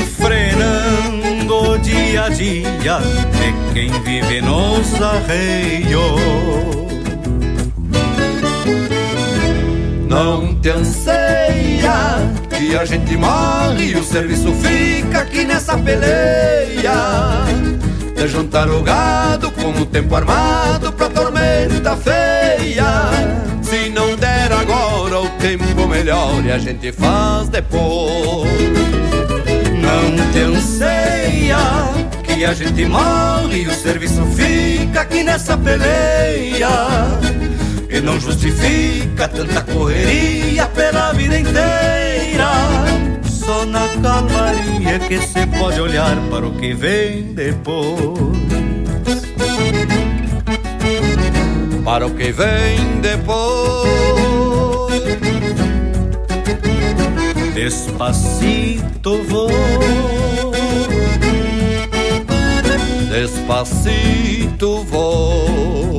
Enfrenando 0.00 1.78
dia 1.80 2.24
a 2.24 2.28
dia, 2.28 2.98
é 3.42 3.52
quem 3.72 3.90
vive 4.02 4.40
nos 4.40 5.00
arreios. 5.00 6.20
Não 10.08 10.54
te 10.60 10.70
anseia 10.70 12.33
que 12.56 12.76
a 12.76 12.84
gente 12.84 13.16
morre 13.16 13.92
e 13.92 13.96
o 13.96 14.04
serviço 14.04 14.52
fica 14.54 15.20
aqui 15.20 15.44
nessa 15.44 15.76
peleia. 15.76 16.92
De 18.16 18.28
juntar 18.28 18.68
o 18.68 18.82
gado 18.82 19.50
com 19.50 19.70
o 19.70 19.86
tempo 19.86 20.14
armado 20.14 20.92
pra 20.92 21.08
tormenta 21.08 21.96
feia. 21.96 23.10
Se 23.62 23.90
não 23.90 24.16
der 24.16 24.52
agora 24.52 25.20
o 25.20 25.28
tempo 25.40 25.86
melhor 25.86 26.44
e 26.44 26.52
a 26.52 26.58
gente 26.58 26.92
faz 26.92 27.48
depois. 27.48 28.48
Não 29.80 30.32
te 30.32 30.44
que 32.34 32.44
a 32.44 32.52
gente 32.52 32.84
morre 32.86 33.62
e 33.62 33.68
o 33.68 33.74
serviço 33.74 34.24
fica 34.26 35.02
aqui 35.02 35.22
nessa 35.22 35.56
peleia. 35.56 36.68
E 37.94 38.00
não 38.00 38.18
justifica 38.18 39.28
tanta 39.28 39.62
correria 39.62 40.66
pela 40.66 41.12
vida 41.12 41.38
inteira. 41.38 42.50
Só 43.22 43.64
na 43.64 43.86
calmaria 44.02 44.98
que 44.98 45.18
se 45.20 45.46
pode 45.58 45.80
olhar 45.80 46.16
para 46.28 46.44
o 46.44 46.56
que 46.56 46.74
vem 46.74 47.34
depois. 47.34 48.18
Para 51.84 52.08
o 52.08 52.10
que 52.16 52.32
vem 52.32 53.00
depois. 53.00 53.94
Despacito 57.54 59.22
vou, 59.22 59.48
despacito 63.08 64.82
vou. 64.82 65.93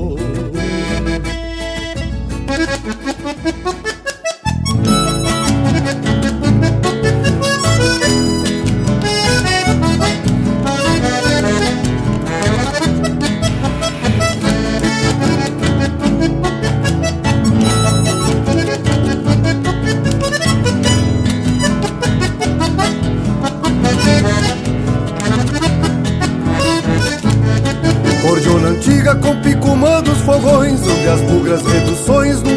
Cordiona 28.21 28.69
antiga 28.69 29.15
com 29.15 29.39
picumã 29.41 30.01
dos 30.01 30.17
fogões 30.21 30.81
Onde 30.81 31.07
as 31.07 31.21
bugras 31.21 31.61
reduções 31.63 32.41
num 32.41 32.54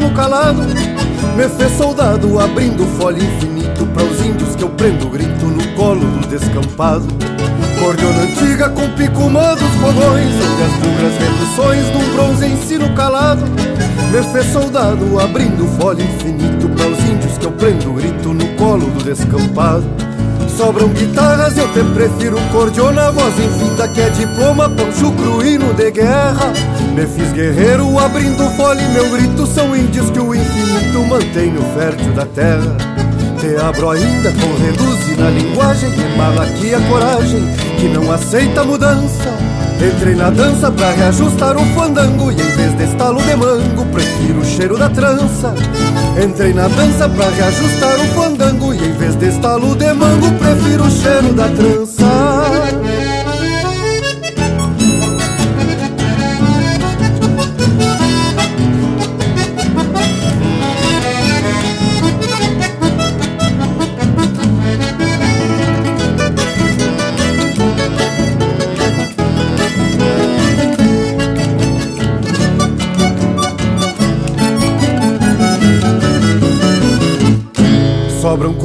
ensino 0.00 0.10
calado. 0.12 0.62
Me 1.36 1.48
fez 1.48 1.72
soldado 1.76 2.40
abrindo 2.40 2.84
folha 2.98 3.22
infinito 3.22 3.86
Para 3.94 4.04
os 4.04 4.24
índios 4.24 4.56
que 4.56 4.64
eu 4.64 4.70
prendo 4.70 5.08
grito 5.08 5.46
no 5.46 5.66
colo 5.74 6.00
do 6.00 6.26
descampado. 6.26 7.06
Cordiona 7.78 8.22
antiga 8.22 8.68
com 8.70 8.88
picumã 8.90 9.54
dos 9.54 9.70
fogões 9.80 10.34
Onde 10.34 10.62
as 10.62 10.72
bugras 10.80 11.18
reduções 11.18 11.86
num 11.94 12.14
bronze 12.14 12.46
ensino 12.46 12.94
calado. 12.94 13.44
Me 14.10 14.22
fez 14.32 14.46
soldado 14.46 15.20
abrindo 15.20 15.66
folha 15.78 16.02
infinito 16.02 16.68
Para 16.70 16.88
os 16.88 16.98
índios 17.04 17.38
que 17.38 17.46
eu 17.46 17.52
prendo 17.52 17.92
grito 17.92 18.32
no 18.32 18.46
colo 18.56 18.86
do 18.86 19.04
descampado 19.04 20.09
Sobram 20.60 20.90
guitarras, 20.90 21.56
eu 21.56 21.72
te 21.72 21.82
prefiro 21.94 22.38
cordiona 22.52 23.10
Voz 23.10 23.32
infinta 23.38 23.88
que 23.88 23.98
é 23.98 24.10
diploma, 24.10 24.68
pancho 24.68 25.10
cruíno 25.12 25.72
de 25.72 25.90
guerra. 25.90 26.52
Me 26.94 27.06
fiz 27.06 27.32
guerreiro 27.32 27.98
abrindo 27.98 28.44
fole 28.58 28.82
Meu 28.88 29.08
grito 29.08 29.46
são 29.46 29.74
índios 29.74 30.10
que 30.10 30.20
o 30.20 30.34
infinito 30.34 30.98
mantém 31.08 31.50
no 31.50 31.62
fértil 31.74 32.12
da 32.12 32.26
terra. 32.26 32.76
Te 33.38 33.56
abro 33.56 33.88
ainda 33.88 34.30
com 34.32 34.62
reduzir 34.62 35.16
na 35.16 35.30
linguagem 35.30 35.92
Que 35.92 36.18
mala 36.18 36.44
aqui 36.44 36.74
a 36.74 36.80
coragem, 36.90 37.40
que 37.78 37.88
não 37.88 38.12
aceita 38.12 38.62
mudança. 38.62 39.30
Entrei 39.80 40.14
na 40.14 40.28
dança 40.28 40.70
pra 40.70 40.90
reajustar 40.90 41.56
o 41.56 41.64
fandango 41.74 42.30
E 42.30 42.34
em 42.34 42.50
vez 42.50 42.76
de 42.76 42.84
estalo 42.84 43.18
de 43.22 43.34
mango, 43.34 43.86
prefiro 43.86 44.40
o 44.40 44.44
cheiro 44.44 44.76
da 44.76 44.90
trança. 44.90 45.54
Entrei 46.22 46.52
na 46.52 46.68
dança 46.68 47.08
pra 47.08 47.30
reajustar 47.30 47.98
o 47.98 48.06
fandango 48.08 48.74
E 48.74 48.76
em 48.76 48.92
vez 49.20 49.34
de 49.34 49.36
estalo 49.36 49.76
de 49.76 49.92
mango, 49.92 50.32
prefiro 50.32 50.84
o 50.84 50.90
cheiro 50.90 51.32
da 51.34 51.48
trança 51.50 52.89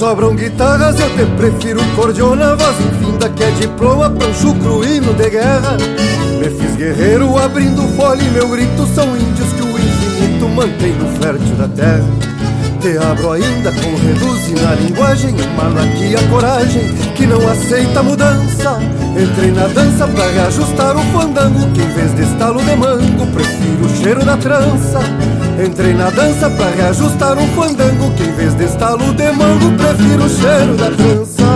Sobram 0.00 0.34
guitarras, 0.34 0.98
eu 0.98 1.10
te 1.10 1.26
prefiro 1.36 1.78
cordiona 1.94 2.56
Voz. 2.56 2.74
Infinda 2.80 3.28
que 3.28 3.44
é 3.44 3.50
diploma, 3.50 4.08
pancho 4.08 4.54
cruíno 4.54 5.12
de 5.12 5.28
guerra. 5.28 5.76
Me 6.38 6.48
fiz 6.48 6.74
guerreiro 6.74 7.36
abrindo 7.36 7.82
fole 7.98 8.24
Meu 8.30 8.48
grito 8.48 8.86
são 8.94 9.14
índios 9.14 9.52
que 9.52 9.60
o 9.60 9.78
infinito 9.78 10.48
mantém 10.48 10.94
no 10.94 11.06
fértil 11.20 11.54
da 11.54 11.68
terra. 11.68 12.08
Te 12.80 12.96
abro 12.96 13.32
ainda 13.32 13.70
com 13.72 13.94
reduzir 14.06 14.58
na 14.62 14.74
linguagem 14.76 15.34
Emala 15.38 15.82
aqui 15.82 16.16
a 16.16 16.30
coragem 16.30 16.94
que 17.14 17.26
não 17.26 17.46
aceita 17.46 18.02
mudança. 18.02 18.78
Entrei 19.22 19.50
na 19.50 19.66
dança 19.66 20.08
pra 20.08 20.30
reajustar 20.30 20.96
o 20.96 21.02
fandango 21.12 21.70
Que 21.74 21.82
em 21.82 21.92
vez 21.92 22.14
de 22.14 22.22
estalo 22.22 22.62
de 22.62 22.74
mango 22.74 23.26
Prefiro 23.34 23.84
o 23.84 23.96
cheiro 24.02 24.24
da 24.24 24.36
trança 24.38 25.00
Entrei 25.62 25.92
na 25.92 26.08
dança 26.08 26.48
pra 26.48 26.70
reajustar 26.70 27.36
o 27.36 27.46
fandango 27.48 28.10
Que 28.16 28.22
em 28.22 28.32
vez 28.32 28.54
de 28.54 28.64
estalo 28.64 29.12
de 29.12 29.30
mango 29.32 29.76
Prefiro 29.76 30.24
o 30.24 30.28
cheiro 30.28 30.74
da 30.76 30.90
trança 30.90 31.50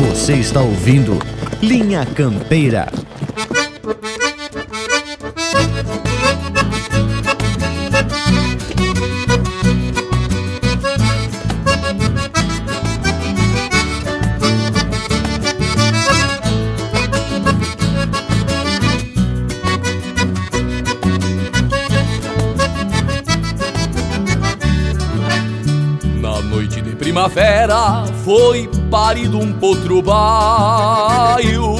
Você 0.00 0.34
está 0.34 0.60
ouvindo 0.60 1.18
Linha 1.62 2.04
Campeira. 2.04 2.86
Primavera 27.58 28.04
foi 28.24 28.70
parido 28.90 29.38
um 29.38 29.52
potro 29.52 30.00
baio. 30.00 31.74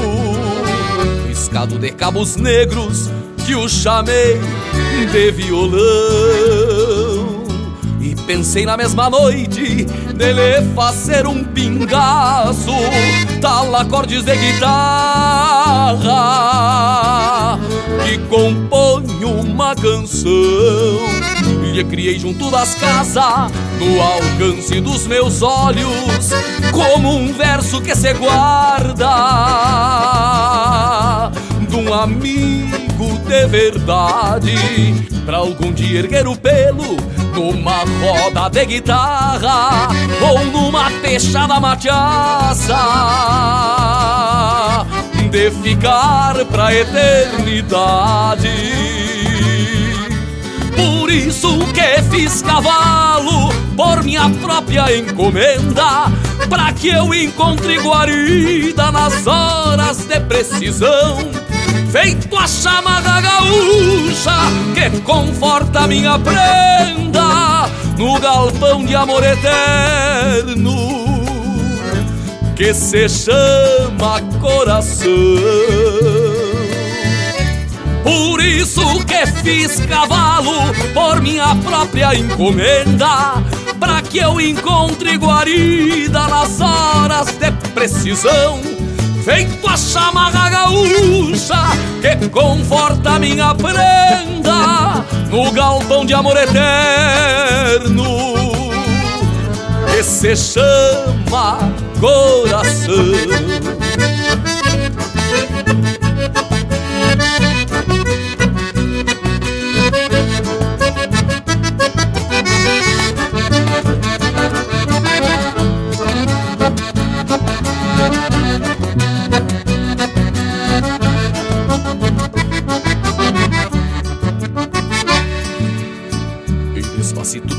Riscado 1.29 1.79
de 1.79 1.91
cabos 1.91 2.35
negros 2.37 3.09
que 3.47 3.55
o 3.55 3.69
chamei 3.69 4.41
de 5.13 5.31
violão. 5.31 5.79
E 8.01 8.17
pensei 8.27 8.67
na 8.67 8.77
mesma 8.77 9.09
noite 9.09 9.87
nele 10.17 10.75
fazer 10.75 11.27
um 11.27 11.45
pingaço. 11.45 12.73
Tal 13.41 13.77
acordes 13.77 14.25
de 14.25 14.35
guitarra 14.35 14.77
Que 18.05 18.19
compõe 18.29 19.25
uma 19.25 19.77
canção 19.77 21.18
lhe 21.79 21.85
criei 21.85 22.19
junto 22.19 22.51
das 22.51 22.75
casas, 22.75 23.53
no 23.79 24.03
alcance 24.03 24.81
dos 24.81 25.07
meus 25.07 25.43
olhos, 25.43 26.31
como 26.73 27.15
um 27.15 27.33
verso 27.33 27.81
que 27.81 27.95
se 27.95 28.13
guarda 28.15 29.07
de 31.69 31.77
um 31.77 31.95
amigo 31.95 33.17
de 33.29 33.47
verdade, 33.47 34.57
pra 35.25 35.37
algum 35.37 35.73
dia 35.73 36.01
erguer 36.01 36.27
o 36.27 36.35
pelo 36.37 36.97
numa 37.35 37.85
roda 38.01 38.49
de 38.51 38.67
guitarra 38.67 39.89
ou 40.21 40.45
numa 40.47 40.91
peixada 41.01 41.61
machaça, 41.61 42.75
de 45.31 45.51
ficar 45.63 46.45
pra 46.47 46.75
eternidade. 46.75 48.49
Por 51.09 51.15
isso 51.15 51.59
que 51.73 52.03
fiz 52.11 52.43
cavalo 52.43 53.49
por 53.75 54.05
minha 54.05 54.29
própria 54.29 54.95
encomenda, 54.95 56.13
pra 56.51 56.71
que 56.75 56.89
eu 56.89 57.15
encontre 57.15 57.79
guarida 57.79 58.93
nas 58.93 59.27
horas 59.27 60.05
de 60.05 60.21
precisão. 60.21 61.17
Feito 61.91 62.37
a 62.37 62.47
chamada 62.47 63.23
gaúcha 63.23 64.37
que 64.75 65.01
conforta 65.01 65.87
minha 65.87 66.19
prenda 66.19 67.71
no 67.97 68.21
galpão 68.21 68.85
de 68.85 68.95
amor 68.95 69.25
eterno 69.25 70.75
que 72.55 72.75
se 72.75 73.09
chama 73.09 74.21
coração. 74.43 75.09
Por 78.09 78.43
isso 78.43 79.05
que 79.05 79.27
fiz 79.43 79.81
cavalo 79.81 80.73
por 80.95 81.21
minha 81.21 81.55
própria 81.57 82.15
encomenda, 82.15 83.35
para 83.79 84.01
que 84.01 84.17
eu 84.17 84.41
encontre 84.41 85.19
guarida 85.19 86.27
nas 86.27 86.59
horas 86.59 87.27
de 87.37 87.51
precisão. 87.75 88.63
Feito 89.23 89.69
a 89.69 89.77
chamarra 89.77 90.49
gaúcha 90.49 91.63
que 92.01 92.31
conforta 92.31 93.19
minha 93.19 93.55
prenda 93.55 95.05
no 95.31 95.53
galpão 95.53 96.07
de 96.07 96.15
amor 96.15 96.39
eterno 96.39 98.07
que 99.93 100.03
se 100.03 100.35
chama 100.35 101.59
coração. 102.01 104.08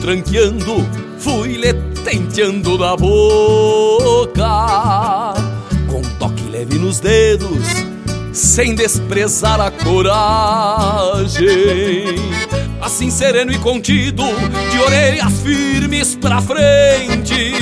Tranqueando, 0.10 0.84
fui 1.20 1.56
lhe 1.56 1.72
tenteando 2.04 2.80
da 2.80 2.98
boca, 2.98 4.44
com 5.88 6.02
toque 6.18 6.50
leve 6.50 6.80
nos 6.80 7.00
dedos, 7.00 7.64
sem 8.34 8.74
desprezar 8.74 9.62
a 9.62 9.70
coragem. 9.70 11.38
Assim 12.82 13.12
sereno 13.12 13.52
e 13.52 13.60
contido, 13.60 14.24
de 14.72 14.80
orelhas 14.80 15.32
firmes 15.44 16.16
pra 16.16 16.42
frente, 16.42 17.54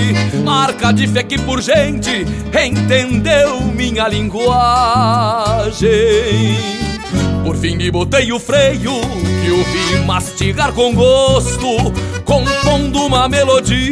marca 0.46 0.94
de 0.94 1.06
fé 1.06 1.24
que 1.24 1.38
por 1.38 1.62
gente 1.62 2.26
entendeu 2.66 3.60
minha 3.60 4.08
linguagem. 4.08 4.48
Por 7.44 7.58
fim 7.58 7.76
me 7.76 7.92
botei 7.92 8.32
o 8.32 8.40
freio 8.40 8.94
que 9.44 9.52
o 9.52 9.64
vi 9.66 10.00
mastigar 10.06 10.72
com 10.72 10.94
gosto, 10.94 11.92
compondo 12.28 13.06
uma 13.06 13.28
melodia, 13.30 13.88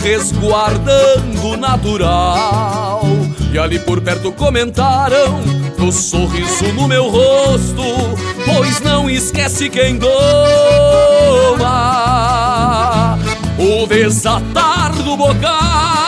resguardando 0.00 1.48
o 1.48 1.56
natural. 1.56 3.02
E 3.50 3.58
ali 3.58 3.80
por 3.80 4.00
perto 4.02 4.30
comentaram 4.30 5.40
do 5.78 5.90
sorriso 5.90 6.72
no 6.74 6.86
meu 6.86 7.08
rosto, 7.08 7.82
pois 8.44 8.80
não 8.80 9.08
esquece 9.08 9.70
quem 9.70 9.96
doma 9.96 10.10
o 13.58 13.86
desatar 13.86 14.92
do 14.92 15.16
bocal. 15.16 16.04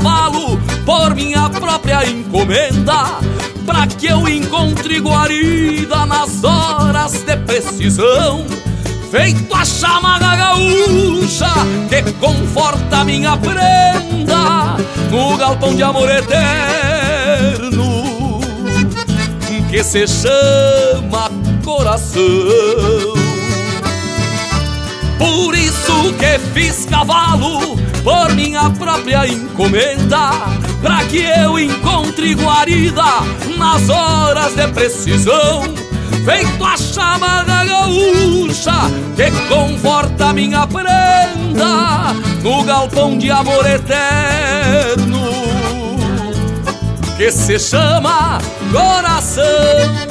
cavalo 0.00 0.58
por 0.84 1.14
minha 1.14 1.48
própria 1.50 2.06
encomenda, 2.08 3.18
para 3.70 3.86
que 3.86 4.06
eu 4.06 4.28
encontre 4.28 4.98
guarida 4.98 6.04
nas 6.04 6.42
horas 6.42 7.12
de 7.22 7.36
precisão. 7.36 8.44
Feito 9.12 9.54
a 9.54 9.64
chamada 9.64 10.34
gaúcha 10.34 11.46
que 11.88 12.02
conforta 12.14 13.04
minha 13.04 13.36
prenda 13.36 14.76
no 15.08 15.36
galpão 15.36 15.76
de 15.76 15.84
amor 15.84 16.10
eterno 16.10 16.80
que 19.70 19.84
se 19.84 20.04
chama 20.08 21.30
coração. 21.64 22.22
Por 25.16 25.54
isso 25.54 26.12
que 26.14 26.38
fiz 26.52 26.86
cavalo 26.86 27.69
por 28.02 28.34
minha 28.34 28.70
própria 28.70 29.26
encomenda, 29.26 30.30
para 30.82 31.04
que 31.04 31.18
eu 31.18 31.58
encontre 31.58 32.34
guarida 32.34 33.04
nas 33.56 33.88
horas 33.88 34.54
de 34.54 34.66
precisão. 34.68 35.62
Feito 36.24 36.64
a 36.64 36.76
chamada 36.76 37.64
gaúcha 37.64 38.72
que 39.16 39.30
conforta 39.48 40.32
minha 40.32 40.66
prenda 40.66 42.14
no 42.42 42.62
galpão 42.64 43.16
de 43.16 43.30
amor 43.30 43.64
eterno 43.66 45.30
que 47.20 47.30
se 47.30 47.58
chama 47.58 48.38
coração. 48.72 50.09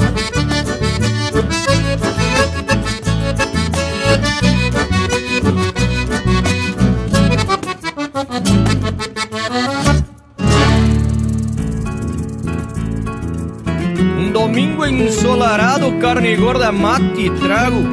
Domingo 14.80 15.04
ensolarado, 15.04 15.92
carne 16.00 16.36
gorda, 16.38 16.72
mate 16.72 17.26
e 17.26 17.30
trago. 17.32 17.84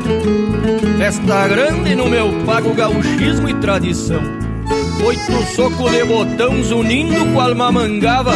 Festa 0.97 1.49
grande 1.49 1.97
no 1.97 2.09
meu 2.09 2.33
pago, 2.45 2.73
gauchismo 2.75 3.49
e 3.49 3.55
tradição. 3.55 4.23
Oito 5.05 5.55
socos 5.55 5.91
de 5.91 6.05
botões 6.05 6.71
unindo 6.71 7.33
com 7.33 7.41
alma 7.41 7.73
mangava. 7.73 8.35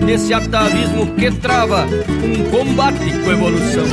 Nesse 0.00 0.32
atavismo 0.32 1.06
que 1.16 1.30
trava 1.32 1.86
um 1.86 2.50
combate 2.50 3.12
com 3.24 3.32
evolução. 3.32 3.86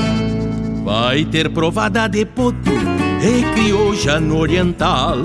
Vai 0.83 1.25
ter 1.25 1.49
provada 1.49 2.07
de 2.07 2.25
potro 2.25 2.73
e 3.21 3.53
crioja 3.55 4.19
no 4.19 4.37
oriental 4.37 5.17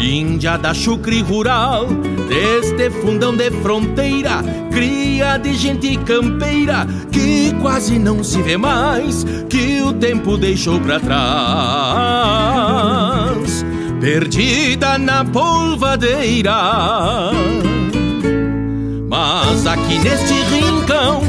Índia 0.00 0.56
da 0.56 0.72
chucre 0.72 1.20
rural, 1.20 1.86
deste 2.26 2.88
fundão 3.02 3.36
de 3.36 3.50
fronteira, 3.50 4.42
cria 4.72 5.36
de 5.36 5.52
gente 5.54 5.94
campeira 5.98 6.86
que 7.12 7.52
quase 7.60 7.98
não 7.98 8.24
se 8.24 8.40
vê 8.40 8.56
mais, 8.56 9.26
que 9.50 9.82
o 9.82 9.92
tempo 9.92 10.38
deixou 10.38 10.80
para 10.80 10.98
trás, 11.00 11.22
perdida 14.00 14.96
na 14.96 15.22
polvadeira. 15.22 17.30
Mas 19.06 19.66
aqui 19.66 19.98
neste 19.98 20.32
rincão 20.32 21.20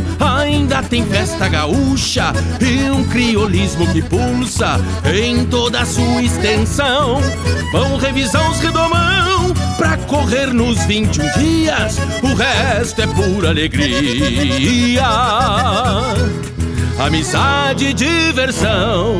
tem 0.81 1.05
festa 1.05 1.47
gaúcha 1.47 2.33
e 2.59 2.89
um 2.89 3.03
criolismo 3.03 3.87
que 3.91 4.01
pulsa 4.01 4.79
em 5.13 5.45
toda 5.45 5.81
a 5.81 5.85
sua 5.85 6.21
extensão. 6.21 7.21
Vão 7.71 7.97
revisar 7.97 8.49
os 8.49 8.59
redomão 8.59 9.53
pra 9.77 9.97
correr 9.97 10.53
nos 10.53 10.83
21 10.85 11.31
dias, 11.39 11.97
o 12.21 12.33
resto 12.35 13.01
é 13.01 13.07
pura 13.07 13.49
alegria. 13.49 15.03
Amizade 16.99 17.85
e 17.87 17.93
diversão. 17.93 19.17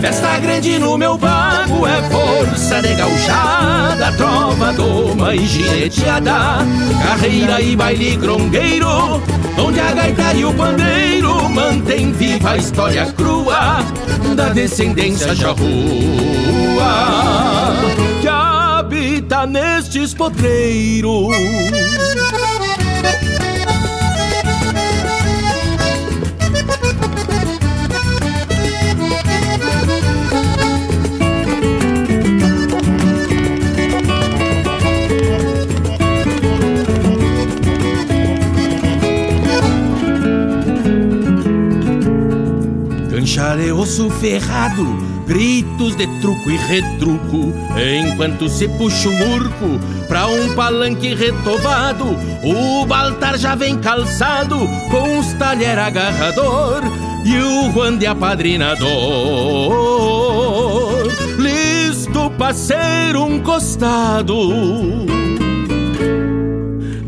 Festa 0.00 0.38
grande 0.38 0.78
no 0.78 0.96
meu 0.98 1.16
bago 1.16 1.86
é 1.86 2.02
força 2.10 2.82
de 2.82 2.94
gauchada, 2.94 4.12
trova, 4.12 4.72
doma 4.72 5.34
e 5.34 5.46
gineteada, 5.46 6.58
carreira 7.02 7.60
e 7.60 7.74
baile 7.74 8.16
grongueiro, 8.16 9.22
onde 9.58 9.80
a 9.80 9.92
gaita 9.92 10.34
e 10.34 10.44
o 10.44 10.52
pandeiro 10.52 11.48
mantém 11.48 12.12
viva 12.12 12.50
a 12.50 12.56
história 12.58 13.06
crua 13.12 13.78
da 14.36 14.50
descendência 14.50 15.34
jarrua 15.34 15.66
que 18.20 18.28
habita 18.28 19.46
nestes 19.46 20.12
potreiros. 20.12 21.34
Osso 43.72 44.10
ferrado, 44.10 44.84
gritos 45.26 45.96
de 45.96 46.06
truco 46.20 46.50
e 46.50 46.56
retruco, 46.56 47.52
enquanto 47.76 48.48
se 48.48 48.68
puxa 48.68 49.08
um 49.08 49.34
urco 49.34 49.80
pra 50.08 50.26
um 50.26 50.54
palanque 50.54 51.14
retovado, 51.14 52.16
o 52.42 52.86
Baltar 52.86 53.36
já 53.38 53.54
vem 53.54 53.78
calçado 53.78 54.56
com 54.90 55.18
os 55.18 55.32
talher 55.34 55.78
agarrador 55.78 56.82
e 57.24 57.38
o 57.38 57.72
Juan 57.72 57.98
de 57.98 58.06
apadrinador. 58.06 59.96
fazer 62.46 63.16
um 63.16 63.42
costado. 63.42 65.15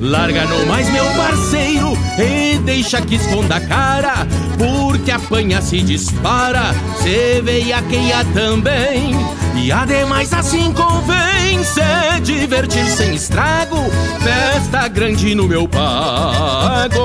Larga 0.09 0.47
no 0.47 0.64
mais, 0.64 0.90
meu 0.90 1.05
parceiro, 1.05 1.93
e 2.18 2.56
deixa 2.60 2.98
que 3.02 3.16
esconda 3.16 3.56
a 3.56 3.60
cara, 3.60 4.26
porque 4.56 5.10
apanha 5.10 5.60
se 5.60 5.82
dispara, 5.82 6.74
cê 7.02 7.43
veiaqueia 7.44 8.24
também. 8.32 9.14
E 9.55 9.70
ademais 9.70 10.32
assim 10.32 10.72
convém 10.72 11.62
se 11.62 12.20
divertir 12.22 12.86
sem 12.86 13.14
estrago, 13.16 13.76
festa 14.22 14.89
grande 14.89 15.35
no 15.35 15.47
meu 15.47 15.68
pago, 15.68 16.98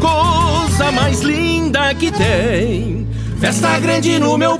coisa 0.00 0.90
mais 0.92 1.20
linda 1.20 1.94
que 1.94 2.10
tem. 2.10 3.06
Festa 3.38 3.78
grande 3.78 4.18
no 4.18 4.38
meu 4.38 4.55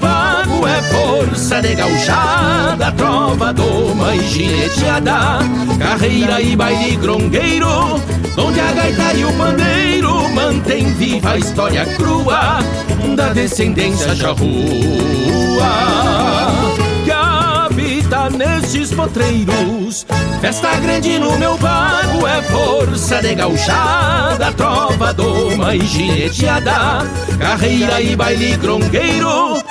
é 0.67 0.83
força 0.83 1.61
de 1.61 1.75
gauchada, 1.75 2.93
trova, 2.93 3.53
doma 3.53 4.15
e 4.15 4.27
gineteada, 4.29 5.39
carreira 5.79 6.41
e 6.41 6.57
baile 6.57 6.97
grongueiro, 6.97 8.01
onde 8.37 8.61
a 8.61 8.73
gaita 8.73 9.15
e 9.15 9.25
o 9.25 9.33
pandeiro 9.33 10.29
mantém 10.31 10.93
viva 10.95 11.33
a 11.33 11.39
história 11.39 11.85
crua 11.97 12.61
da 13.17 13.33
descendência 13.33 14.15
charrua 14.15 14.47
que 17.05 17.11
habita 17.11 18.29
nestes 18.31 18.93
potreiros. 18.93 20.07
Festa 20.41 20.77
grande 20.77 21.19
no 21.19 21.39
meu 21.39 21.57
pago 21.57 22.27
é 22.27 22.43
força 22.43 23.23
de 23.23 23.35
gauchada, 23.35 24.53
trova, 24.53 25.13
doma 25.15 25.75
e 25.75 25.81
gineteada, 25.87 27.07
carreira 27.39 28.01
e 28.01 28.15
baile 28.15 28.57
grongueiro. 28.57 29.63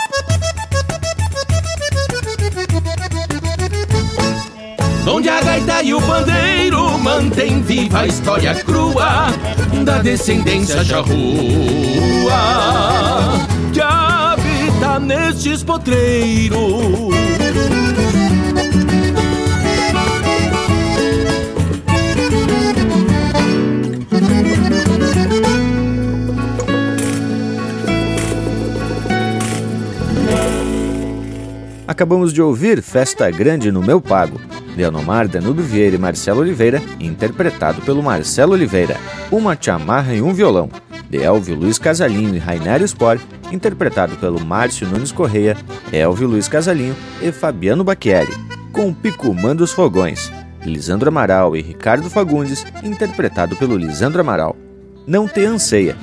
Onde 5.08 5.30
a 5.30 5.40
gaita 5.40 5.84
e 5.84 5.94
o 5.94 6.02
pandeiro 6.02 6.98
mantém 6.98 7.62
viva 7.62 8.02
a 8.02 8.08
história 8.08 8.56
crua 8.56 9.28
da 9.84 10.00
descendência 10.00 10.84
charrua 10.84 11.14
que 13.72 13.82
habita 13.82 15.00
nestes 15.00 15.64
potreiros. 15.64 17.16
Acabamos 31.88 32.34
de 32.34 32.42
ouvir 32.42 32.82
Festa 32.82 33.30
Grande 33.32 33.72
no 33.72 33.82
Meu 33.82 34.02
Pago, 34.02 34.42
de 34.76 34.84
Anomar 34.84 35.28
Danube 35.28 35.62
Vieira 35.62 35.96
e 35.96 36.00
Marcelo 36.00 36.42
Oliveira, 36.42 36.82
interpretado 37.00 37.82
pelo 37.82 38.04
Marcelo 38.04 38.54
Oliveira. 38.54 38.98
Uma 39.32 39.58
chamarra 39.60 40.14
e 40.14 40.22
um 40.22 40.34
violão, 40.34 40.70
de 41.10 41.22
Elvio 41.22 41.56
Luiz 41.56 41.80
Casalinho 41.80 42.36
e 42.36 42.40
Rainério 42.40 42.88
Spor, 42.88 43.20
interpretado 43.52 44.16
pelo 44.18 44.44
Márcio 44.44 44.88
Nunes 44.88 45.12
Correia, 45.12 45.56
Elvio 45.92 46.28
Luiz 46.28 46.48
Casalinho 46.48 46.96
e 47.22 47.32
Fabiano 47.32 47.84
Bacchieri, 47.84 48.34
com 48.72 48.94
Picumã 48.94 49.56
dos 49.56 49.72
Fogões, 49.72 50.32
Lisandro 50.66 51.10
Amaral 51.10 51.56
e 51.56 51.62
Ricardo 51.62 52.10
Fagundes, 52.10 52.66
interpretado 52.84 53.56
pelo 53.56 53.78
Lisandro 53.78 54.22
Amaral. 54.22 54.56
Não 55.08 55.28
Te 55.28 55.46
Anseia, 55.46 55.96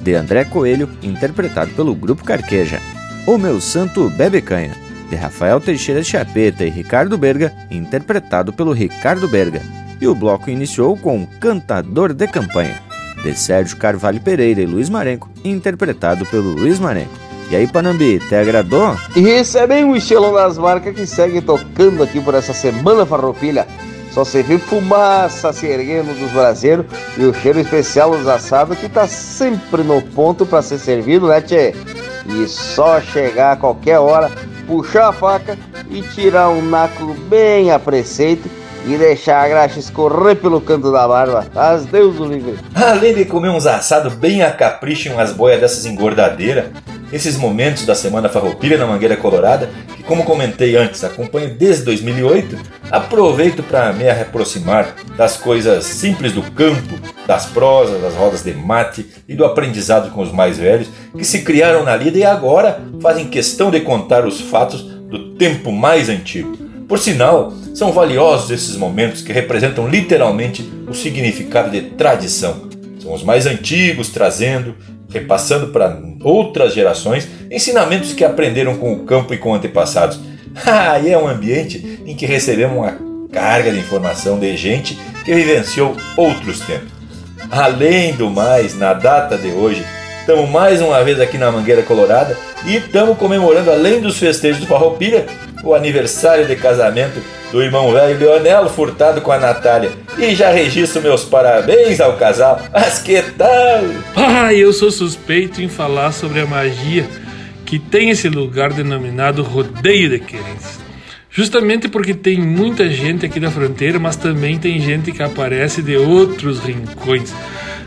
de 0.00 0.14
André 0.14 0.44
Coelho, 0.44 0.88
interpretado 1.02 1.70
pelo 1.72 1.94
Grupo 1.94 2.24
Carqueja. 2.24 2.80
O 3.26 3.36
Meu 3.38 3.60
Santo 3.60 4.08
Bebe 4.10 4.40
Canha, 4.40 4.74
de 5.10 5.16
Rafael 5.16 5.60
Teixeira 5.60 6.02
Chapeta 6.02 6.64
e 6.64 6.70
Ricardo 6.70 7.18
Berga, 7.18 7.52
interpretado 7.70 8.52
pelo 8.52 8.72
Ricardo 8.72 9.28
Berga. 9.28 9.60
E 10.00 10.06
o 10.06 10.14
bloco 10.14 10.48
iniciou 10.48 10.96
com 10.96 11.26
Cantador 11.38 12.14
de 12.14 12.26
Campanha, 12.26 12.80
de 13.22 13.34
Sérgio 13.34 13.76
Carvalho 13.76 14.20
Pereira 14.20 14.62
e 14.62 14.66
Luiz 14.66 14.88
Marenco, 14.88 15.28
interpretado 15.44 16.24
pelo 16.26 16.52
Luiz 16.52 16.78
Marenco. 16.78 17.12
E 17.50 17.56
aí, 17.56 17.66
Panambi, 17.66 18.20
te 18.20 18.36
agradou? 18.36 18.96
E 19.16 19.28
esse 19.28 19.58
é 19.58 19.66
bem 19.66 19.84
o 19.84 19.96
estilão 19.96 20.32
das 20.32 20.56
marcas 20.56 20.94
que 20.94 21.04
segue 21.04 21.40
tocando 21.40 22.00
aqui 22.02 22.20
por 22.20 22.32
essa 22.32 22.54
semana 22.54 23.04
farroupilha. 23.04 23.66
Só 24.12 24.24
se 24.24 24.42
vê 24.42 24.56
fumaça 24.58 25.52
se 25.52 25.66
erguendo 25.66 26.16
dos 26.18 26.30
braseiros 26.30 26.86
e 27.16 27.24
o 27.24 27.34
cheiro 27.34 27.60
especial 27.60 28.16
dos 28.16 28.26
assados 28.26 28.78
que 28.78 28.88
tá 28.88 29.06
sempre 29.06 29.82
no 29.82 30.00
ponto 30.00 30.46
para 30.46 30.62
ser 30.62 30.78
servido, 30.78 31.28
né, 31.28 31.40
tchê? 31.40 31.74
E 32.26 32.46
só 32.46 33.00
chegar 33.00 33.52
a 33.52 33.56
qualquer 33.56 33.98
hora, 33.98 34.30
puxar 34.70 35.08
a 35.08 35.12
faca 35.12 35.58
e 35.90 36.00
tirar 36.00 36.48
um 36.50 36.62
naco 36.62 37.12
bem 37.28 37.72
a 37.72 37.78
preceito 37.78 38.48
e 38.86 38.96
deixar 38.96 39.44
a 39.44 39.48
graxa 39.48 39.80
escorrer 39.80 40.36
pelo 40.36 40.60
canto 40.60 40.92
da 40.92 41.08
barba. 41.08 41.44
As 41.56 41.84
Deus 41.86 42.20
o 42.20 42.24
livre. 42.24 42.56
Além 42.72 43.12
de 43.12 43.24
comer 43.24 43.48
uns 43.48 43.66
assados 43.66 44.14
bem 44.14 44.44
a 44.44 44.52
capricho 44.52 45.08
em 45.08 45.12
umas 45.12 45.32
boias 45.32 45.60
dessas 45.60 45.84
engordadeiras, 45.86 46.66
esses 47.12 47.36
momentos 47.36 47.84
da 47.84 47.96
Semana 47.96 48.28
Farroupilha 48.28 48.78
na 48.78 48.86
Mangueira 48.86 49.16
Colorada, 49.16 49.68
que 49.96 50.04
como 50.04 50.22
comentei 50.22 50.76
antes, 50.76 51.02
acompanho 51.02 51.52
desde 51.52 51.84
2008, 51.86 52.56
aproveito 52.92 53.64
para 53.64 53.92
me 53.92 54.08
aproximar 54.08 54.94
das 55.16 55.36
coisas 55.36 55.84
simples 55.84 56.32
do 56.32 56.42
campo, 56.52 56.94
das 57.30 57.46
prosas, 57.46 58.02
das 58.02 58.16
rodas 58.16 58.42
de 58.42 58.52
mate 58.52 59.06
e 59.28 59.36
do 59.36 59.44
aprendizado 59.44 60.10
com 60.10 60.20
os 60.20 60.32
mais 60.32 60.58
velhos, 60.58 60.88
que 61.16 61.22
se 61.24 61.42
criaram 61.42 61.84
na 61.84 61.94
lida 61.94 62.18
e 62.18 62.24
agora 62.24 62.82
fazem 63.00 63.28
questão 63.28 63.70
de 63.70 63.78
contar 63.82 64.26
os 64.26 64.40
fatos 64.40 64.82
do 64.82 65.36
tempo 65.36 65.70
mais 65.70 66.08
antigo. 66.08 66.56
Por 66.88 66.98
sinal, 66.98 67.52
são 67.72 67.92
valiosos 67.92 68.50
esses 68.50 68.74
momentos 68.74 69.22
que 69.22 69.32
representam 69.32 69.86
literalmente 69.86 70.68
o 70.88 70.92
significado 70.92 71.70
de 71.70 71.82
tradição. 71.82 72.68
São 73.00 73.14
os 73.14 73.22
mais 73.22 73.46
antigos 73.46 74.08
trazendo, 74.08 74.74
repassando 75.08 75.68
para 75.68 76.02
outras 76.24 76.74
gerações 76.74 77.28
ensinamentos 77.48 78.12
que 78.12 78.24
aprenderam 78.24 78.76
com 78.76 78.92
o 78.92 79.04
campo 79.04 79.32
e 79.32 79.38
com 79.38 79.54
antepassados. 79.54 80.18
E 81.04 81.08
é 81.08 81.16
um 81.16 81.28
ambiente 81.28 82.02
em 82.04 82.16
que 82.16 82.26
recebemos 82.26 82.76
uma 82.76 82.98
carga 83.30 83.70
de 83.70 83.78
informação 83.78 84.36
de 84.36 84.56
gente 84.56 84.98
que 85.24 85.32
vivenciou 85.32 85.96
outros 86.16 86.58
tempos. 86.58 86.99
Além 87.50 88.14
do 88.14 88.30
mais, 88.30 88.78
na 88.78 88.94
data 88.94 89.36
de 89.36 89.48
hoje, 89.48 89.84
estamos 90.20 90.48
mais 90.48 90.80
uma 90.80 91.02
vez 91.02 91.20
aqui 91.20 91.36
na 91.36 91.50
Mangueira 91.50 91.82
Colorada 91.82 92.38
e 92.64 92.76
estamos 92.76 93.18
comemorando, 93.18 93.72
além 93.72 94.00
dos 94.00 94.18
festejos 94.18 94.60
do 94.60 94.68
Farroupilha, 94.68 95.26
o 95.64 95.74
aniversário 95.74 96.46
de 96.46 96.54
casamento 96.54 97.20
do 97.50 97.60
irmão 97.60 97.92
velho 97.92 98.20
Leonel 98.20 98.68
Furtado 98.68 99.20
com 99.20 99.32
a 99.32 99.38
Natália. 99.38 99.90
E 100.16 100.32
já 100.34 100.50
registro 100.50 101.02
meus 101.02 101.24
parabéns 101.24 102.00
ao 102.00 102.12
casal. 102.12 102.60
Mas 102.72 103.00
que 103.00 103.20
tal? 103.20 103.82
Ah, 104.14 104.54
eu 104.54 104.72
sou 104.72 104.92
suspeito 104.92 105.60
em 105.60 105.68
falar 105.68 106.12
sobre 106.12 106.40
a 106.40 106.46
magia 106.46 107.04
que 107.66 107.80
tem 107.80 108.10
esse 108.10 108.28
lugar 108.28 108.72
denominado 108.72 109.42
Rodeio 109.42 110.08
de 110.10 110.20
Querência. 110.20 110.79
Justamente 111.32 111.88
porque 111.88 112.12
tem 112.12 112.40
muita 112.40 112.90
gente 112.90 113.24
aqui 113.24 113.38
da 113.38 113.50
fronteira, 113.50 114.00
mas 114.00 114.16
também 114.16 114.58
tem 114.58 114.80
gente 114.80 115.12
que 115.12 115.22
aparece 115.22 115.80
de 115.80 115.96
outros 115.96 116.58
rincões, 116.58 117.32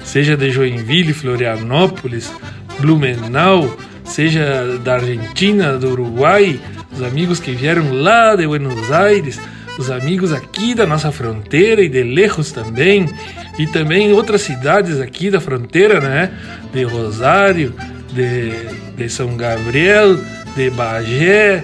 seja 0.03 0.37
de 0.37 0.49
Joinville, 0.49 1.11
Florianópolis, 1.11 2.31
Blumenau, 2.79 3.77
seja 4.05 4.77
da 4.79 4.95
Argentina, 4.95 5.77
do 5.77 5.91
Uruguai, 5.91 6.57
os 6.91 7.01
amigos 7.01 7.39
que 7.39 7.51
vieram 7.51 7.91
lá 7.91 8.35
de 8.35 8.47
Buenos 8.47 8.91
Aires, 8.91 9.39
os 9.77 9.89
amigos 9.89 10.31
aqui 10.31 10.73
da 10.73 10.85
nossa 10.85 11.11
fronteira 11.11 11.81
e 11.81 11.89
de 11.89 12.03
lejos 12.03 12.51
também, 12.51 13.09
e 13.57 13.67
também 13.67 14.13
outras 14.13 14.41
cidades 14.41 14.99
aqui 14.99 15.29
da 15.29 15.41
fronteira, 15.41 15.99
né? 15.99 16.31
De 16.71 16.83
Rosário, 16.83 17.73
de, 18.13 18.51
de 18.95 19.09
São 19.09 19.35
Gabriel, 19.35 20.17
de 20.55 20.69
Bagé, 20.69 21.63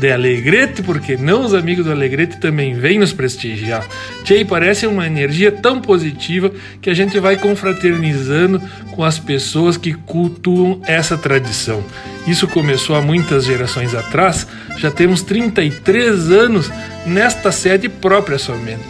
de 0.00 0.10
Alegrete, 0.10 0.82
porque 0.82 1.16
não 1.16 1.44
os 1.44 1.52
amigos 1.52 1.84
do 1.84 1.92
Alegrete 1.92 2.38
também 2.38 2.74
vêm 2.74 2.98
nos 2.98 3.12
prestigiar. 3.12 3.86
Tchê, 4.24 4.44
parece 4.44 4.86
uma 4.86 5.06
energia 5.06 5.52
tão 5.52 5.80
positiva 5.80 6.50
que 6.80 6.88
a 6.88 6.94
gente 6.94 7.20
vai 7.20 7.36
confraternizando 7.36 8.60
com 8.92 9.04
as 9.04 9.18
pessoas 9.18 9.76
que 9.76 9.92
cultuam 9.92 10.80
essa 10.86 11.18
tradição. 11.18 11.84
Isso 12.26 12.48
começou 12.48 12.96
há 12.96 13.02
muitas 13.02 13.44
gerações 13.44 13.94
atrás, 13.94 14.46
já 14.78 14.90
temos 14.90 15.22
33 15.22 16.30
anos 16.30 16.70
nesta 17.06 17.52
sede 17.52 17.88
própria 17.88 18.38
somente. 18.38 18.88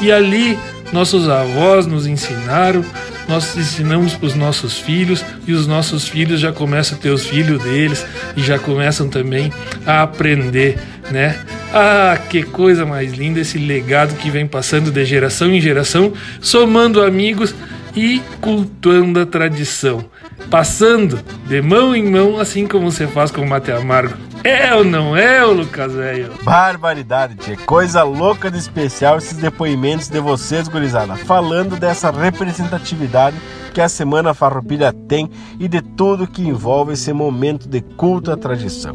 E 0.00 0.10
ali 0.10 0.58
nossos 0.92 1.28
avós 1.28 1.86
nos 1.86 2.06
ensinaram, 2.06 2.82
nós 3.28 3.56
ensinamos 3.56 4.14
para 4.14 4.26
os 4.26 4.34
nossos 4.34 4.78
filhos 4.78 5.24
e 5.46 5.52
os 5.52 5.66
nossos 5.66 6.08
filhos 6.08 6.40
já 6.40 6.52
começam 6.52 6.96
a 6.96 7.00
ter 7.00 7.10
os 7.10 7.26
filhos 7.26 7.62
deles 7.62 8.06
e 8.36 8.42
já 8.42 8.58
começam 8.58 9.08
também 9.08 9.52
a 9.84 10.02
aprender, 10.02 10.78
né? 11.10 11.38
Ah, 11.72 12.18
que 12.30 12.42
coisa 12.42 12.86
mais 12.86 13.12
linda 13.12 13.40
esse 13.40 13.58
legado 13.58 14.16
que 14.16 14.30
vem 14.30 14.46
passando 14.46 14.90
de 14.90 15.04
geração 15.04 15.50
em 15.50 15.60
geração, 15.60 16.12
somando 16.40 17.02
amigos 17.02 17.54
e 17.94 18.20
cultuando 18.40 19.20
a 19.20 19.26
tradição. 19.26 20.04
Passando 20.50 21.18
de 21.46 21.60
mão 21.60 21.94
em 21.94 22.08
mão, 22.08 22.38
assim 22.38 22.66
como 22.66 22.90
você 22.90 23.06
faz 23.06 23.30
com 23.30 23.42
o 23.42 23.48
mate 23.48 23.70
amargo. 23.72 24.14
É 24.44 24.72
ou 24.74 24.84
não 24.84 25.16
é, 25.16 25.44
o 25.44 25.52
Lucas 25.52 25.92
velho? 25.92 26.30
Barbaridade, 26.44 27.34
tia. 27.34 27.56
Coisa 27.56 28.04
louca 28.04 28.48
de 28.48 28.58
especial 28.58 29.18
esses 29.18 29.36
depoimentos 29.38 30.08
de 30.08 30.20
vocês, 30.20 30.68
gurizada. 30.68 31.16
Falando 31.16 31.76
dessa 31.76 32.10
representatividade 32.12 33.36
que 33.74 33.80
a 33.80 33.88
Semana 33.88 34.32
Farroupilha 34.32 34.92
tem 34.92 35.28
e 35.58 35.66
de 35.66 35.82
tudo 35.82 36.28
que 36.28 36.42
envolve 36.42 36.92
esse 36.92 37.12
momento 37.12 37.68
de 37.68 37.80
culto 37.80 38.30
à 38.30 38.36
tradição. 38.36 38.94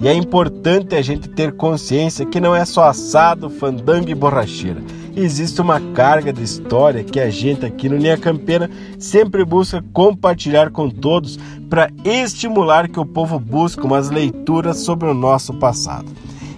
E 0.00 0.08
é 0.08 0.14
importante 0.14 0.94
a 0.94 1.02
gente 1.02 1.28
ter 1.28 1.52
consciência 1.52 2.26
que 2.26 2.40
não 2.40 2.54
é 2.54 2.64
só 2.64 2.84
assado, 2.84 3.50
fandango 3.50 4.10
e 4.10 4.14
borracheira. 4.14 4.80
Existe 5.16 5.60
uma 5.60 5.80
carga 5.92 6.32
de 6.32 6.42
história 6.42 7.04
que 7.04 7.20
a 7.20 7.30
gente 7.30 7.64
aqui 7.64 7.88
no 7.88 7.96
Linha 7.96 8.16
Campeira 8.16 8.68
sempre 8.98 9.44
busca 9.44 9.84
compartilhar 9.92 10.70
com 10.70 10.90
todos 10.90 11.38
para 11.70 11.90
estimular 12.04 12.88
que 12.88 12.98
o 12.98 13.06
povo 13.06 13.38
busque 13.38 13.82
umas 13.82 14.10
leituras 14.10 14.78
sobre 14.78 15.08
o 15.08 15.14
nosso 15.14 15.54
passado. 15.54 16.10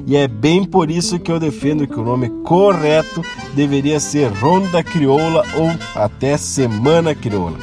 E 0.07 0.17
é 0.17 0.27
bem 0.27 0.65
por 0.65 0.91
isso 0.91 1.19
que 1.19 1.31
eu 1.31 1.39
defendo 1.39 1.87
que 1.87 1.99
o 1.99 2.05
nome 2.05 2.31
correto 2.45 3.23
deveria 3.55 4.01
ser 4.01 4.29
Ronda 4.29 4.83
Crioula 4.83 5.45
ou 5.55 5.71
até 6.01 6.37
Semana 6.37 7.15
Crioula 7.15 7.59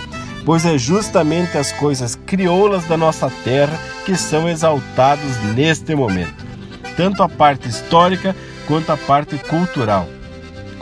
pois 0.46 0.66
é 0.66 0.78
justamente 0.78 1.58
as 1.58 1.72
coisas 1.72 2.16
crioulas 2.16 2.86
da 2.86 2.98
nossa 2.98 3.30
terra 3.44 3.80
que 4.06 4.16
são 4.16 4.50
exaltadas 4.50 5.42
neste 5.56 5.96
momento, 5.96 6.46
tanto 6.98 7.24
a 7.24 7.30
parte 7.30 7.68
histórica 7.68 8.36
quanto 8.68 8.92
a 8.92 8.98
parte 8.98 9.38
cultural. 9.38 10.08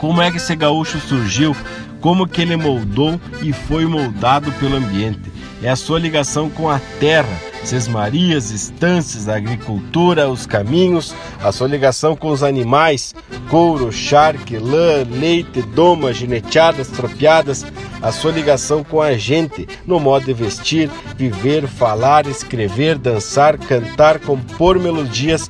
Como 0.02 0.20
é 0.20 0.32
que 0.32 0.38
esse 0.38 0.56
gaúcho 0.56 0.98
surgiu, 0.98 1.54
como 2.00 2.26
que 2.26 2.42
ele 2.42 2.56
moldou 2.56 3.20
e 3.40 3.52
foi 3.52 3.86
moldado 3.86 4.50
pelo 4.58 4.74
ambiente. 4.74 5.30
É 5.62 5.70
a 5.70 5.76
sua 5.76 6.00
ligação 6.00 6.50
com 6.50 6.68
a 6.68 6.80
terra, 6.98 7.40
sesmarias, 7.62 8.50
estâncias, 8.50 9.28
a 9.28 9.36
agricultura, 9.36 10.28
os 10.28 10.44
caminhos, 10.44 11.14
a 11.40 11.52
sua 11.52 11.68
ligação 11.68 12.16
com 12.16 12.30
os 12.30 12.42
animais, 12.42 13.14
couro, 13.48 13.92
charque, 13.92 14.58
lã, 14.58 15.04
leite, 15.08 15.62
doma, 15.62 16.12
gineteadas, 16.12 16.88
tropiadas, 16.88 17.64
a 18.02 18.10
sua 18.10 18.32
ligação 18.32 18.82
com 18.82 19.00
a 19.00 19.16
gente, 19.16 19.68
no 19.86 20.00
modo 20.00 20.26
de 20.26 20.34
vestir, 20.34 20.90
viver, 21.16 21.68
falar, 21.68 22.26
escrever, 22.26 22.98
dançar, 22.98 23.56
cantar, 23.56 24.18
compor 24.18 24.80
melodias. 24.80 25.48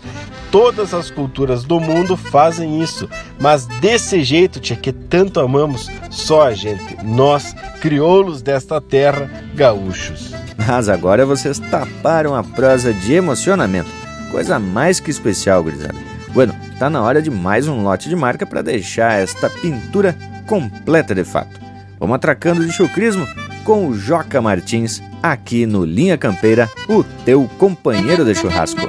Todas 0.53 0.93
as 0.93 1.11
culturas 1.11 1.65
do 1.65 1.81
mundo 1.81 2.15
fazem 2.15 2.83
isso, 2.83 3.09
mas 3.41 3.65
desse 3.81 4.23
jeito, 4.23 4.61
tia, 4.61 4.77
que 4.77 4.93
tanto 4.93 5.41
amamos, 5.41 5.89
só 6.11 6.47
a 6.47 6.53
gente, 6.53 6.99
nós, 7.03 7.57
crioulos 7.81 8.43
desta 8.43 8.79
terra, 8.79 9.31
gaúchos. 9.55 10.35
Mas 10.59 10.91
agora 10.91 11.25
vocês 11.25 11.59
taparam 11.59 12.35
a 12.35 12.45
prosa 12.45 12.93
de 12.93 13.15
emocionamento. 13.15 13.89
Coisa 14.31 14.59
mais 14.59 15.01
que 15.01 15.11
especial, 15.11 15.63
gurizada. 15.63 15.95
Bueno, 16.35 16.55
tá 16.79 16.91
na 16.91 17.01
hora 17.01 17.23
de 17.23 17.31
mais 17.31 17.67
um 17.67 17.83
lote 17.83 18.11
de 18.11 18.15
marca 18.15 18.45
para 18.45 18.61
deixar 18.61 19.23
esta 19.23 19.49
pintura 19.49 20.15
completa 20.47 21.15
de 21.15 21.25
fato. 21.25 21.59
Vamos 21.99 22.17
atracando 22.17 22.63
de 22.63 22.73
chucrismo 22.73 23.27
com 23.65 23.87
o 23.87 23.95
Joca 23.95 24.43
Martins 24.43 25.03
aqui 25.23 25.65
no 25.65 25.83
Linha 25.83 26.19
Campeira, 26.19 26.69
o 26.91 27.03
teu 27.25 27.49
companheiro 27.59 28.23
de 28.23 28.35
churrasco. 28.35 28.83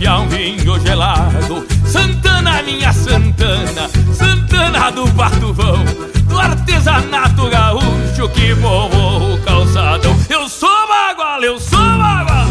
Golpear 0.00 0.20
um 0.22 0.28
vinho 0.28 0.80
gelado. 0.80 1.66
Santana, 1.84 2.62
minha 2.62 2.92
Santana, 2.92 3.90
Santana 4.14 4.90
do 4.90 5.06
Batuvão, 5.08 5.84
do 6.24 6.38
artesanato 6.38 7.48
gaúcho 7.50 8.28
que 8.32 8.54
povoa 8.56 9.34
o 9.34 9.38
calçadão. 9.42 10.16
Eu 10.28 10.48
sou 10.48 10.68
bagual, 10.88 11.42
eu 11.42 11.60
sou 11.60 11.78
bagual, 11.78 12.46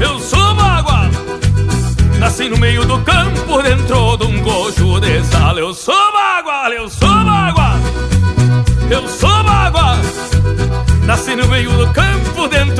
eu 0.00 0.18
sou 0.18 0.54
bagual. 0.54 1.10
Nasci 2.18 2.48
no 2.48 2.58
meio 2.58 2.84
do 2.84 2.98
campo, 3.00 3.62
dentro 3.62 4.16
de 4.16 4.24
um 4.24 4.42
coxo 4.42 5.00
de 5.00 5.22
sal. 5.24 5.58
Eu 5.58 5.74
sou 5.74 6.12
bagual, 6.12 6.72
eu 6.72 6.88
sou 6.88 7.08
bagual, 7.08 7.76
eu 8.90 9.08
sou 9.08 9.44
bagual. 9.44 9.96
Nasci 11.04 11.34
no 11.34 11.46
meio 11.48 11.70
do 11.72 11.86
campo, 11.92 12.48
dentro 12.48 12.79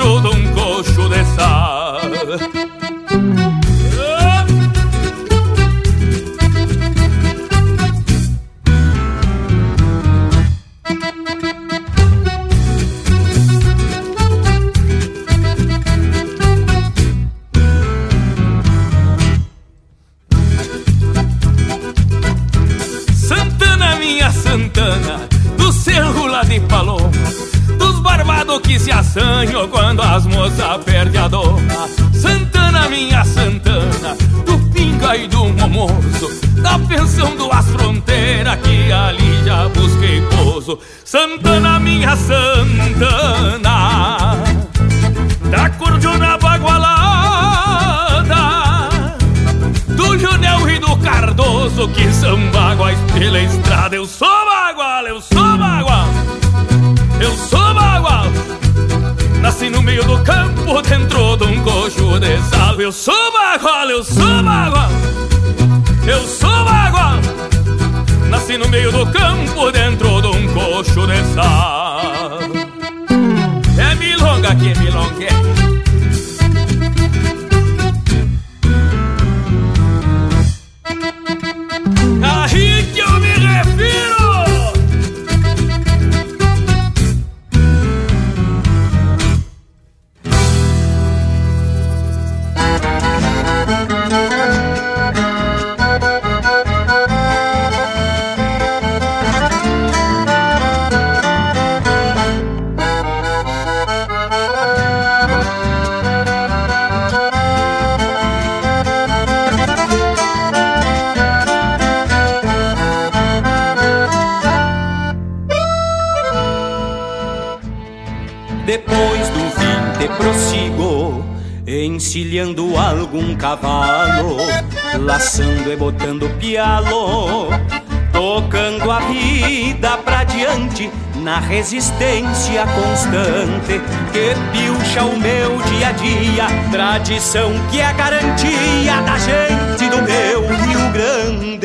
tradição 137.10 137.52
que 137.72 137.80
é 137.80 137.92
garantia 137.92 139.02
da 139.02 139.18
gente 139.18 139.90
do 139.90 140.00
meu 140.00 140.46
Rio 140.46 140.92
Grande. 140.92 141.58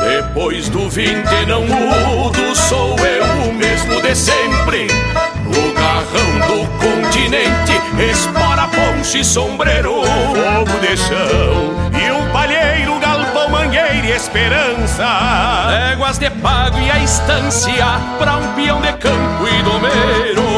Depois 0.00 0.70
do 0.70 0.88
vinte 0.88 1.44
não 1.46 1.60
mudo, 1.66 2.56
sou 2.56 2.96
eu 2.98 3.50
o 3.50 3.52
mesmo 3.52 4.00
de 4.00 4.16
sempre. 4.16 4.86
O 5.44 5.74
garrão 5.74 6.48
do 6.48 6.66
continente, 6.78 7.78
espora, 8.10 8.68
ponche, 8.68 9.22
sombreiro, 9.22 10.02
fogo 10.02 10.78
de 10.80 10.96
chão 10.96 11.74
e 12.00 12.10
um 12.10 12.32
palheiro, 12.32 12.98
galpão, 13.00 13.50
mangueira 13.50 14.06
e 14.06 14.12
esperança. 14.12 15.68
Léguas 15.68 16.16
de 16.16 16.30
pago 16.30 16.78
e 16.78 16.90
a 16.90 16.98
estância 17.00 18.00
pra 18.18 18.38
um 18.38 18.48
peão 18.54 18.80
de 18.80 18.92
campo 18.94 19.46
e 19.46 19.62
domeiro. 19.62 20.51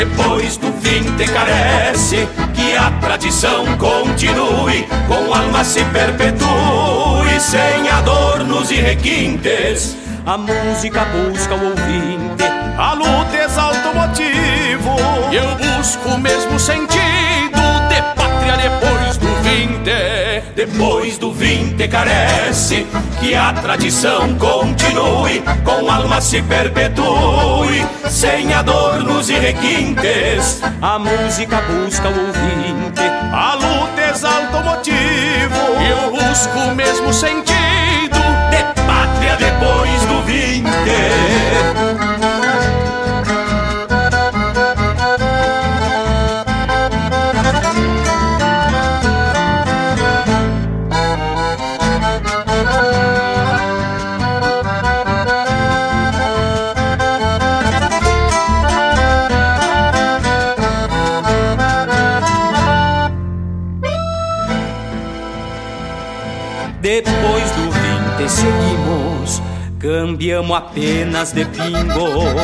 Depois 0.00 0.56
do 0.56 0.72
fim 0.80 1.02
te 1.18 1.30
carece 1.30 2.26
que 2.54 2.74
a 2.74 2.90
tradição 3.02 3.66
continue, 3.76 4.88
com 5.06 5.34
alma 5.34 5.62
se 5.62 5.84
perpetue, 5.84 7.38
sem 7.38 7.86
adornos 7.86 8.70
e 8.70 8.76
requintes. 8.76 9.94
A 10.24 10.38
música 10.38 11.04
busca 11.04 11.54
o 11.54 11.64
ouvinte, 11.66 12.44
a 12.78 12.94
luta 12.94 13.44
exalta 13.44 13.90
o 13.90 13.94
motivo, 13.94 14.96
eu 15.30 15.76
busco 15.76 16.08
o 16.08 16.18
mesmo 16.18 16.58
sentido 16.58 17.39
pátria 18.40 18.56
depois 18.56 19.16
do 19.18 19.28
vinte. 19.42 19.90
Depois 20.54 21.18
do 21.18 21.32
vinte 21.32 21.86
carece 21.88 22.86
que 23.18 23.34
a 23.34 23.52
tradição 23.52 24.34
continue, 24.34 25.42
com 25.64 25.90
alma 25.90 26.20
se 26.20 26.42
perpetue, 26.42 27.86
sem 28.08 28.52
adornos 28.52 29.28
e 29.30 29.34
requintes. 29.34 30.60
A 30.80 30.98
música 30.98 31.62
busca 31.62 32.08
o 32.08 32.26
ouvinte, 32.26 33.02
a 33.32 33.54
luta 33.54 34.10
exalta 34.10 34.56
o 34.58 34.64
motivo, 34.64 35.56
eu 35.88 36.10
busco 36.10 36.58
o 36.58 36.74
mesmo 36.74 37.12
sentido 37.12 38.20
de 38.50 38.82
pátria 38.82 39.36
depois 39.36 39.99
cambiamos 69.80 70.56
apenas 70.56 71.32
de 71.32 71.46
pingo. 71.46 72.36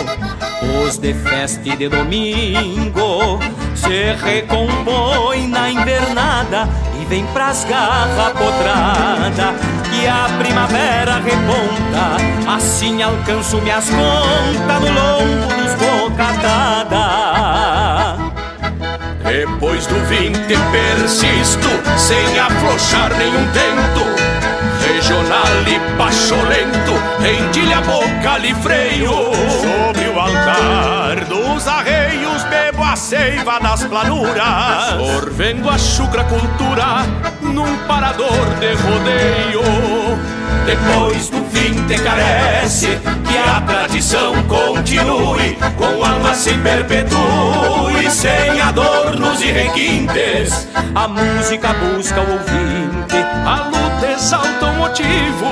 Os 0.83 0.99
de 0.99 1.13
festa 1.13 1.69
e 1.69 1.77
de 1.77 1.89
domingo 1.89 3.39
se 3.75 4.15
recompõe 4.15 5.47
na 5.47 5.71
invernada 5.71 6.67
e 7.01 7.05
vem 7.05 7.25
pras 7.27 7.65
garras 7.65 8.33
potrada. 8.33 9.55
Que 9.91 10.07
a 10.09 10.27
primavera 10.39 11.21
reponta, 11.21 12.17
assim 12.49 13.03
alcanço 13.03 13.61
minhas 13.61 13.89
contas 13.91 14.81
no 14.81 14.89
lombo 14.89 15.47
dos 15.55 15.75
bocatada. 15.75 16.97
Depois 19.23 19.87
do 19.87 19.97
vinte 20.07 20.57
persisto, 20.73 21.69
sem 21.99 22.39
afrouxar 22.39 23.15
nenhum 23.19 23.47
tento. 23.53 24.26
Regional 24.97 25.45
e 25.67 25.99
pacholento, 25.99 26.95
rendilha, 27.21 27.83
boca, 27.83 28.41
freio. 28.63 29.11
Sobre 29.61 30.09
o 30.09 30.19
altar 30.19 31.23
dos 31.27 31.69
arreios, 31.69 32.43
bebo 32.45 32.83
a 32.83 32.97
seiva 32.97 33.61
das 33.61 33.85
planuras. 33.85 34.97
Sorvendo 34.97 35.69
a 35.69 35.77
chucra 35.77 36.25
cultura, 36.25 37.05
num 37.43 37.77
parador 37.87 38.47
de 38.59 38.73
rodeio. 38.73 39.63
Depois 40.65 41.29
do 41.29 41.45
fim 41.51 41.75
te 41.87 41.99
carece 42.03 42.99
que 43.29 43.37
a 43.37 43.61
tradição 43.61 44.43
continue, 44.45 45.59
com 45.77 46.03
alma 46.03 46.33
se 46.33 46.55
perpetue, 46.55 48.11
sem 48.11 48.63
adornos 48.63 49.43
e 49.43 49.53
requintes. 49.53 50.67
A 50.95 51.07
música 51.07 51.75
busca 51.75 52.23
o 52.23 52.33
ouvinte, 52.33 53.17
a 53.45 53.76
exalta 54.05 54.67
o 54.67 54.75
motivo, 54.75 55.47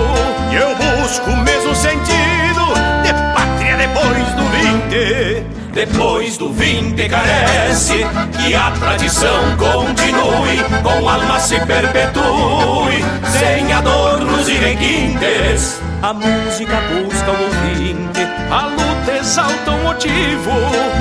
e 0.51 0.55
eu 0.57 0.75
busco 0.75 1.31
o 1.31 1.37
mesmo 1.39 1.75
sentido 1.75 2.75
de 3.03 3.13
pátria 3.33 3.77
depois 3.77 4.35
do 4.35 4.45
vinte. 4.51 5.47
Depois 5.73 6.39
do 6.39 6.53
vinte 6.53 7.09
carece 7.09 8.07
que 8.39 8.55
a 8.55 8.71
tradição 8.71 9.57
continue, 9.57 10.63
com 10.85 11.09
alma 11.09 11.41
se 11.41 11.59
perpetue, 11.67 13.05
sem 13.27 13.73
adornos 13.73 14.49
e 14.49 14.53
requintes. 14.53 15.83
A 16.01 16.13
música 16.13 16.77
busca 16.93 17.31
o 17.33 17.43
ouvinte, 17.43 18.21
a 18.53 18.67
luta 18.67 19.19
exalta 19.19 19.71
o 19.73 19.79
motivo, 19.83 20.53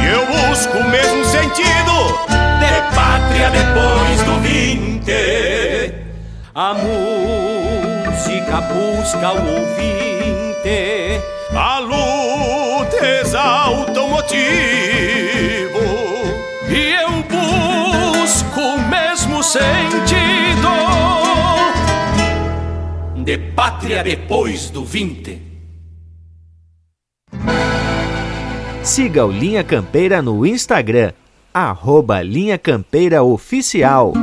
e 0.02 0.06
eu 0.08 0.26
busco 0.26 0.78
o 0.78 0.90
mesmo 0.90 1.24
sentido 1.26 2.18
de 2.60 2.96
pátria 2.96 3.52
depois 3.52 4.24
do 4.24 4.40
vinte. 4.42 6.03
A 6.56 6.76
música 6.76 8.62
busca 8.62 9.34
o 9.34 9.60
ouvinte, 9.60 11.20
a 11.52 11.80
luta 11.80 13.04
exalta 13.04 14.00
o 14.00 14.10
motivo, 14.12 14.40
e 16.70 16.94
eu 16.94 17.10
busco 17.24 18.60
o 18.60 18.80
mesmo 18.88 19.42
sentido 19.42 20.70
de 23.24 23.36
pátria 23.56 24.04
depois 24.04 24.70
do 24.70 24.86
vinte. 24.86 25.42
Siga 28.84 29.26
o 29.26 29.32
Linha 29.32 29.64
Campeira 29.64 30.22
no 30.22 30.46
Instagram, 30.46 31.14
arroba 31.52 32.22
Linha 32.22 32.60
Campeira 32.60 33.24
Oficial. 33.24 34.14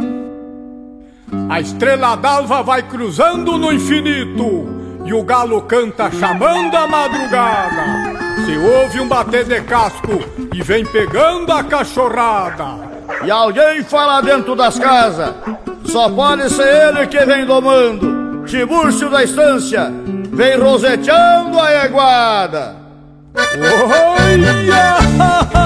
A 1.48 1.60
estrela 1.60 2.16
d'alva 2.16 2.62
vai 2.62 2.82
cruzando 2.82 3.56
no 3.56 3.72
infinito 3.72 4.68
e 5.04 5.12
o 5.12 5.22
galo 5.22 5.62
canta 5.62 6.10
chamando 6.10 6.76
a 6.76 6.86
madrugada. 6.86 8.20
Se 8.44 8.56
ouve 8.56 9.00
um 9.00 9.08
bater 9.08 9.44
de 9.44 9.60
casco 9.62 10.20
e 10.52 10.62
vem 10.62 10.84
pegando 10.84 11.52
a 11.52 11.62
cachorrada. 11.62 12.90
E 13.24 13.30
alguém 13.30 13.82
fala 13.82 14.20
dentro 14.20 14.54
das 14.54 14.78
casas, 14.78 15.34
só 15.84 16.08
pode 16.08 16.48
ser 16.50 16.88
ele 16.88 17.06
que 17.06 17.24
vem 17.24 17.44
domando. 17.44 18.44
Tibúrcio 18.46 19.10
da 19.10 19.22
estância, 19.22 19.92
vem 20.32 20.58
roseteando 20.58 21.60
a 21.60 21.84
eguada. 21.84 22.76
Olha! 23.36 25.50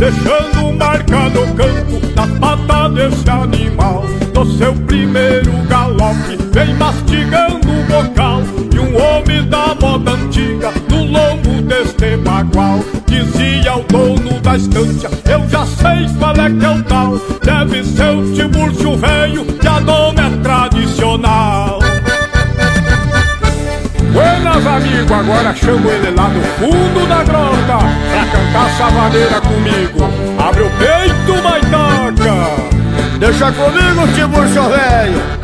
deixando 0.00 0.72
marca 0.78 1.28
no 1.28 1.46
campo 1.54 2.00
das 2.14 2.30
patas 2.38 2.94
desse 2.94 3.30
animal. 3.30 4.02
No 4.34 4.46
seu 4.56 4.72
primeiro 4.72 5.52
galope, 5.68 6.38
vem 6.52 6.74
mastigando 6.76 7.68
o 7.68 7.84
bocal, 7.84 8.40
e 8.74 8.78
um 8.78 8.96
homem 8.96 9.46
da 9.46 9.74
moda 9.78 10.12
antiga, 10.12 10.72
no 10.88 11.04
lombo 11.04 11.60
deste 11.60 12.16
bagual, 12.16 12.80
dizia 13.06 13.76
o 13.76 13.82
dono 13.82 14.40
da 14.40 14.56
estância: 14.56 15.10
Eu 15.30 15.46
já 15.50 15.66
sei 15.66 16.08
qual 16.18 16.34
é 16.34 16.50
que 16.50 16.64
é 16.64 16.70
o 16.70 16.82
tal, 16.84 17.20
deve 17.44 17.84
ser 17.84 18.16
o 18.16 18.32
Tiburcio 18.32 18.96
velho, 18.96 19.44
que 19.44 19.68
a 19.68 19.80
nome 19.80 20.18
é 20.18 20.30
tradicional 20.42 21.79
amigo, 24.80 25.14
agora 25.14 25.54
chamo 25.54 25.90
ele 25.90 26.10
lá 26.10 26.28
do 26.28 26.40
fundo 26.58 27.06
da 27.08 27.22
grota 27.22 27.78
Pra 28.10 28.24
cantar 28.26 28.70
savadeira 28.78 29.40
comigo. 29.40 30.08
Abre 30.38 30.62
o 30.62 30.70
peito, 30.70 31.42
maitaca. 31.42 33.18
Deixa 33.18 33.52
comigo, 33.52 34.08
Tiburcio 34.14 34.64
Velho. 34.64 35.40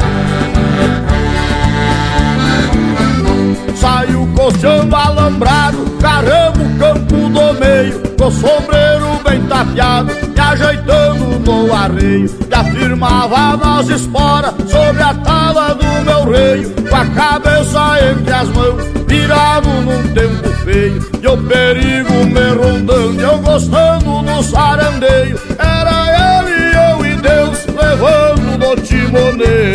Coxão 3.76 4.26
coçando 4.34 4.96
alambrado, 4.96 5.78
o 5.84 6.78
campo 6.78 7.28
do 7.28 7.60
meio 7.60 8.00
Com 8.18 8.30
sombreiro 8.30 9.20
bem 9.24 9.40
tapeado 9.46 10.25
ajeitando 10.56 11.38
no 11.40 11.72
arreio. 11.72 12.30
E 12.50 12.54
afirmava 12.54 13.56
nas 13.56 13.88
esporas 13.88 14.54
sobre 14.68 15.02
a 15.02 15.14
tala 15.14 15.74
do 15.74 15.84
meu 16.04 16.24
reio, 16.30 16.74
com 16.88 16.96
a 16.96 17.06
cabeça 17.06 18.10
entre 18.10 18.32
as 18.32 18.48
mãos, 18.48 18.82
virado 19.06 19.68
num 19.68 20.02
tempo 20.14 20.48
feio. 20.64 21.10
E 21.22 21.28
o 21.28 21.36
perigo 21.36 22.12
me 22.26 22.48
rondando, 22.50 23.20
eu 23.20 23.38
gostando 23.38 24.22
do 24.22 24.42
sarandeio. 24.42 25.38
Era 25.58 26.40
ele, 26.40 26.76
eu 26.90 27.06
e 27.06 27.14
Deus, 27.16 27.66
levando 27.66 28.58
no 28.58 28.76
timoneio. 28.82 29.65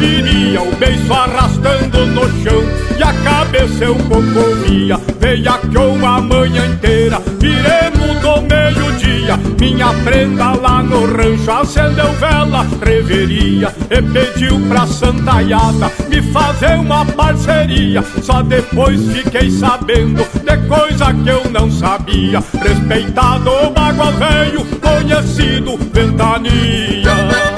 Taviria 0.00 0.62
O 0.62 0.74
beiço 0.76 1.12
arrastando 1.12 2.06
no 2.06 2.22
chão 2.42 2.62
E 2.98 3.02
a 3.02 3.12
cabeça 3.22 3.84
eu 3.84 3.94
cocomia 3.94 4.98
Veiaqueou 5.20 5.94
a 6.06 6.20
manhã 6.20 6.66
inteira 6.66 7.20
Viremos 7.38 8.20
do 8.20 8.40
meio-dia 8.42 9.36
Minha 9.58 9.92
prenda 10.04 10.52
lá 10.52 10.82
no 10.82 11.04
rancho 11.04 11.50
Acendeu 11.50 12.12
vela, 12.14 12.66
reveria 12.82 13.72
E 13.90 14.02
pediu 14.02 14.58
pra 14.68 14.86
santaiada 14.86 15.92
Me 16.08 16.22
fazer 16.32 16.78
uma 16.78 17.04
parceria. 17.04 18.02
Só 18.22 18.42
depois 18.42 19.00
fiquei 19.12 19.50
sabendo 19.50 20.26
De 20.42 20.56
coisa 20.68 21.12
que 21.12 21.28
eu 21.28 21.50
não 21.50 21.70
sabia. 21.70 22.42
Respeitado 22.62 23.50
o 23.50 23.70
bagual 23.70 24.12
velho 24.12 24.64
Conhecido 24.80 25.78
ventania 25.92 27.50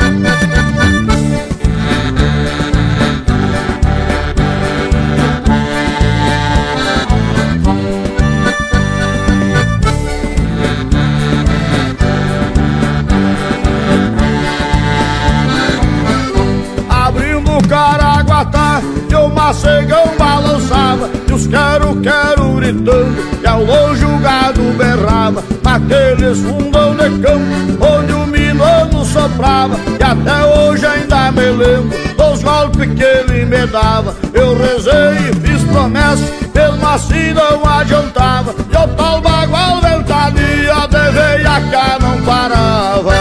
gritando 22.63 23.43
E 23.43 23.47
ao 23.47 23.65
longe 23.65 24.05
o 24.05 24.19
gado 24.19 24.63
berrava 24.77 25.43
Naqueles 25.63 26.39
fundão 26.39 26.95
de 26.95 27.11
campo 27.21 27.85
Onde 27.85 28.13
o 28.13 28.27
minuano 28.27 29.05
soprava 29.05 29.77
E 29.99 30.03
até 30.03 30.45
hoje 30.45 30.87
ainda 30.87 31.33
me 31.33 31.51
lembro 31.51 31.99
Dos 32.17 32.43
golpes 32.43 32.89
que 32.95 33.03
ele 33.03 33.45
me 33.45 33.67
dava 33.67 34.15
Eu 34.33 34.57
rezei 34.57 35.31
e 35.31 35.35
fiz 35.41 35.63
promessa 35.65 36.25
Mesmo 36.55 36.89
assim 36.89 37.33
não 37.33 37.69
adiantava 37.69 38.55
E 38.71 38.77
o 38.77 38.89
tal 38.97 39.21
bagual 39.21 39.81
ventania 39.81 40.87
veia 41.13 41.61
cá 41.71 41.99
não 42.01 42.23
parava 42.23 43.13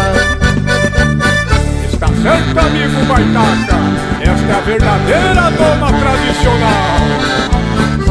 Está 1.92 2.08
certo, 2.08 2.60
amigo 2.60 3.06
Baitaca 3.06 4.12
esta 4.24 4.52
é 4.52 4.56
a 4.56 4.62
verdadeira 4.62 5.50
doma 5.58 5.92
tradicional. 6.00 7.61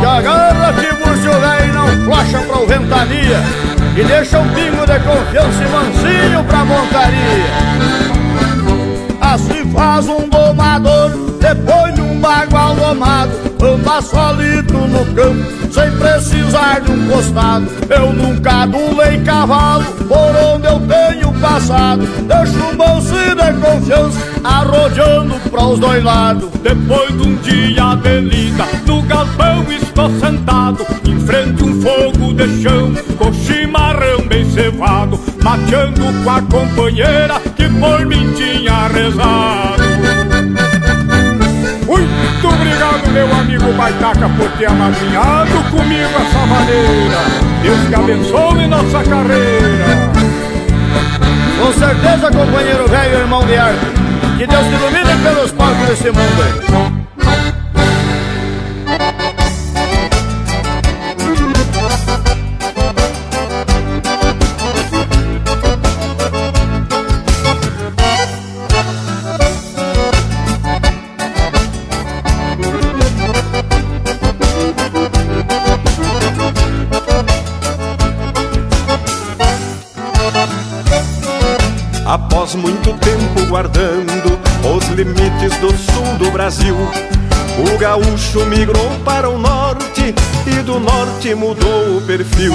Que 0.01 0.07
agarra 0.07 0.73
que 0.73 0.87
velho 0.95 1.75
não 1.75 2.05
flocha 2.05 2.39
pra 2.39 2.59
o 2.59 2.67
ventania 2.67 3.43
E 3.95 4.03
deixa 4.03 4.39
um 4.39 4.49
pingo 4.55 4.87
de 4.87 4.99
confiança 5.01 5.63
e 5.63 5.69
mansinho 5.69 6.45
pra 6.45 6.65
montaria. 6.65 7.45
Assim 9.21 9.71
faz 9.73 10.09
um 10.09 10.27
domador 10.27 11.11
depois 11.39 11.95
de 11.95 12.01
um 12.01 12.19
bagual 12.19 12.75
domado 12.75 13.31
Anda 13.63 14.01
solito 14.01 14.73
no 14.73 15.05
campo 15.15 15.61
sem 15.71 15.91
precisar 15.93 16.81
de 16.81 16.91
um 16.91 17.09
costado. 17.09 17.67
Eu 17.89 18.13
nunca 18.13 18.63
adulei 18.63 19.23
cavalo 19.25 19.85
por 19.85 20.37
onde 20.37 20.67
eu 20.67 20.81
tenho 20.81 21.33
passado. 21.41 22.03
Deixo 22.27 22.59
um 22.67 22.77
bolso 22.77 23.15
de 23.15 23.61
confiança 23.61 24.19
arrodeando 24.43 25.35
para 25.51 25.65
os 25.65 25.79
dois 25.79 26.03
lados. 26.03 26.49
Depois 26.63 27.17
de 27.17 27.29
um 27.29 27.37
dia 27.37 27.95
de 28.03 28.21
lida 28.21 28.65
no 28.87 29.03
galpão 29.03 29.65
estou 30.01 30.11
sentado 30.19 30.87
Em 31.07 31.21
frente 31.21 31.63
um 31.63 31.81
fogo 31.81 32.33
de 32.33 32.63
chão 32.63 32.93
com 33.19 33.33
chimarrão 33.33 34.27
bem 34.27 34.49
cevado 34.51 35.21
Mateando 35.43 36.01
com 36.25 36.31
a 36.31 36.43
companheira 36.43 37.41
que 37.57 37.69
por 37.69 38.07
mim 38.07 38.33
tinha 38.35 38.89
rezado 38.89 39.91
muito 41.87 42.47
obrigado, 42.47 43.11
meu 43.13 43.35
amigo 43.35 43.73
Baitaca, 43.73 44.29
por 44.29 44.49
ter 44.53 44.67
amadrinhado 44.67 45.51
comigo 45.71 46.09
essa 46.09 46.47
maneira. 46.47 47.19
Deus 47.63 47.89
que 47.89 47.95
abençoe 47.95 48.67
nossa 48.69 49.03
carreira. 49.03 50.13
Com 51.59 51.73
certeza, 51.73 52.31
companheiro 52.31 52.89
velho, 52.89 53.19
irmão 53.19 53.45
de 53.45 53.57
arte. 53.57 53.87
Que 54.39 54.47
Deus 54.47 54.67
te 54.67 54.75
ilumine 54.75 55.23
pelos 55.23 55.53
palcos 55.53 55.89
desse 55.89 56.11
mundo. 56.13 57.01
Guardando 83.51 84.39
os 84.77 84.87
limites 84.91 85.57
do 85.59 85.77
sul 85.77 86.17
do 86.19 86.31
Brasil, 86.31 86.77
o 87.59 87.79
gaúcho 87.79 88.47
migrou 88.47 88.91
para 89.05 89.29
o 89.29 89.37
norte 89.37 90.15
e 90.47 90.63
do 90.63 90.79
norte 90.79 91.35
mudou 91.35 91.99
o 91.99 92.03
perfil. 92.03 92.55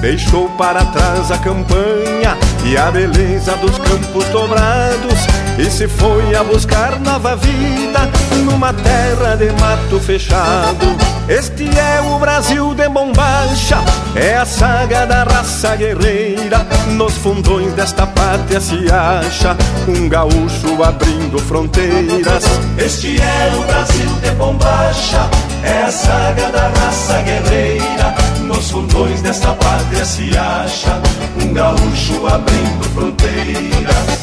Deixou 0.00 0.50
para 0.58 0.84
trás 0.86 1.30
a 1.30 1.38
campanha 1.38 2.36
e 2.64 2.76
a 2.76 2.90
beleza 2.90 3.56
dos 3.58 3.78
campos 3.78 4.24
dobrados 4.30 5.20
e 5.58 5.70
se 5.70 5.86
foi 5.86 6.34
a 6.34 6.42
buscar 6.42 6.98
nova 7.00 7.36
vida 7.36 8.08
numa 8.44 8.72
terra 8.72 9.36
de 9.36 9.50
mato 9.60 10.00
fechado. 10.00 10.96
Este 11.28 11.64
é 11.78 12.00
o 12.00 12.18
Brasil 12.18 12.74
de 12.74 12.88
bombacha, 12.88 13.78
é 14.14 14.36
a 14.36 14.44
saga 14.44 15.06
da 15.06 15.24
raça 15.24 15.76
guerreira. 15.76 16.66
Nos 16.88 17.14
fundões 17.14 17.72
desta 17.74 18.06
pátria 18.06 18.60
se 18.60 18.90
acha 18.90 19.56
um 19.88 20.08
gaúcho 20.08 20.82
abrindo 20.82 21.38
fronteiras. 21.38 22.44
Este 22.76 23.20
é 23.20 23.52
o 23.56 23.62
Brasil 23.62 24.10
de 24.22 24.30
bombacha, 24.32 25.30
é 25.62 25.84
a 25.84 25.92
saga 25.92 26.50
da 26.50 26.68
raça 26.68 27.22
guerreira. 27.22 28.14
Nos 28.40 28.70
fundões 28.70 29.22
desta 29.22 29.52
pátria 29.54 30.04
se 30.04 30.36
acha 30.36 31.00
um 31.40 31.52
gaúcho 31.52 32.26
abrindo 32.26 32.84
fronteiras. 32.94 34.22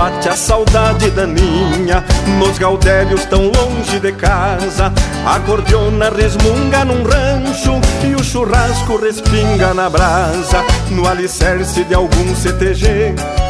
Bate 0.00 0.30
a 0.30 0.36
saudade 0.36 1.10
daninha. 1.10 2.02
Nos 2.38 2.56
gaudérios 2.58 3.26
tão 3.26 3.50
longe 3.50 4.00
de 4.00 4.12
casa 4.12 4.92
A 5.26 5.38
cordiona 5.40 6.08
resmunga 6.08 6.84
num 6.86 7.02
rancho 7.02 7.78
E 8.02 8.14
o 8.14 8.24
churrasco 8.24 8.96
respinga 8.96 9.74
na 9.74 9.90
brasa. 9.90 10.64
No 10.90 11.06
alicerce 11.06 11.84
de 11.84 11.94
algum 11.94 12.34
CTG 12.34 13.49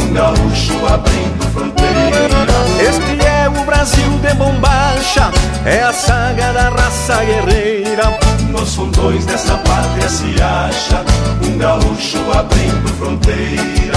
um 0.00 0.12
gaúcho 0.12 0.86
abrindo 0.86 1.44
fronteiras. 1.52 2.36
Este 2.80 3.26
é 3.26 3.48
o 3.48 3.64
Brasil 3.64 4.10
de 4.18 4.34
bombacha, 4.34 5.30
é 5.64 5.82
a 5.82 5.92
saga 5.92 6.52
da 6.52 6.68
raça 6.68 7.24
guerreira. 7.24 8.18
Nos 8.50 8.74
fundões 8.74 9.24
desta 9.26 9.56
pátria 9.58 10.08
se 10.08 10.40
acha 10.40 11.04
um 11.44 11.58
gaúcho 11.58 12.18
abrindo 12.32 12.88
fronteiras. 12.98 13.96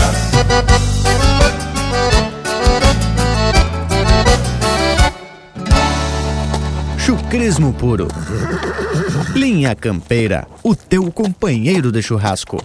Chucrismo 6.97 7.73
puro. 7.73 8.07
Linha 9.35 9.75
Campeira, 9.75 10.47
o 10.63 10.75
teu 10.75 11.11
companheiro 11.11 11.91
de 11.91 12.01
churrasco. 12.01 12.63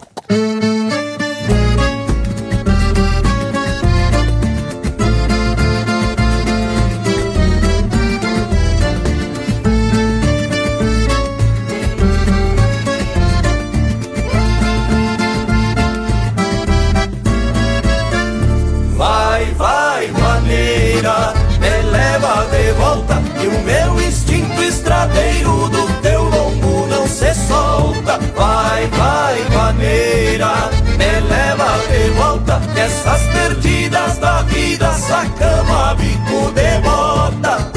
Essas 32.84 33.22
perdidas 33.28 34.18
da 34.18 34.42
vida, 34.42 34.92
sacama, 34.92 35.94
bico 35.94 36.52
de 36.52 36.78
bota 36.82 37.72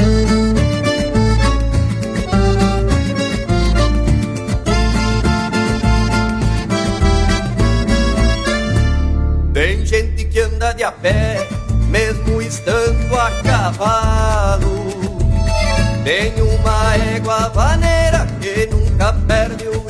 Tem 9.54 9.86
gente 9.86 10.26
que 10.26 10.40
anda 10.40 10.72
de 10.74 10.84
a 10.84 10.92
pé, 10.92 11.48
mesmo 11.88 12.42
estando 12.42 13.18
a 13.18 13.30
cavalo. 13.42 14.84
Tem 16.04 16.34
uma 16.42 16.96
égua 17.16 17.48
vaneira 17.48 18.26
que 18.42 18.66
nunca 18.66 19.14
perde 19.26 19.66
o 19.68 19.87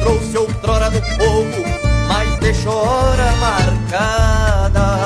trouxe 0.00 0.36
outrora 0.36 0.90
do 0.90 1.00
povo, 1.16 1.62
mas 2.08 2.38
deixou 2.38 2.74
hora 2.74 3.32
marcada. 3.36 4.98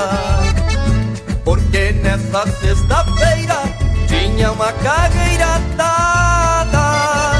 Porque 1.44 1.92
nessa 2.02 2.46
sexta-feira 2.60 3.62
tinha 4.06 4.52
uma 4.52 4.72
cagueira 4.72 5.60
dada. 5.76 7.32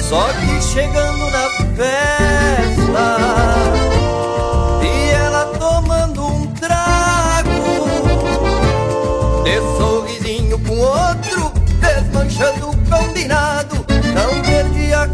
Só 0.00 0.28
que 0.32 0.62
chegando 0.62 1.30
na 1.30 1.50
festa 1.76 3.28
outro 10.78 11.52
Desmanchando 11.80 12.70
o 12.70 12.76
combinado 12.88 13.84
Não 14.14 14.42
perdi 14.42 14.92
a 14.94 15.06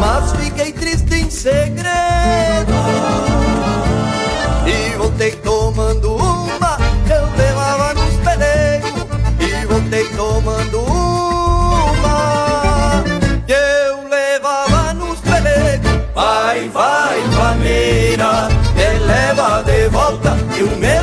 Mas 0.00 0.32
fiquei 0.32 0.72
triste 0.72 1.14
em 1.14 1.30
segredo 1.30 2.72
E 4.66 4.96
voltei 4.96 5.32
tomando 5.32 6.16
uma 6.16 6.76
que 7.06 7.12
Eu 7.12 7.26
levava 7.36 7.94
nos 7.94 8.14
pelegos 8.16 9.06
E 9.40 9.66
voltei 9.66 10.08
tomando 10.10 10.80
uma 10.80 11.16
que 13.46 13.52
eu 13.52 14.08
levava 14.08 14.92
nos 14.94 15.20
pelegos. 15.20 15.90
Vai, 16.14 16.68
vai, 16.68 17.20
vaneira, 17.28 18.48
me 18.74 18.98
leva 19.06 19.62
de 19.62 19.88
volta. 19.88 20.36
E 20.56 20.62
o 20.62 20.76
meu 20.76 20.95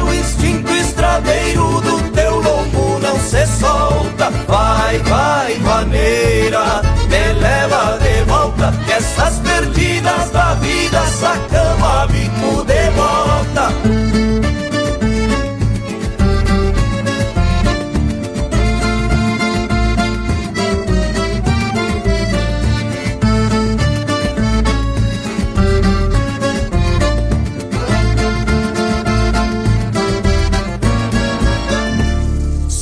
solta. 4.24 4.32
Vai, 4.48 4.98
vai, 5.00 5.56
vaneira, 5.60 6.82
me 7.10 7.34
leva 7.40 7.98
de 8.00 8.24
volta. 8.26 8.74
Que 8.86 8.94
essas 8.94 9.40
perdidas 9.40 10.30
da 10.32 10.54
vida, 10.56 11.02
sacama, 11.08 12.08
bico 12.08 12.34
de 12.34 12.54
bota. 12.56 12.63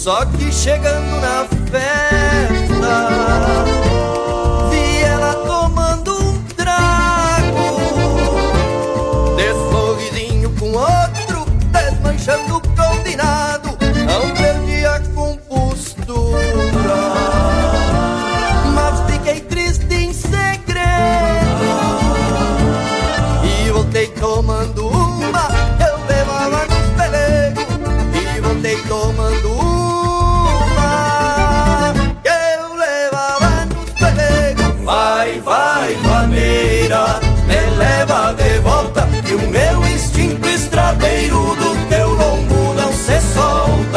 Só 0.01 0.25
que 0.25 0.51
chegando 0.51 1.21
na 1.21 1.45
festa, 1.69 2.20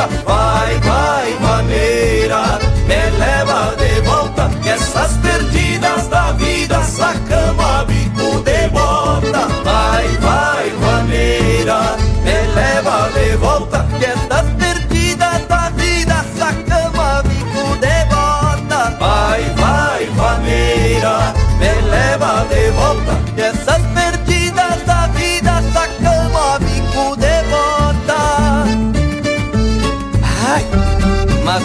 Vai, 0.06 0.74
vai, 0.80 1.38
maneira, 1.40 2.23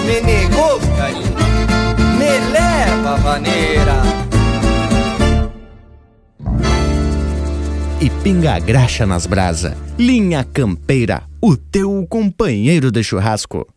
me 0.10 0.22
negou. 0.22 0.80
Me 2.18 2.52
leva, 2.52 3.18
maneira. 3.20 4.02
E 8.02 8.10
pinga 8.24 8.56
a 8.56 8.60
graxa 8.60 9.06
nas 9.06 9.28
brasa. 9.28 9.78
Linha 10.00 10.44
Campeira, 10.44 11.24
o 11.40 11.56
teu 11.56 12.08
companheiro 12.10 12.92
de 12.92 13.04
churrasco. 13.04 13.68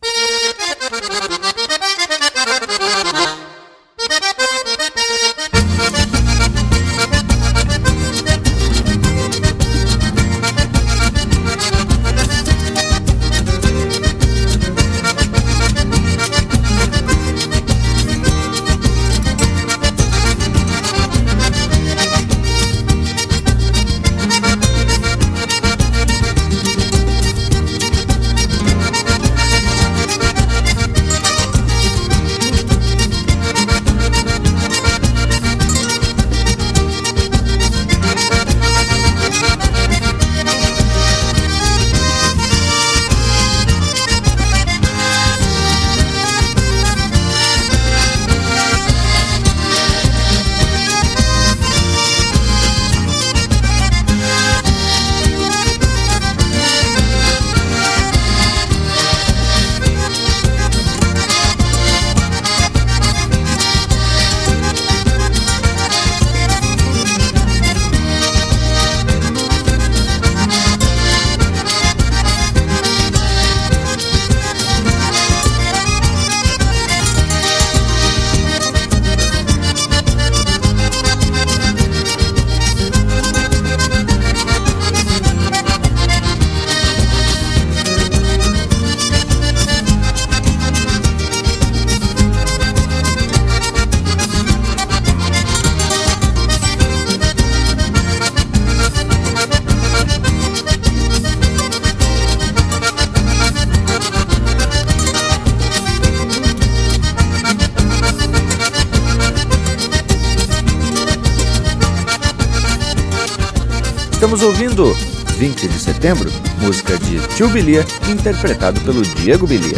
20 115.43 115.67
de 115.67 115.77
setembro, 115.77 116.31
música 116.61 116.97
de 116.99 117.19
Tio 117.35 117.49
Bilia, 117.49 117.85
interpretado 118.09 118.79
pelo 118.79 119.01
Diego 119.01 119.45
Bilia. 119.45 119.75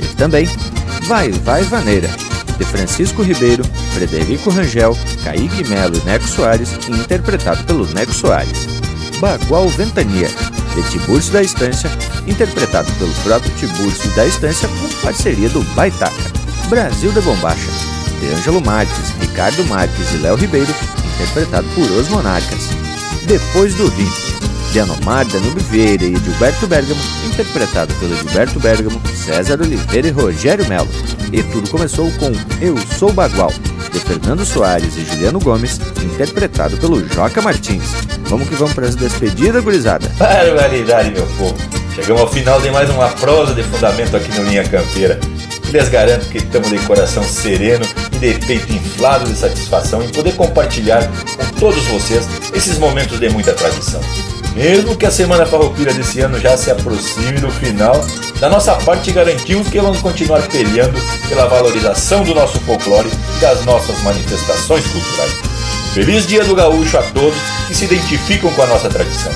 E 0.00 0.06
também 0.16 0.48
Vai 1.02 1.30
Vai 1.30 1.62
Vaneira, 1.64 2.08
de 2.56 2.64
Francisco 2.64 3.20
Ribeiro, 3.20 3.62
Frederico 3.92 4.48
Rangel, 4.48 4.96
Kaique 5.22 5.68
Melo 5.68 5.98
e 5.98 6.04
Neco 6.06 6.26
Soares, 6.26 6.78
interpretado 6.88 7.62
pelo 7.64 7.86
Neco 7.92 8.14
Soares. 8.14 8.66
Bagual 9.20 9.68
Ventania, 9.68 10.28
de 10.74 10.90
Tibúrcio 10.90 11.30
da 11.30 11.42
Estância, 11.42 11.90
interpretado 12.26 12.90
pelo 12.92 13.12
próprio 13.16 13.52
Tibúrcio 13.56 14.10
da 14.12 14.24
Estância 14.24 14.66
com 14.66 14.88
parceria 15.02 15.50
do 15.50 15.60
Baitaca. 15.74 16.32
Brasil 16.70 17.12
de 17.12 17.20
Bombacha, 17.20 17.68
de 18.18 18.28
Ângelo 18.28 18.62
Marques, 18.62 19.10
Ricardo 19.20 19.62
Marques 19.66 20.10
e 20.14 20.16
Léo 20.16 20.36
Ribeiro, 20.36 20.74
interpretado 21.14 21.68
por 21.74 21.90
Os 21.90 22.08
Monarcas. 22.08 22.70
Depois 23.26 23.74
do 23.74 23.88
Rio, 23.88 24.32
de 24.72 24.80
Anomar 24.80 25.26
Danube 25.26 25.60
Vieira 25.64 26.02
e 26.02 26.16
Gilberto 26.16 26.66
Bergamo, 26.66 27.00
interpretado 27.26 27.92
pelo 27.96 28.16
Gilberto 28.16 28.58
Bergamo, 28.58 29.02
César 29.14 29.60
Oliveira 29.60 30.08
e 30.08 30.10
Rogério 30.10 30.66
Melo. 30.66 30.88
E 31.30 31.42
tudo 31.42 31.68
começou 31.68 32.10
com 32.12 32.32
Eu 32.58 32.78
Sou 32.98 33.12
Bagual, 33.12 33.52
de 33.92 33.98
Fernando 34.00 34.46
Soares 34.46 34.96
e 34.96 35.04
Juliano 35.04 35.38
Gomes, 35.40 35.78
interpretado 36.02 36.78
pelo 36.78 37.06
Joca 37.06 37.42
Martins. 37.42 37.84
Vamos 38.24 38.48
que 38.48 38.54
vamos 38.54 38.72
para 38.72 38.86
as 38.86 38.94
despedidas, 38.94 39.62
gurizada. 39.62 40.08
Barbaridade, 40.16 41.10
meu 41.10 41.26
povo. 41.36 41.54
Chegamos 41.94 42.22
ao 42.22 42.28
final 42.28 42.58
de 42.58 42.70
mais 42.70 42.88
uma 42.88 43.10
prosa 43.10 43.54
de 43.54 43.62
fundamento 43.64 44.16
aqui 44.16 44.32
no 44.38 44.44
Linha 44.44 44.64
Campeira. 44.64 45.20
Lhes 45.70 45.88
garanto 45.90 46.26
que 46.30 46.38
estamos 46.38 46.70
de 46.70 46.78
coração 46.86 47.22
sereno 47.24 47.84
e 48.14 48.18
de 48.18 48.46
peito 48.46 48.72
inflado 48.72 49.26
de 49.26 49.38
satisfação 49.38 50.02
em 50.02 50.08
poder 50.08 50.34
compartilhar 50.34 51.06
com 51.06 51.60
todos 51.60 51.84
vocês 51.84 52.26
esses 52.54 52.78
momentos 52.78 53.20
de 53.20 53.28
muita 53.28 53.52
tradição. 53.52 54.00
Mesmo 54.54 54.96
que 54.96 55.06
a 55.06 55.10
Semana 55.10 55.46
Farroupilha 55.46 55.94
desse 55.94 56.20
ano 56.20 56.38
já 56.38 56.56
se 56.56 56.70
aproxime 56.70 57.40
do 57.40 57.50
final, 57.50 58.04
da 58.38 58.50
nossa 58.50 58.74
parte 58.74 59.10
garantimos 59.10 59.68
que 59.68 59.80
vamos 59.80 60.00
continuar 60.00 60.42
peleando 60.42 60.98
pela 61.28 61.46
valorização 61.46 62.22
do 62.22 62.34
nosso 62.34 62.60
folclore 62.60 63.08
e 63.08 63.40
das 63.40 63.64
nossas 63.64 64.00
manifestações 64.02 64.84
culturais. 64.86 65.32
Feliz 65.94 66.26
Dia 66.26 66.44
do 66.44 66.54
Gaúcho 66.54 66.98
a 66.98 67.02
todos 67.02 67.38
que 67.66 67.74
se 67.74 67.86
identificam 67.86 68.50
com 68.52 68.62
a 68.62 68.66
nossa 68.66 68.88
tradição. 68.88 69.32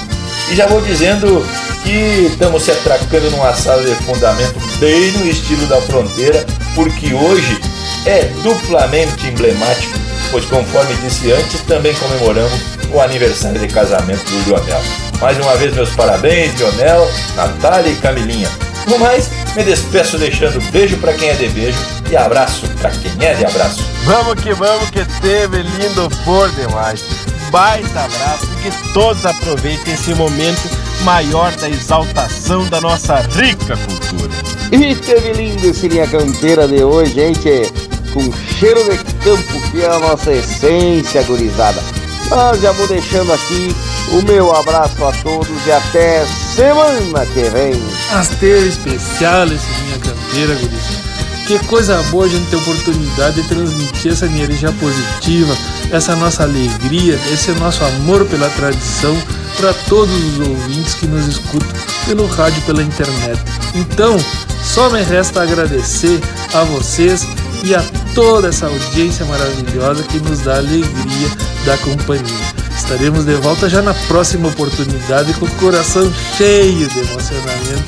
E 0.51 0.55
já 0.55 0.67
vou 0.67 0.81
dizendo 0.81 1.45
que 1.83 2.27
estamos 2.31 2.63
se 2.63 2.71
atracando 2.71 3.31
num 3.31 3.43
assado 3.43 3.85
de 3.85 3.95
fundamento 4.05 4.59
bem 4.79 5.13
no 5.13 5.29
estilo 5.29 5.67
da 5.67 5.81
fronteira, 5.81 6.45
porque 6.75 7.15
hoje 7.15 7.61
é 8.05 8.25
duplamente 8.43 9.27
emblemático, 9.27 9.99
pois 10.31 10.45
conforme 10.47 10.95
disse 10.97 11.33
antes, 11.33 11.61
também 11.63 11.95
comemoramos 11.95 12.61
o 12.93 13.01
aniversário 13.01 13.59
de 13.61 13.69
casamento 13.69 14.25
do 14.25 14.45
Lionel. 14.45 14.83
Mais 15.21 15.39
uma 15.39 15.57
vez 15.57 15.75
meus 15.75 15.91
parabéns, 15.91 16.55
Lionel, 16.55 17.11
Natália 17.35 17.91
e 17.91 17.97
Camilinha. 17.97 18.49
No 18.87 18.99
mais, 18.99 19.29
Me 19.57 19.65
despeço 19.65 20.19
deixando 20.19 20.61
beijo 20.71 20.99
para 20.99 21.15
quem 21.15 21.31
é 21.31 21.35
de 21.35 21.49
beijo 21.49 21.79
e 22.11 22.17
abraço 22.17 22.69
para 22.79 22.91
quem 22.91 23.11
é 23.27 23.33
de 23.33 23.47
abraço. 23.47 23.83
Vamos 24.05 24.35
que 24.43 24.53
vamos, 24.53 24.91
que 24.91 25.03
teve 25.23 25.63
lindo 25.63 26.11
por 26.27 26.51
demais. 26.51 27.03
Baita 27.51 28.01
abraço 28.01 28.45
e 28.45 28.71
que 28.71 28.93
todos 28.93 29.25
aproveitem 29.25 29.95
esse 29.95 30.15
momento 30.15 30.69
maior 31.05 31.51
da 31.57 31.71
exaltação 31.71 32.67
da 32.67 32.83
nossa 32.83 33.17
rica 33.21 33.79
cultura. 33.79 34.35
E 34.71 34.95
teve 34.95 35.33
lindo 35.33 35.71
esse 35.71 35.89
linha 35.89 36.07
campeira 36.07 36.69
de 36.69 36.85
hoje, 36.85 37.15
gente, 37.15 37.73
com 38.17 38.33
cheiro 38.59 38.83
de 38.85 38.97
campo 39.23 39.71
que 39.71 39.83
é 39.83 39.91
a 39.91 39.99
nossa 39.99 40.33
essência 40.33 41.23
gurizada. 41.25 41.83
Mas 42.31 42.63
já 42.63 42.73
vou 42.73 42.89
deixando 42.89 43.31
aqui 43.31 43.77
o 44.11 44.23
meu 44.23 44.57
abraço 44.57 45.05
a 45.05 45.13
todos 45.23 45.67
e 45.67 45.71
até 45.71 46.25
semana 46.27 47.27
que 47.27 47.43
vem. 47.51 47.75
Asteiro 48.15 48.67
especial 48.67 49.45
esse 49.45 49.67
linha 49.83 49.99
campeira, 49.99 50.55
gurizada. 50.55 51.07
Que 51.47 51.59
coisa 51.67 52.03
boa 52.11 52.25
a 52.25 52.29
gente 52.29 52.49
ter 52.51 52.57
oportunidade 52.57 53.41
de 53.41 53.49
transmitir 53.49 54.13
essa 54.13 54.27
energia 54.27 54.73
positiva, 54.73 55.57
essa 55.93 56.17
nossa 56.17 56.43
alegria, 56.43 57.21
esse 57.33 57.53
nosso 57.53 57.85
amor 57.85 58.25
pela 58.25 58.49
tradição 58.51 59.17
para 59.57 59.73
todos 59.89 60.13
os 60.13 60.41
ouvintes 60.41 60.95
que 60.95 61.07
nos 61.07 61.29
escutam 61.29 61.69
pelo 62.07 62.27
rádio 62.27 62.61
pela 62.63 62.83
internet. 62.83 63.41
Então, 63.75 64.17
só 64.65 64.91
me 64.91 65.03
resta 65.03 65.43
agradecer 65.43 66.21
a 66.53 66.65
vocês 66.65 67.25
e 67.65 67.75
a 67.75 67.83
toda 68.15 68.49
essa 68.49 68.67
audiência 68.67 69.25
maravilhosa 69.27 70.03
que 70.05 70.19
nos 70.19 70.41
dá 70.41 70.57
alegria 70.57 71.29
da 71.65 71.77
companhia. 71.79 72.57
Estaremos 72.77 73.25
de 73.25 73.35
volta 73.35 73.69
já 73.69 73.83
na 73.83 73.95
próxima 74.07 74.49
oportunidade 74.49 75.33
com 75.35 75.47
o 75.47 75.51
coração 75.53 76.13
cheio 76.37 76.89
de 76.89 76.99
emocionamento. 77.01 77.85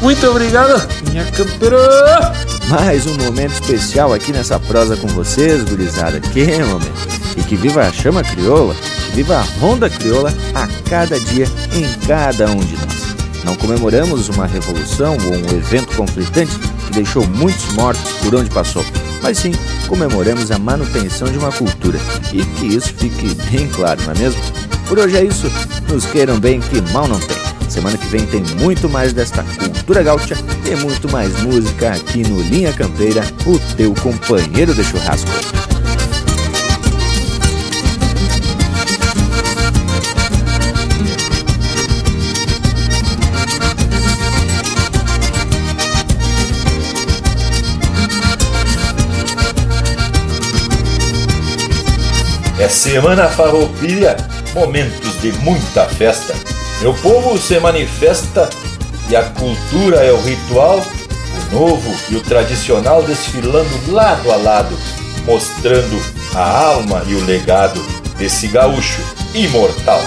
Muito 0.00 0.26
obrigado, 0.26 0.82
minha 1.08 1.24
campeira! 1.26 2.32
Mais 2.68 3.06
um 3.06 3.14
momento 3.16 3.52
especial 3.52 4.12
aqui 4.12 4.32
nessa 4.32 4.58
prosa 4.58 4.96
com 4.96 5.06
vocês, 5.08 5.62
gurizada. 5.62 6.18
Que 6.20 6.44
momento! 6.64 7.08
E 7.36 7.42
que 7.42 7.54
viva 7.54 7.82
a 7.82 7.92
chama 7.92 8.24
crioula, 8.24 8.74
que 8.74 9.16
viva 9.16 9.36
a 9.36 9.42
ronda 9.60 9.88
crioula 9.88 10.34
a 10.54 10.66
cada 10.88 11.20
dia 11.20 11.46
em 11.72 11.88
cada 12.06 12.50
um 12.50 12.58
de 12.58 12.76
nós. 12.78 13.21
Não 13.44 13.56
comemoramos 13.56 14.28
uma 14.28 14.46
revolução 14.46 15.16
ou 15.24 15.32
um 15.32 15.56
evento 15.56 15.96
conflitante 15.96 16.56
que 16.86 16.92
deixou 16.92 17.26
muitos 17.26 17.72
mortos 17.72 18.12
por 18.22 18.34
onde 18.34 18.50
passou, 18.50 18.84
mas 19.22 19.38
sim 19.38 19.52
comemoramos 19.88 20.50
a 20.50 20.58
manutenção 20.58 21.28
de 21.28 21.38
uma 21.38 21.50
cultura 21.52 21.98
e 22.32 22.44
que 22.44 22.66
isso 22.66 22.92
fique 22.94 23.34
bem 23.50 23.68
claro, 23.68 24.00
não 24.02 24.12
é 24.12 24.18
mesmo? 24.18 24.40
Por 24.88 24.98
hoje 24.98 25.16
é 25.16 25.24
isso, 25.24 25.50
nos 25.88 26.06
queiram 26.06 26.38
bem 26.38 26.60
que 26.60 26.80
mal 26.92 27.08
não 27.08 27.18
tem. 27.18 27.36
Semana 27.68 27.96
que 27.96 28.06
vem 28.08 28.26
tem 28.26 28.42
muito 28.58 28.88
mais 28.88 29.14
desta 29.14 29.42
cultura 29.42 30.02
gaúcha 30.02 30.36
e 30.70 30.76
muito 30.76 31.10
mais 31.10 31.32
música 31.42 31.92
aqui 31.92 32.22
no 32.22 32.42
Linha 32.42 32.72
Campeira, 32.72 33.24
o 33.46 33.58
teu 33.76 33.94
companheiro 33.94 34.74
de 34.74 34.84
churrasco. 34.84 35.30
É 52.62 52.68
Semana 52.68 53.28
Farroupilha, 53.28 54.16
momentos 54.54 55.20
de 55.20 55.32
muita 55.40 55.84
festa. 55.84 56.32
Meu 56.80 56.94
povo 56.94 57.36
se 57.36 57.58
manifesta 57.58 58.48
e 59.10 59.16
a 59.16 59.24
cultura 59.24 59.96
é 59.96 60.12
o 60.12 60.22
ritual, 60.22 60.78
o 60.78 61.54
novo 61.56 61.92
e 62.08 62.14
o 62.14 62.20
tradicional 62.20 63.02
desfilando 63.02 63.68
lado 63.90 64.30
a 64.30 64.36
lado, 64.36 64.78
mostrando 65.26 66.00
a 66.36 66.66
alma 66.66 67.02
e 67.08 67.16
o 67.16 67.24
legado 67.24 67.84
desse 68.16 68.46
gaúcho 68.46 69.02
imortal. 69.34 70.00